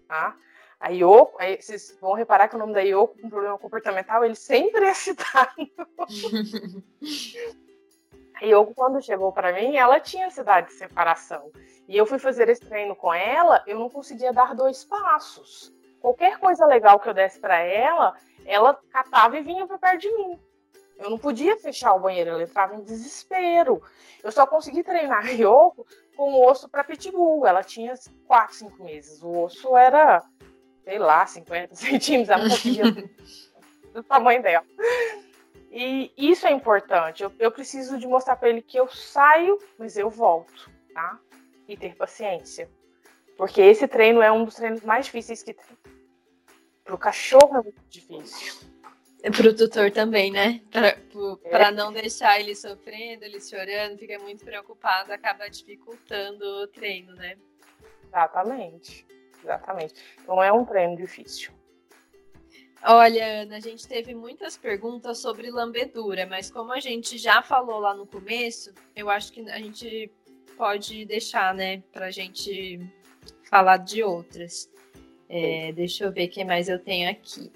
tá? 0.08 0.36
A 0.80 0.88
Yoko, 0.88 1.36
aí 1.38 1.62
vocês 1.62 1.96
vão 2.00 2.14
reparar 2.14 2.48
que 2.48 2.56
o 2.56 2.58
nome 2.58 2.74
da 2.74 2.80
Yoko 2.80 3.16
com 3.22 3.30
problema 3.30 3.56
comportamental, 3.56 4.24
ele 4.24 4.34
sempre 4.34 4.84
é 4.84 4.92
citado. 4.92 5.54
a 8.34 8.44
Yoko, 8.44 8.74
quando 8.74 9.00
chegou 9.00 9.30
para 9.30 9.52
mim, 9.52 9.76
ela 9.76 10.00
tinha 10.00 10.26
ansiedade 10.26 10.66
de 10.66 10.72
separação. 10.72 11.52
E 11.86 11.96
eu 11.96 12.04
fui 12.04 12.18
fazer 12.18 12.48
esse 12.48 12.62
treino 12.62 12.96
com 12.96 13.14
ela, 13.14 13.62
eu 13.64 13.78
não 13.78 13.88
conseguia 13.88 14.32
dar 14.32 14.52
dois 14.52 14.82
passos. 14.82 15.72
Qualquer 16.00 16.40
coisa 16.40 16.66
legal 16.66 16.98
que 16.98 17.08
eu 17.08 17.14
desse 17.14 17.38
para 17.38 17.60
ela, 17.60 18.12
ela 18.44 18.76
catava 18.90 19.38
e 19.38 19.40
vinha 19.40 19.68
para 19.68 19.78
perto 19.78 20.00
de 20.00 20.12
mim. 20.16 20.36
Eu 20.98 21.10
não 21.10 21.18
podia 21.18 21.56
fechar 21.58 21.94
o 21.94 22.00
banheiro, 22.00 22.30
ela 22.30 22.42
entrava 22.42 22.74
em 22.74 22.82
desespero. 22.82 23.82
Eu 24.22 24.32
só 24.32 24.46
consegui 24.46 24.82
treinar 24.82 25.18
a 25.18 25.28
Ryoko 25.28 25.86
com 26.16 26.32
o 26.32 26.48
osso 26.48 26.68
para 26.68 26.84
pitbull. 26.84 27.46
Ela 27.46 27.62
tinha 27.62 27.94
4, 28.26 28.54
5 28.56 28.82
meses. 28.82 29.22
O 29.22 29.44
osso 29.44 29.76
era, 29.76 30.24
sei 30.84 30.98
lá, 30.98 31.26
50 31.26 31.74
centímetros, 31.76 32.30
ela 32.30 32.44
não 32.92 33.92
do 33.92 34.02
tamanho 34.02 34.42
dela. 34.42 34.64
E 35.70 36.10
isso 36.16 36.46
é 36.46 36.50
importante. 36.50 37.22
Eu, 37.22 37.32
eu 37.38 37.50
preciso 37.50 37.98
de 37.98 38.06
mostrar 38.06 38.36
para 38.36 38.48
ele 38.48 38.62
que 38.62 38.78
eu 38.78 38.88
saio, 38.88 39.58
mas 39.78 39.96
eu 39.96 40.08
volto, 40.08 40.70
tá? 40.94 41.18
e 41.68 41.76
ter 41.76 41.94
paciência. 41.94 42.68
Porque 43.36 43.60
esse 43.60 43.86
treino 43.86 44.22
é 44.22 44.30
um 44.30 44.44
dos 44.44 44.54
treinos 44.54 44.82
mais 44.82 45.06
difíceis 45.06 45.42
que 45.42 45.52
tem. 45.52 45.64
Para 46.84 46.94
o 46.94 46.98
cachorro 46.98 47.56
é 47.56 47.62
muito 47.62 47.82
difícil. 47.88 48.54
É 49.26 49.30
tutor 49.52 49.90
também, 49.90 50.30
né? 50.30 50.60
Para 51.50 51.68
é. 51.68 51.70
não 51.72 51.92
deixar 51.92 52.38
ele 52.38 52.54
sofrendo, 52.54 53.24
ele 53.24 53.40
chorando, 53.40 53.98
fica 53.98 54.20
muito 54.20 54.44
preocupado, 54.44 55.12
acaba 55.12 55.48
dificultando 55.48 56.44
o 56.44 56.68
treino, 56.68 57.12
né? 57.16 57.36
Exatamente. 58.06 59.04
Exatamente. 59.42 59.94
Então 60.22 60.40
é 60.40 60.52
um 60.52 60.64
treino 60.64 60.96
difícil. 60.96 61.50
Olha, 62.84 63.42
Ana, 63.42 63.56
a 63.56 63.60
gente 63.60 63.88
teve 63.88 64.14
muitas 64.14 64.56
perguntas 64.56 65.18
sobre 65.18 65.50
lambedura, 65.50 66.24
mas 66.24 66.48
como 66.48 66.72
a 66.72 66.78
gente 66.78 67.18
já 67.18 67.42
falou 67.42 67.80
lá 67.80 67.94
no 67.94 68.06
começo, 68.06 68.72
eu 68.94 69.10
acho 69.10 69.32
que 69.32 69.40
a 69.50 69.58
gente 69.58 70.08
pode 70.56 71.04
deixar, 71.04 71.52
né, 71.52 71.82
para 71.92 72.06
a 72.06 72.10
gente 72.12 72.78
falar 73.50 73.78
de 73.78 74.04
outras. 74.04 74.70
É, 75.28 75.72
deixa 75.72 76.04
eu 76.04 76.12
ver 76.12 76.28
o 76.28 76.30
que 76.30 76.44
mais 76.44 76.68
eu 76.68 76.78
tenho 76.78 77.10
aqui. 77.10 77.50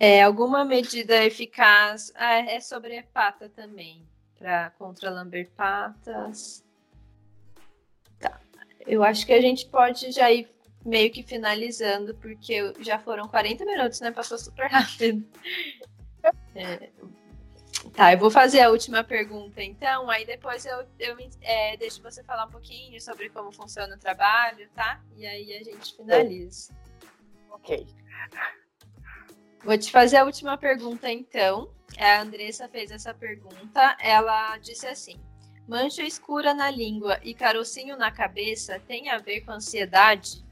É, 0.00 0.22
alguma 0.22 0.64
medida 0.64 1.24
eficaz 1.24 2.12
ah, 2.14 2.38
é 2.38 2.60
sobre 2.60 2.96
hepata 2.96 3.48
também, 3.48 4.06
para 4.38 4.70
contra 4.78 5.10
lamber 5.10 5.50
patas. 5.50 6.64
Tá. 8.20 8.40
Eu 8.86 9.02
acho 9.02 9.26
que 9.26 9.32
a 9.32 9.40
gente 9.40 9.66
pode 9.66 10.12
já 10.12 10.30
ir 10.30 10.48
meio 10.84 11.10
que 11.10 11.22
finalizando, 11.22 12.14
porque 12.14 12.72
já 12.80 12.98
foram 12.98 13.26
40 13.26 13.64
minutos, 13.64 14.00
né? 14.00 14.12
Passou 14.12 14.38
super 14.38 14.70
rápido. 14.70 15.26
É, 16.54 16.90
Tá, 17.94 18.12
eu 18.12 18.18
vou 18.18 18.30
fazer 18.30 18.60
a 18.60 18.70
última 18.70 19.04
pergunta 19.04 19.62
então, 19.62 20.10
aí 20.10 20.24
depois 20.24 20.64
eu, 20.64 20.86
eu 20.98 21.16
é, 21.40 21.76
deixo 21.76 22.02
você 22.02 22.22
falar 22.22 22.46
um 22.46 22.50
pouquinho 22.50 23.00
sobre 23.00 23.28
como 23.30 23.52
funciona 23.52 23.94
o 23.94 23.98
trabalho, 23.98 24.68
tá? 24.74 25.00
E 25.16 25.26
aí 25.26 25.56
a 25.56 25.62
gente 25.62 25.96
finaliza. 25.96 26.72
Ok. 27.50 27.86
Vou 29.64 29.76
te 29.76 29.90
fazer 29.90 30.18
a 30.18 30.24
última 30.24 30.56
pergunta 30.56 31.10
então. 31.10 31.70
A 31.98 32.20
Andressa 32.20 32.68
fez 32.68 32.90
essa 32.90 33.12
pergunta. 33.12 33.96
Ela 34.00 34.56
disse 34.58 34.86
assim: 34.86 35.20
mancha 35.66 36.02
escura 36.02 36.54
na 36.54 36.70
língua 36.70 37.18
e 37.22 37.34
carocinho 37.34 37.96
na 37.96 38.10
cabeça 38.10 38.80
tem 38.86 39.10
a 39.10 39.18
ver 39.18 39.42
com 39.42 39.52
ansiedade? 39.52 40.44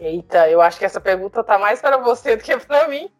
Eita, 0.00 0.48
eu 0.48 0.60
acho 0.60 0.78
que 0.78 0.84
essa 0.84 1.00
pergunta 1.00 1.44
tá 1.44 1.58
mais 1.58 1.80
para 1.80 1.96
você 1.96 2.36
do 2.36 2.42
que 2.42 2.56
para 2.58 2.88
mim. 2.88 3.10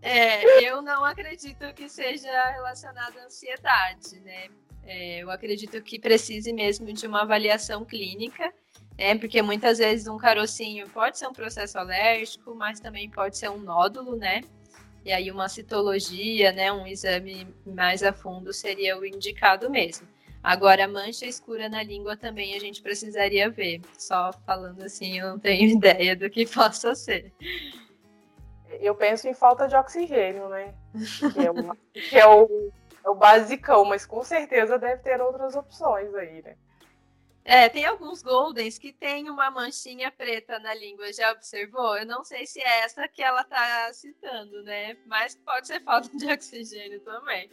É, 0.00 0.64
eu 0.64 0.80
não 0.82 1.04
acredito 1.04 1.72
que 1.74 1.88
seja 1.88 2.30
relacionado 2.50 3.18
à 3.18 3.24
ansiedade, 3.24 4.20
né? 4.20 4.48
É, 4.84 5.18
eu 5.18 5.30
acredito 5.30 5.82
que 5.82 5.98
precise 5.98 6.52
mesmo 6.52 6.92
de 6.92 7.06
uma 7.06 7.22
avaliação 7.22 7.84
clínica, 7.84 8.52
né? 8.98 9.16
Porque 9.16 9.40
muitas 9.40 9.78
vezes 9.78 10.08
um 10.08 10.18
carocinho 10.18 10.88
pode 10.88 11.18
ser 11.18 11.28
um 11.28 11.32
processo 11.32 11.78
alérgico, 11.78 12.54
mas 12.54 12.80
também 12.80 13.08
pode 13.08 13.38
ser 13.38 13.48
um 13.48 13.58
nódulo, 13.58 14.16
né? 14.16 14.42
E 15.04 15.12
aí 15.12 15.30
uma 15.30 15.48
citologia, 15.48 16.52
né? 16.52 16.72
Um 16.72 16.86
exame 16.86 17.46
mais 17.64 18.02
a 18.02 18.12
fundo 18.12 18.52
seria 18.52 18.98
o 18.98 19.06
indicado 19.06 19.70
mesmo. 19.70 20.06
Agora, 20.42 20.88
mancha 20.88 21.26
escura 21.26 21.68
na 21.68 21.82
língua 21.82 22.16
também 22.16 22.54
a 22.54 22.60
gente 22.60 22.82
precisaria 22.82 23.48
ver. 23.50 23.80
Só 23.96 24.32
falando 24.44 24.82
assim, 24.82 25.18
eu 25.18 25.28
não 25.28 25.38
tenho 25.38 25.70
ideia 25.76 26.16
do 26.16 26.28
que 26.28 26.46
possa 26.46 26.94
ser 26.94 27.32
eu 28.80 28.94
penso 28.94 29.28
em 29.28 29.34
falta 29.34 29.66
de 29.66 29.76
oxigênio, 29.76 30.48
né? 30.48 30.74
Que 31.32 31.46
é, 31.46 31.50
uma, 31.50 31.76
que 31.92 32.18
é 32.18 32.26
o, 32.26 32.70
é 33.04 33.10
o 33.10 33.14
basicão, 33.14 33.84
mas 33.84 34.06
com 34.06 34.22
certeza 34.22 34.78
deve 34.78 35.02
ter 35.02 35.20
outras 35.20 35.54
opções 35.56 36.14
aí, 36.14 36.42
né? 36.42 36.56
É, 37.50 37.66
tem 37.66 37.86
alguns 37.86 38.22
Goldens 38.22 38.76
que 38.76 38.92
tem 38.92 39.30
uma 39.30 39.50
manchinha 39.50 40.10
preta 40.10 40.58
na 40.58 40.74
língua, 40.74 41.10
já 41.14 41.32
observou? 41.32 41.96
Eu 41.96 42.04
não 42.04 42.22
sei 42.22 42.46
se 42.46 42.60
é 42.60 42.80
essa 42.80 43.08
que 43.08 43.22
ela 43.22 43.42
tá 43.42 43.90
citando, 43.94 44.62
né? 44.64 44.98
Mas 45.06 45.34
pode 45.34 45.66
ser 45.66 45.82
falta 45.82 46.14
de 46.14 46.30
oxigênio 46.30 47.00
também. 47.00 47.50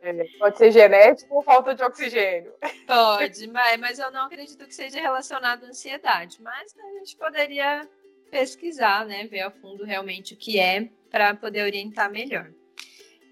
É, 0.00 0.12
pode 0.38 0.56
ser 0.56 0.70
genético 0.70 1.34
ou 1.34 1.42
falta 1.42 1.74
de 1.74 1.82
oxigênio. 1.82 2.54
Pode, 2.86 3.48
mas, 3.48 3.80
mas 3.80 3.98
eu 3.98 4.12
não 4.12 4.26
acredito 4.26 4.64
que 4.64 4.72
seja 4.72 5.00
relacionado 5.00 5.64
à 5.64 5.68
ansiedade. 5.70 6.40
Mas 6.40 6.72
né, 6.76 6.84
a 6.84 6.98
gente 7.00 7.16
poderia 7.16 7.88
pesquisar, 8.30 9.04
né? 9.04 9.26
Ver 9.26 9.40
a 9.40 9.50
fundo 9.50 9.82
realmente 9.82 10.34
o 10.34 10.36
que 10.36 10.60
é 10.60 10.88
para 11.10 11.34
poder 11.34 11.64
orientar 11.64 12.08
melhor. 12.08 12.52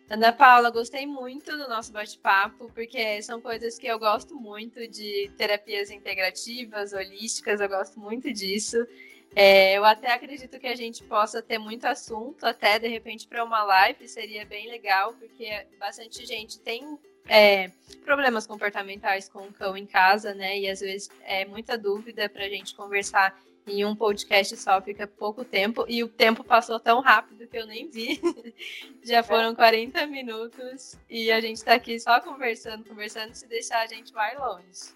Ana 0.09 0.33
Paula, 0.33 0.71
gostei 0.71 1.07
muito 1.07 1.51
do 1.57 1.67
nosso 1.67 1.91
bate-papo, 1.91 2.71
porque 2.75 3.23
são 3.23 3.41
coisas 3.41 3.79
que 3.79 3.87
eu 3.87 3.99
gosto 3.99 4.35
muito 4.35 4.87
de 4.87 5.31
terapias 5.37 5.91
integrativas, 5.91 6.93
holísticas, 6.93 7.61
eu 7.61 7.69
gosto 7.69 7.99
muito 7.99 8.31
disso. 8.33 8.87
É, 9.35 9.77
eu 9.77 9.85
até 9.85 10.13
acredito 10.13 10.61
que 10.61 10.67
a 10.67 10.77
gente 10.77 11.03
possa 11.05 11.43
ter 11.43 11.59
muito 11.59 11.87
assunto, 11.87 12.45
até 12.45 12.79
de 12.79 12.87
repente 12.87 13.27
para 13.27 13.43
uma 13.43 13.65
live 13.65 14.07
seria 14.07 14.45
bem 14.45 14.69
legal, 14.69 15.15
porque 15.15 15.67
bastante 15.79 16.25
gente 16.25 16.61
tem 16.61 16.99
é, 17.27 17.71
problemas 18.05 18.47
comportamentais 18.47 19.29
com 19.29 19.49
o 19.49 19.53
cão 19.53 19.77
em 19.77 19.87
casa, 19.87 20.35
né? 20.35 20.59
E 20.59 20.69
às 20.69 20.81
vezes 20.81 21.09
é 21.25 21.45
muita 21.47 21.77
dúvida 21.77 22.29
para 22.29 22.45
a 22.45 22.49
gente 22.49 22.77
conversar 22.77 23.37
em 23.67 23.85
um 23.85 23.97
podcast 23.97 24.57
só 24.57 24.81
fica 24.81 25.07
pouco 25.07 25.45
tempo 25.45 25.85
e 25.89 26.03
o 26.03 26.09
tempo 26.09 26.45
passou 26.45 26.79
tão 26.79 27.01
rápido 27.01 27.47
que 27.47 27.57
eu 27.57 27.67
nem 27.67 27.89
vi. 27.89 28.21
Já 29.03 29.23
foram 29.23 29.55
40 29.55 30.07
minutos 30.07 30.97
e 31.09 31.31
a 31.31 31.41
gente 31.41 31.57
está 31.57 31.75
aqui 31.75 31.99
só 31.99 32.21
conversando, 32.21 32.85
conversando. 32.85 33.35
Se 33.35 33.47
deixar, 33.47 33.81
a 33.81 33.87
gente 33.87 34.13
vai 34.13 34.37
longe. 34.37 34.95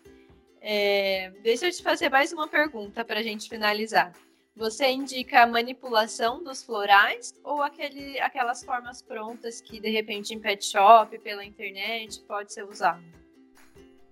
É, 0.60 1.30
deixa 1.42 1.66
eu 1.66 1.72
te 1.72 1.82
fazer 1.82 2.10
mais 2.10 2.32
uma 2.32 2.48
pergunta 2.48 3.04
para 3.04 3.20
a 3.20 3.22
gente 3.22 3.48
finalizar. 3.48 4.12
Você 4.54 4.88
indica 4.88 5.42
a 5.42 5.46
manipulação 5.46 6.42
dos 6.42 6.64
florais 6.64 7.32
ou 7.44 7.62
aquele, 7.62 8.18
aquelas 8.18 8.64
formas 8.64 9.00
prontas 9.00 9.60
que 9.60 9.78
de 9.78 9.88
repente 9.88 10.34
em 10.34 10.40
pet 10.40 10.64
shop, 10.66 11.16
pela 11.20 11.44
internet, 11.44 12.20
pode 12.22 12.52
ser 12.52 12.64
usado? 12.64 13.04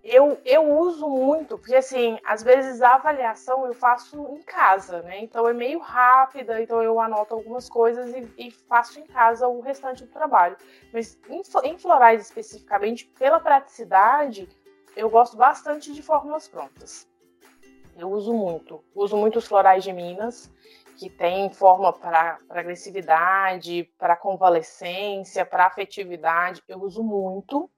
Eu, 0.09 0.39
eu 0.45 0.79
uso 0.79 1.09
muito, 1.09 1.59
porque 1.59 1.75
assim, 1.75 2.19
às 2.25 2.43
vezes 2.43 2.81
a 2.81 2.95
avaliação 2.95 3.67
eu 3.67 3.75
faço 3.75 4.17
em 4.35 4.43
casa, 4.43 5.03
né? 5.03 5.23
Então 5.23 5.49
é 5.49 5.53
meio 5.53 5.79
rápida, 5.81 6.63
então 6.63 6.83
eu 6.83 7.01
anoto 7.01 7.35
algumas 7.35 7.69
coisas 7.69 8.15
e, 8.15 8.47
e 8.47 8.51
faço 8.51 9.01
em 9.01 9.07
casa 9.07 9.49
o 9.49 9.61
restante 9.61 10.05
do 10.05 10.13
trabalho. 10.13 10.57
Mas 10.93 11.19
em, 11.29 11.43
em, 11.65 11.79
florais 11.79 12.23
especificamente, 12.23 13.07
pela 13.19 13.41
praticidade, 13.41 14.49
eu 14.97 15.11
gosto 15.11 15.37
bastante 15.37 15.93
de 15.93 16.03
fórmulas 16.03 16.47
prontas. 16.47 17.09
Eu 17.97 18.11
uso 18.11 18.33
muito. 18.33 18.85
Uso 18.95 19.17
muito 19.17 19.39
os 19.39 19.47
florais 19.47 19.83
de 19.83 19.93
Minas, 19.93 20.53
que 20.97 21.11
tem 21.11 21.51
forma 21.51 21.93
para 21.93 22.39
agressividade, 22.49 23.91
para 23.99 24.15
convalescência, 24.15 25.45
para 25.45 25.67
afetividade. 25.67 26.63
Eu 26.69 26.81
uso 26.81 27.03
muito. 27.03 27.71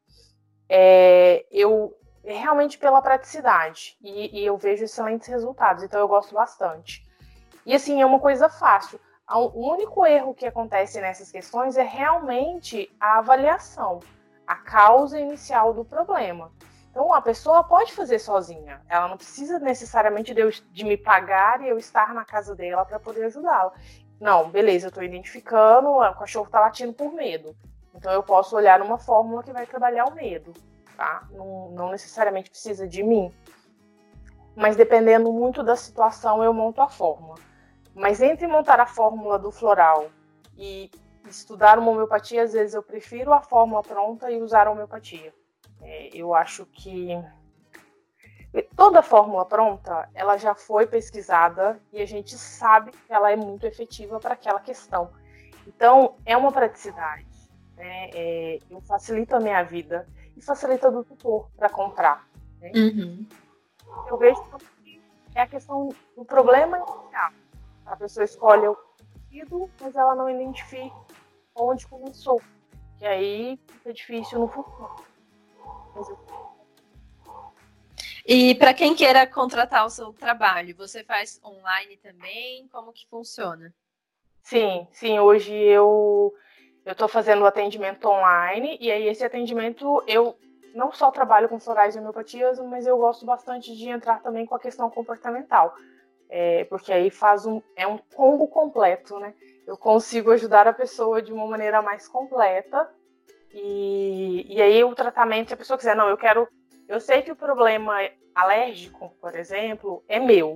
É, 0.68 1.46
eu 1.50 1.94
realmente 2.24 2.78
pela 2.78 3.00
praticidade. 3.00 3.96
E, 4.00 4.40
e, 4.40 4.44
eu 4.44 4.56
vejo 4.56 4.84
excelentes 4.84 5.28
resultados, 5.28 5.82
então 5.82 6.00
eu 6.00 6.08
gosto 6.08 6.34
bastante. 6.34 7.06
E 7.64 7.74
assim, 7.74 8.00
é 8.00 8.06
uma 8.06 8.18
coisa 8.18 8.48
fácil. 8.48 9.00
O 9.30 9.72
único 9.72 10.06
erro 10.06 10.34
que 10.34 10.46
acontece 10.46 11.00
nessas 11.00 11.30
questões 11.30 11.76
é 11.76 11.82
realmente 11.82 12.90
a 12.98 13.18
avaliação, 13.18 14.00
a 14.46 14.56
causa 14.56 15.20
inicial 15.20 15.74
do 15.74 15.84
problema. 15.84 16.50
Então, 16.90 17.12
a 17.12 17.20
pessoa 17.20 17.62
pode 17.62 17.92
fazer 17.92 18.18
sozinha. 18.18 18.80
Ela 18.88 19.06
não 19.06 19.18
precisa 19.18 19.58
necessariamente 19.58 20.32
de, 20.34 20.40
eu, 20.40 20.50
de 20.50 20.84
me 20.84 20.96
pagar 20.96 21.60
e 21.60 21.68
eu 21.68 21.76
estar 21.76 22.14
na 22.14 22.24
casa 22.24 22.54
dela 22.56 22.86
para 22.86 22.98
poder 22.98 23.24
ajudá-la. 23.24 23.72
Não, 24.18 24.48
beleza, 24.48 24.86
eu 24.86 24.88
estou 24.88 25.04
identificando, 25.04 25.90
o 25.90 26.14
cachorro 26.14 26.46
está 26.46 26.60
latindo 26.60 26.94
por 26.94 27.12
medo. 27.12 27.54
Então, 27.94 28.10
eu 28.10 28.22
posso 28.22 28.56
olhar 28.56 28.80
uma 28.80 28.98
fórmula 28.98 29.42
que 29.42 29.52
vai 29.52 29.66
trabalhar 29.66 30.06
o 30.06 30.14
medo 30.14 30.54
tá? 30.98 31.28
Não, 31.30 31.70
não 31.70 31.90
necessariamente 31.92 32.50
precisa 32.50 32.86
de 32.86 33.04
mim. 33.04 33.32
Mas 34.56 34.74
dependendo 34.74 35.32
muito 35.32 35.62
da 35.62 35.76
situação, 35.76 36.42
eu 36.42 36.52
monto 36.52 36.82
a 36.82 36.88
fórmula. 36.88 37.36
Mas 37.94 38.20
entre 38.20 38.48
montar 38.48 38.80
a 38.80 38.86
fórmula 38.86 39.38
do 39.38 39.52
floral 39.52 40.10
e 40.56 40.90
estudar 41.28 41.78
uma 41.78 41.92
homeopatia, 41.92 42.42
às 42.42 42.52
vezes 42.52 42.74
eu 42.74 42.82
prefiro 42.82 43.32
a 43.32 43.40
fórmula 43.40 43.80
pronta 43.80 44.28
e 44.28 44.42
usar 44.42 44.66
a 44.66 44.72
homeopatia. 44.72 45.32
É, 45.80 46.08
eu 46.12 46.34
acho 46.34 46.66
que 46.66 47.16
toda 48.74 49.00
fórmula 49.00 49.44
pronta, 49.44 50.08
ela 50.12 50.36
já 50.36 50.56
foi 50.56 50.84
pesquisada 50.84 51.80
e 51.92 52.02
a 52.02 52.06
gente 52.06 52.36
sabe 52.36 52.90
que 52.90 53.12
ela 53.12 53.30
é 53.30 53.36
muito 53.36 53.66
efetiva 53.66 54.18
para 54.18 54.34
aquela 54.34 54.58
questão. 54.58 55.12
Então, 55.64 56.16
é 56.26 56.36
uma 56.36 56.50
praticidade. 56.50 57.26
Né? 57.76 58.10
É, 58.12 58.58
eu 58.68 58.80
facilito 58.80 59.36
a 59.36 59.40
minha 59.40 59.62
vida 59.62 60.08
e 60.38 60.42
facilita 60.42 60.90
do 60.90 61.02
tutor 61.02 61.50
para 61.56 61.68
comprar. 61.68 62.26
Né? 62.60 62.70
Uhum. 62.74 63.26
Eu 64.06 64.16
vejo 64.16 64.40
que 64.84 65.00
é 65.34 65.42
a 65.42 65.46
questão 65.46 65.88
do 66.16 66.24
problema 66.24 66.78
inicial. 66.78 67.32
A 67.84 67.96
pessoa 67.96 68.24
escolhe 68.24 68.68
o 68.68 68.78
sentido, 68.96 69.68
mas 69.80 69.94
ela 69.96 70.14
não 70.14 70.30
identifica 70.30 70.94
onde 71.56 71.86
começou. 71.88 72.40
E 73.00 73.06
aí 73.06 73.60
fica 73.66 73.92
difícil 73.92 74.38
no 74.38 74.48
futuro. 74.48 75.08
E 78.24 78.54
para 78.54 78.74
quem 78.74 78.94
queira 78.94 79.26
contratar 79.26 79.84
o 79.86 79.90
seu 79.90 80.12
trabalho, 80.12 80.76
você 80.76 81.02
faz 81.02 81.40
online 81.44 81.96
também? 81.96 82.68
Como 82.68 82.92
que 82.92 83.08
funciona? 83.08 83.74
Sim, 84.42 84.86
sim. 84.92 85.18
Hoje 85.18 85.54
eu 85.54 86.32
eu 86.88 86.92
estou 86.92 87.06
fazendo 87.06 87.42
o 87.42 87.46
atendimento 87.46 88.08
online 88.08 88.78
e 88.80 88.90
aí 88.90 89.08
esse 89.08 89.22
atendimento 89.22 90.02
eu 90.06 90.34
não 90.74 90.90
só 90.90 91.10
trabalho 91.10 91.46
com 91.46 91.60
florais 91.60 91.94
e 91.94 91.98
homeopatias, 91.98 92.58
mas 92.60 92.86
eu 92.86 92.96
gosto 92.96 93.26
bastante 93.26 93.76
de 93.76 93.90
entrar 93.90 94.22
também 94.22 94.46
com 94.46 94.54
a 94.54 94.58
questão 94.58 94.88
comportamental, 94.88 95.74
é, 96.30 96.64
porque 96.64 96.90
aí 96.90 97.10
faz 97.10 97.44
um 97.44 97.60
é 97.76 97.86
um 97.86 97.98
combo 98.14 98.48
completo, 98.48 99.18
né? 99.18 99.34
Eu 99.66 99.76
consigo 99.76 100.30
ajudar 100.30 100.66
a 100.66 100.72
pessoa 100.72 101.20
de 101.20 101.30
uma 101.30 101.46
maneira 101.46 101.82
mais 101.82 102.08
completa 102.08 102.90
e, 103.52 104.46
e 104.48 104.62
aí 104.62 104.82
o 104.82 104.94
tratamento, 104.94 105.48
se 105.48 105.54
a 105.54 105.58
pessoa 105.58 105.76
quiser, 105.76 105.94
não, 105.94 106.08
eu 106.08 106.16
quero, 106.16 106.48
eu 106.88 107.00
sei 107.00 107.20
que 107.20 107.32
o 107.32 107.36
problema 107.36 107.96
alérgico, 108.34 109.14
por 109.20 109.34
exemplo, 109.34 110.02
é 110.08 110.18
meu, 110.18 110.54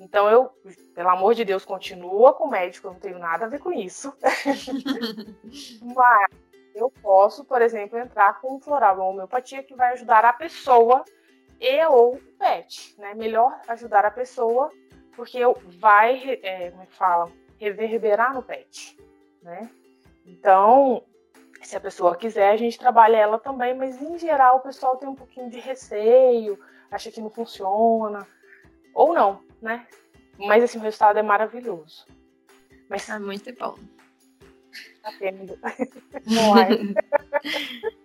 então 0.00 0.30
eu, 0.30 0.50
pelo 0.94 1.10
amor 1.10 1.34
de 1.34 1.44
Deus, 1.44 1.62
continua 1.62 2.32
com 2.32 2.44
o 2.44 2.50
médico, 2.50 2.86
eu 2.86 2.92
não 2.94 2.98
tenho 2.98 3.18
nada 3.18 3.44
a 3.44 3.48
ver 3.48 3.60
com 3.60 3.70
isso. 3.70 4.16
Mas 5.94 6.30
eu 6.74 6.90
posso, 7.02 7.44
por 7.44 7.60
exemplo, 7.60 7.98
entrar 7.98 8.40
com 8.40 8.56
um 8.56 8.60
floral, 8.60 8.96
uma 8.96 9.04
homeopatia 9.04 9.62
que 9.62 9.74
vai 9.74 9.92
ajudar 9.92 10.24
a 10.24 10.32
pessoa 10.32 11.04
e 11.60 11.84
ou 11.84 12.14
o 12.14 12.20
pet, 12.38 12.98
né? 12.98 13.12
Melhor 13.12 13.60
ajudar 13.68 14.06
a 14.06 14.10
pessoa, 14.10 14.70
porque 15.14 15.40
vai, 15.78 16.40
é, 16.42 16.70
como 16.70 16.82
é 16.82 16.86
que 16.86 16.94
fala, 16.94 17.30
reverberar 17.58 18.32
no 18.32 18.42
pet, 18.42 18.98
né? 19.42 19.70
Então, 20.24 21.04
se 21.60 21.76
a 21.76 21.80
pessoa 21.80 22.16
quiser, 22.16 22.50
a 22.50 22.56
gente 22.56 22.78
trabalha 22.78 23.18
ela 23.18 23.38
também, 23.38 23.74
mas 23.74 24.00
em 24.00 24.18
geral 24.18 24.56
o 24.56 24.60
pessoal 24.60 24.96
tem 24.96 25.06
um 25.06 25.14
pouquinho 25.14 25.50
de 25.50 25.60
receio, 25.60 26.58
acha 26.90 27.10
que 27.10 27.20
não 27.20 27.28
funciona, 27.28 28.26
ou 28.94 29.12
não, 29.12 29.42
né? 29.60 29.86
Mas 30.38 30.64
assim, 30.64 30.78
o 30.78 30.82
resultado 30.82 31.18
é 31.18 31.22
maravilhoso. 31.22 32.06
Mas... 32.88 33.08
É 33.08 33.18
muito 33.18 33.52
bom. 33.54 33.78
Tá 35.02 35.12
tendo. 35.18 35.58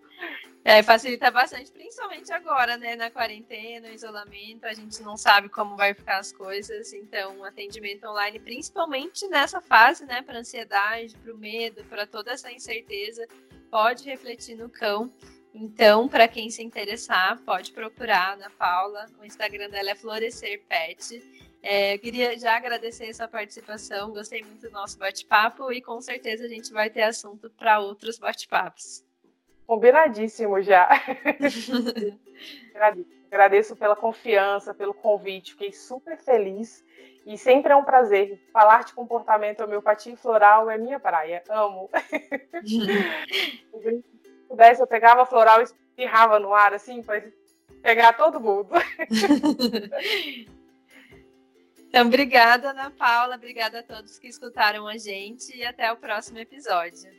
É, 0.68 0.82
facilita 0.82 1.30
bastante, 1.30 1.72
principalmente 1.72 2.34
agora, 2.34 2.76
né? 2.76 2.96
Na 2.96 3.12
quarentena, 3.12 3.88
no 3.88 3.94
isolamento, 3.94 4.66
a 4.66 4.74
gente 4.74 5.00
não 5.04 5.16
sabe 5.16 5.48
como 5.48 5.78
vai 5.78 5.94
ficar 5.94 6.18
as 6.18 6.32
coisas. 6.32 6.92
Então, 6.92 7.44
atendimento 7.44 8.08
online, 8.08 8.40
principalmente 8.40 9.28
nessa 9.28 9.62
fase, 9.62 10.08
né? 10.08 10.24
Para 10.24 10.40
ansiedade, 10.40 11.16
para 11.18 11.32
o 11.32 11.38
medo, 11.38 11.84
para 11.84 12.08
toda 12.08 12.32
essa 12.32 12.52
incerteza, 12.52 13.28
pode 13.70 14.06
refletir 14.06 14.56
no 14.56 14.68
cão. 14.68 15.14
Então, 15.58 16.10
para 16.10 16.28
quem 16.28 16.50
se 16.50 16.62
interessar, 16.62 17.40
pode 17.46 17.72
procurar 17.72 18.32
a 18.32 18.34
Ana 18.34 18.52
Paula. 18.60 19.06
O 19.18 19.24
Instagram 19.24 19.70
dela 19.70 19.92
é 19.92 19.96
Florescer 19.96 20.62
Pet. 20.68 21.24
É, 21.64 21.98
queria 21.98 22.38
já 22.38 22.58
agradecer 22.58 23.06
essa 23.06 23.26
participação, 23.26 24.12
gostei 24.12 24.44
muito 24.44 24.68
do 24.68 24.72
nosso 24.72 25.00
bate-papo 25.00 25.72
e 25.72 25.82
com 25.82 26.02
certeza 26.02 26.44
a 26.44 26.50
gente 26.50 26.74
vai 26.74 26.90
ter 26.90 27.04
assunto 27.04 27.50
para 27.50 27.80
outros 27.80 28.20
bate-papos. 28.20 29.06
Combinadíssimo 29.66 30.62
já. 30.62 30.90
Agradeço 33.32 33.78
pela 33.78 33.96
confiança, 33.96 34.74
pelo 34.74 34.94
convite, 34.94 35.54
fiquei 35.54 35.72
super 35.72 36.18
feliz 36.18 36.84
e 37.26 37.38
sempre 37.38 37.72
é 37.72 37.78
um 37.78 37.86
prazer. 37.86 38.46
Falar 38.52 38.84
de 38.84 38.94
comportamento 38.94 39.62
homeopatia 39.62 40.18
floral 40.18 40.70
é 40.70 40.78
minha 40.78 41.00
praia, 41.00 41.42
amo. 41.50 41.90
pudesse, 44.48 44.82
eu 44.82 44.88
pegava 44.88 45.24
a 45.24 45.26
floral 45.26 45.62
e 45.62 45.64
espirrava 45.64 46.40
no 46.40 46.54
ar, 46.54 46.74
assim, 46.74 47.02
para 47.02 47.24
pegar 47.82 48.14
todo 48.14 48.40
mundo. 48.40 48.70
então, 51.88 52.08
obrigada, 52.08 52.72
Ana 52.72 52.90
Paula. 52.92 53.36
Obrigada 53.36 53.80
a 53.80 53.84
todos 53.84 54.18
que 54.20 54.28
escutaram 54.28 54.88
a 54.88 54.98
gente 54.98 55.56
e 55.56 55.66
até 55.66 55.92
o 55.92 55.98
próximo 55.98 56.40
episódio. 56.40 57.10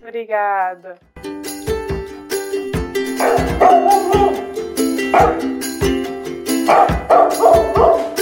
Obrigada. 0.00 0.98
Oh, 7.16 7.28
oh, 7.40 7.80
oh. 7.80 8.13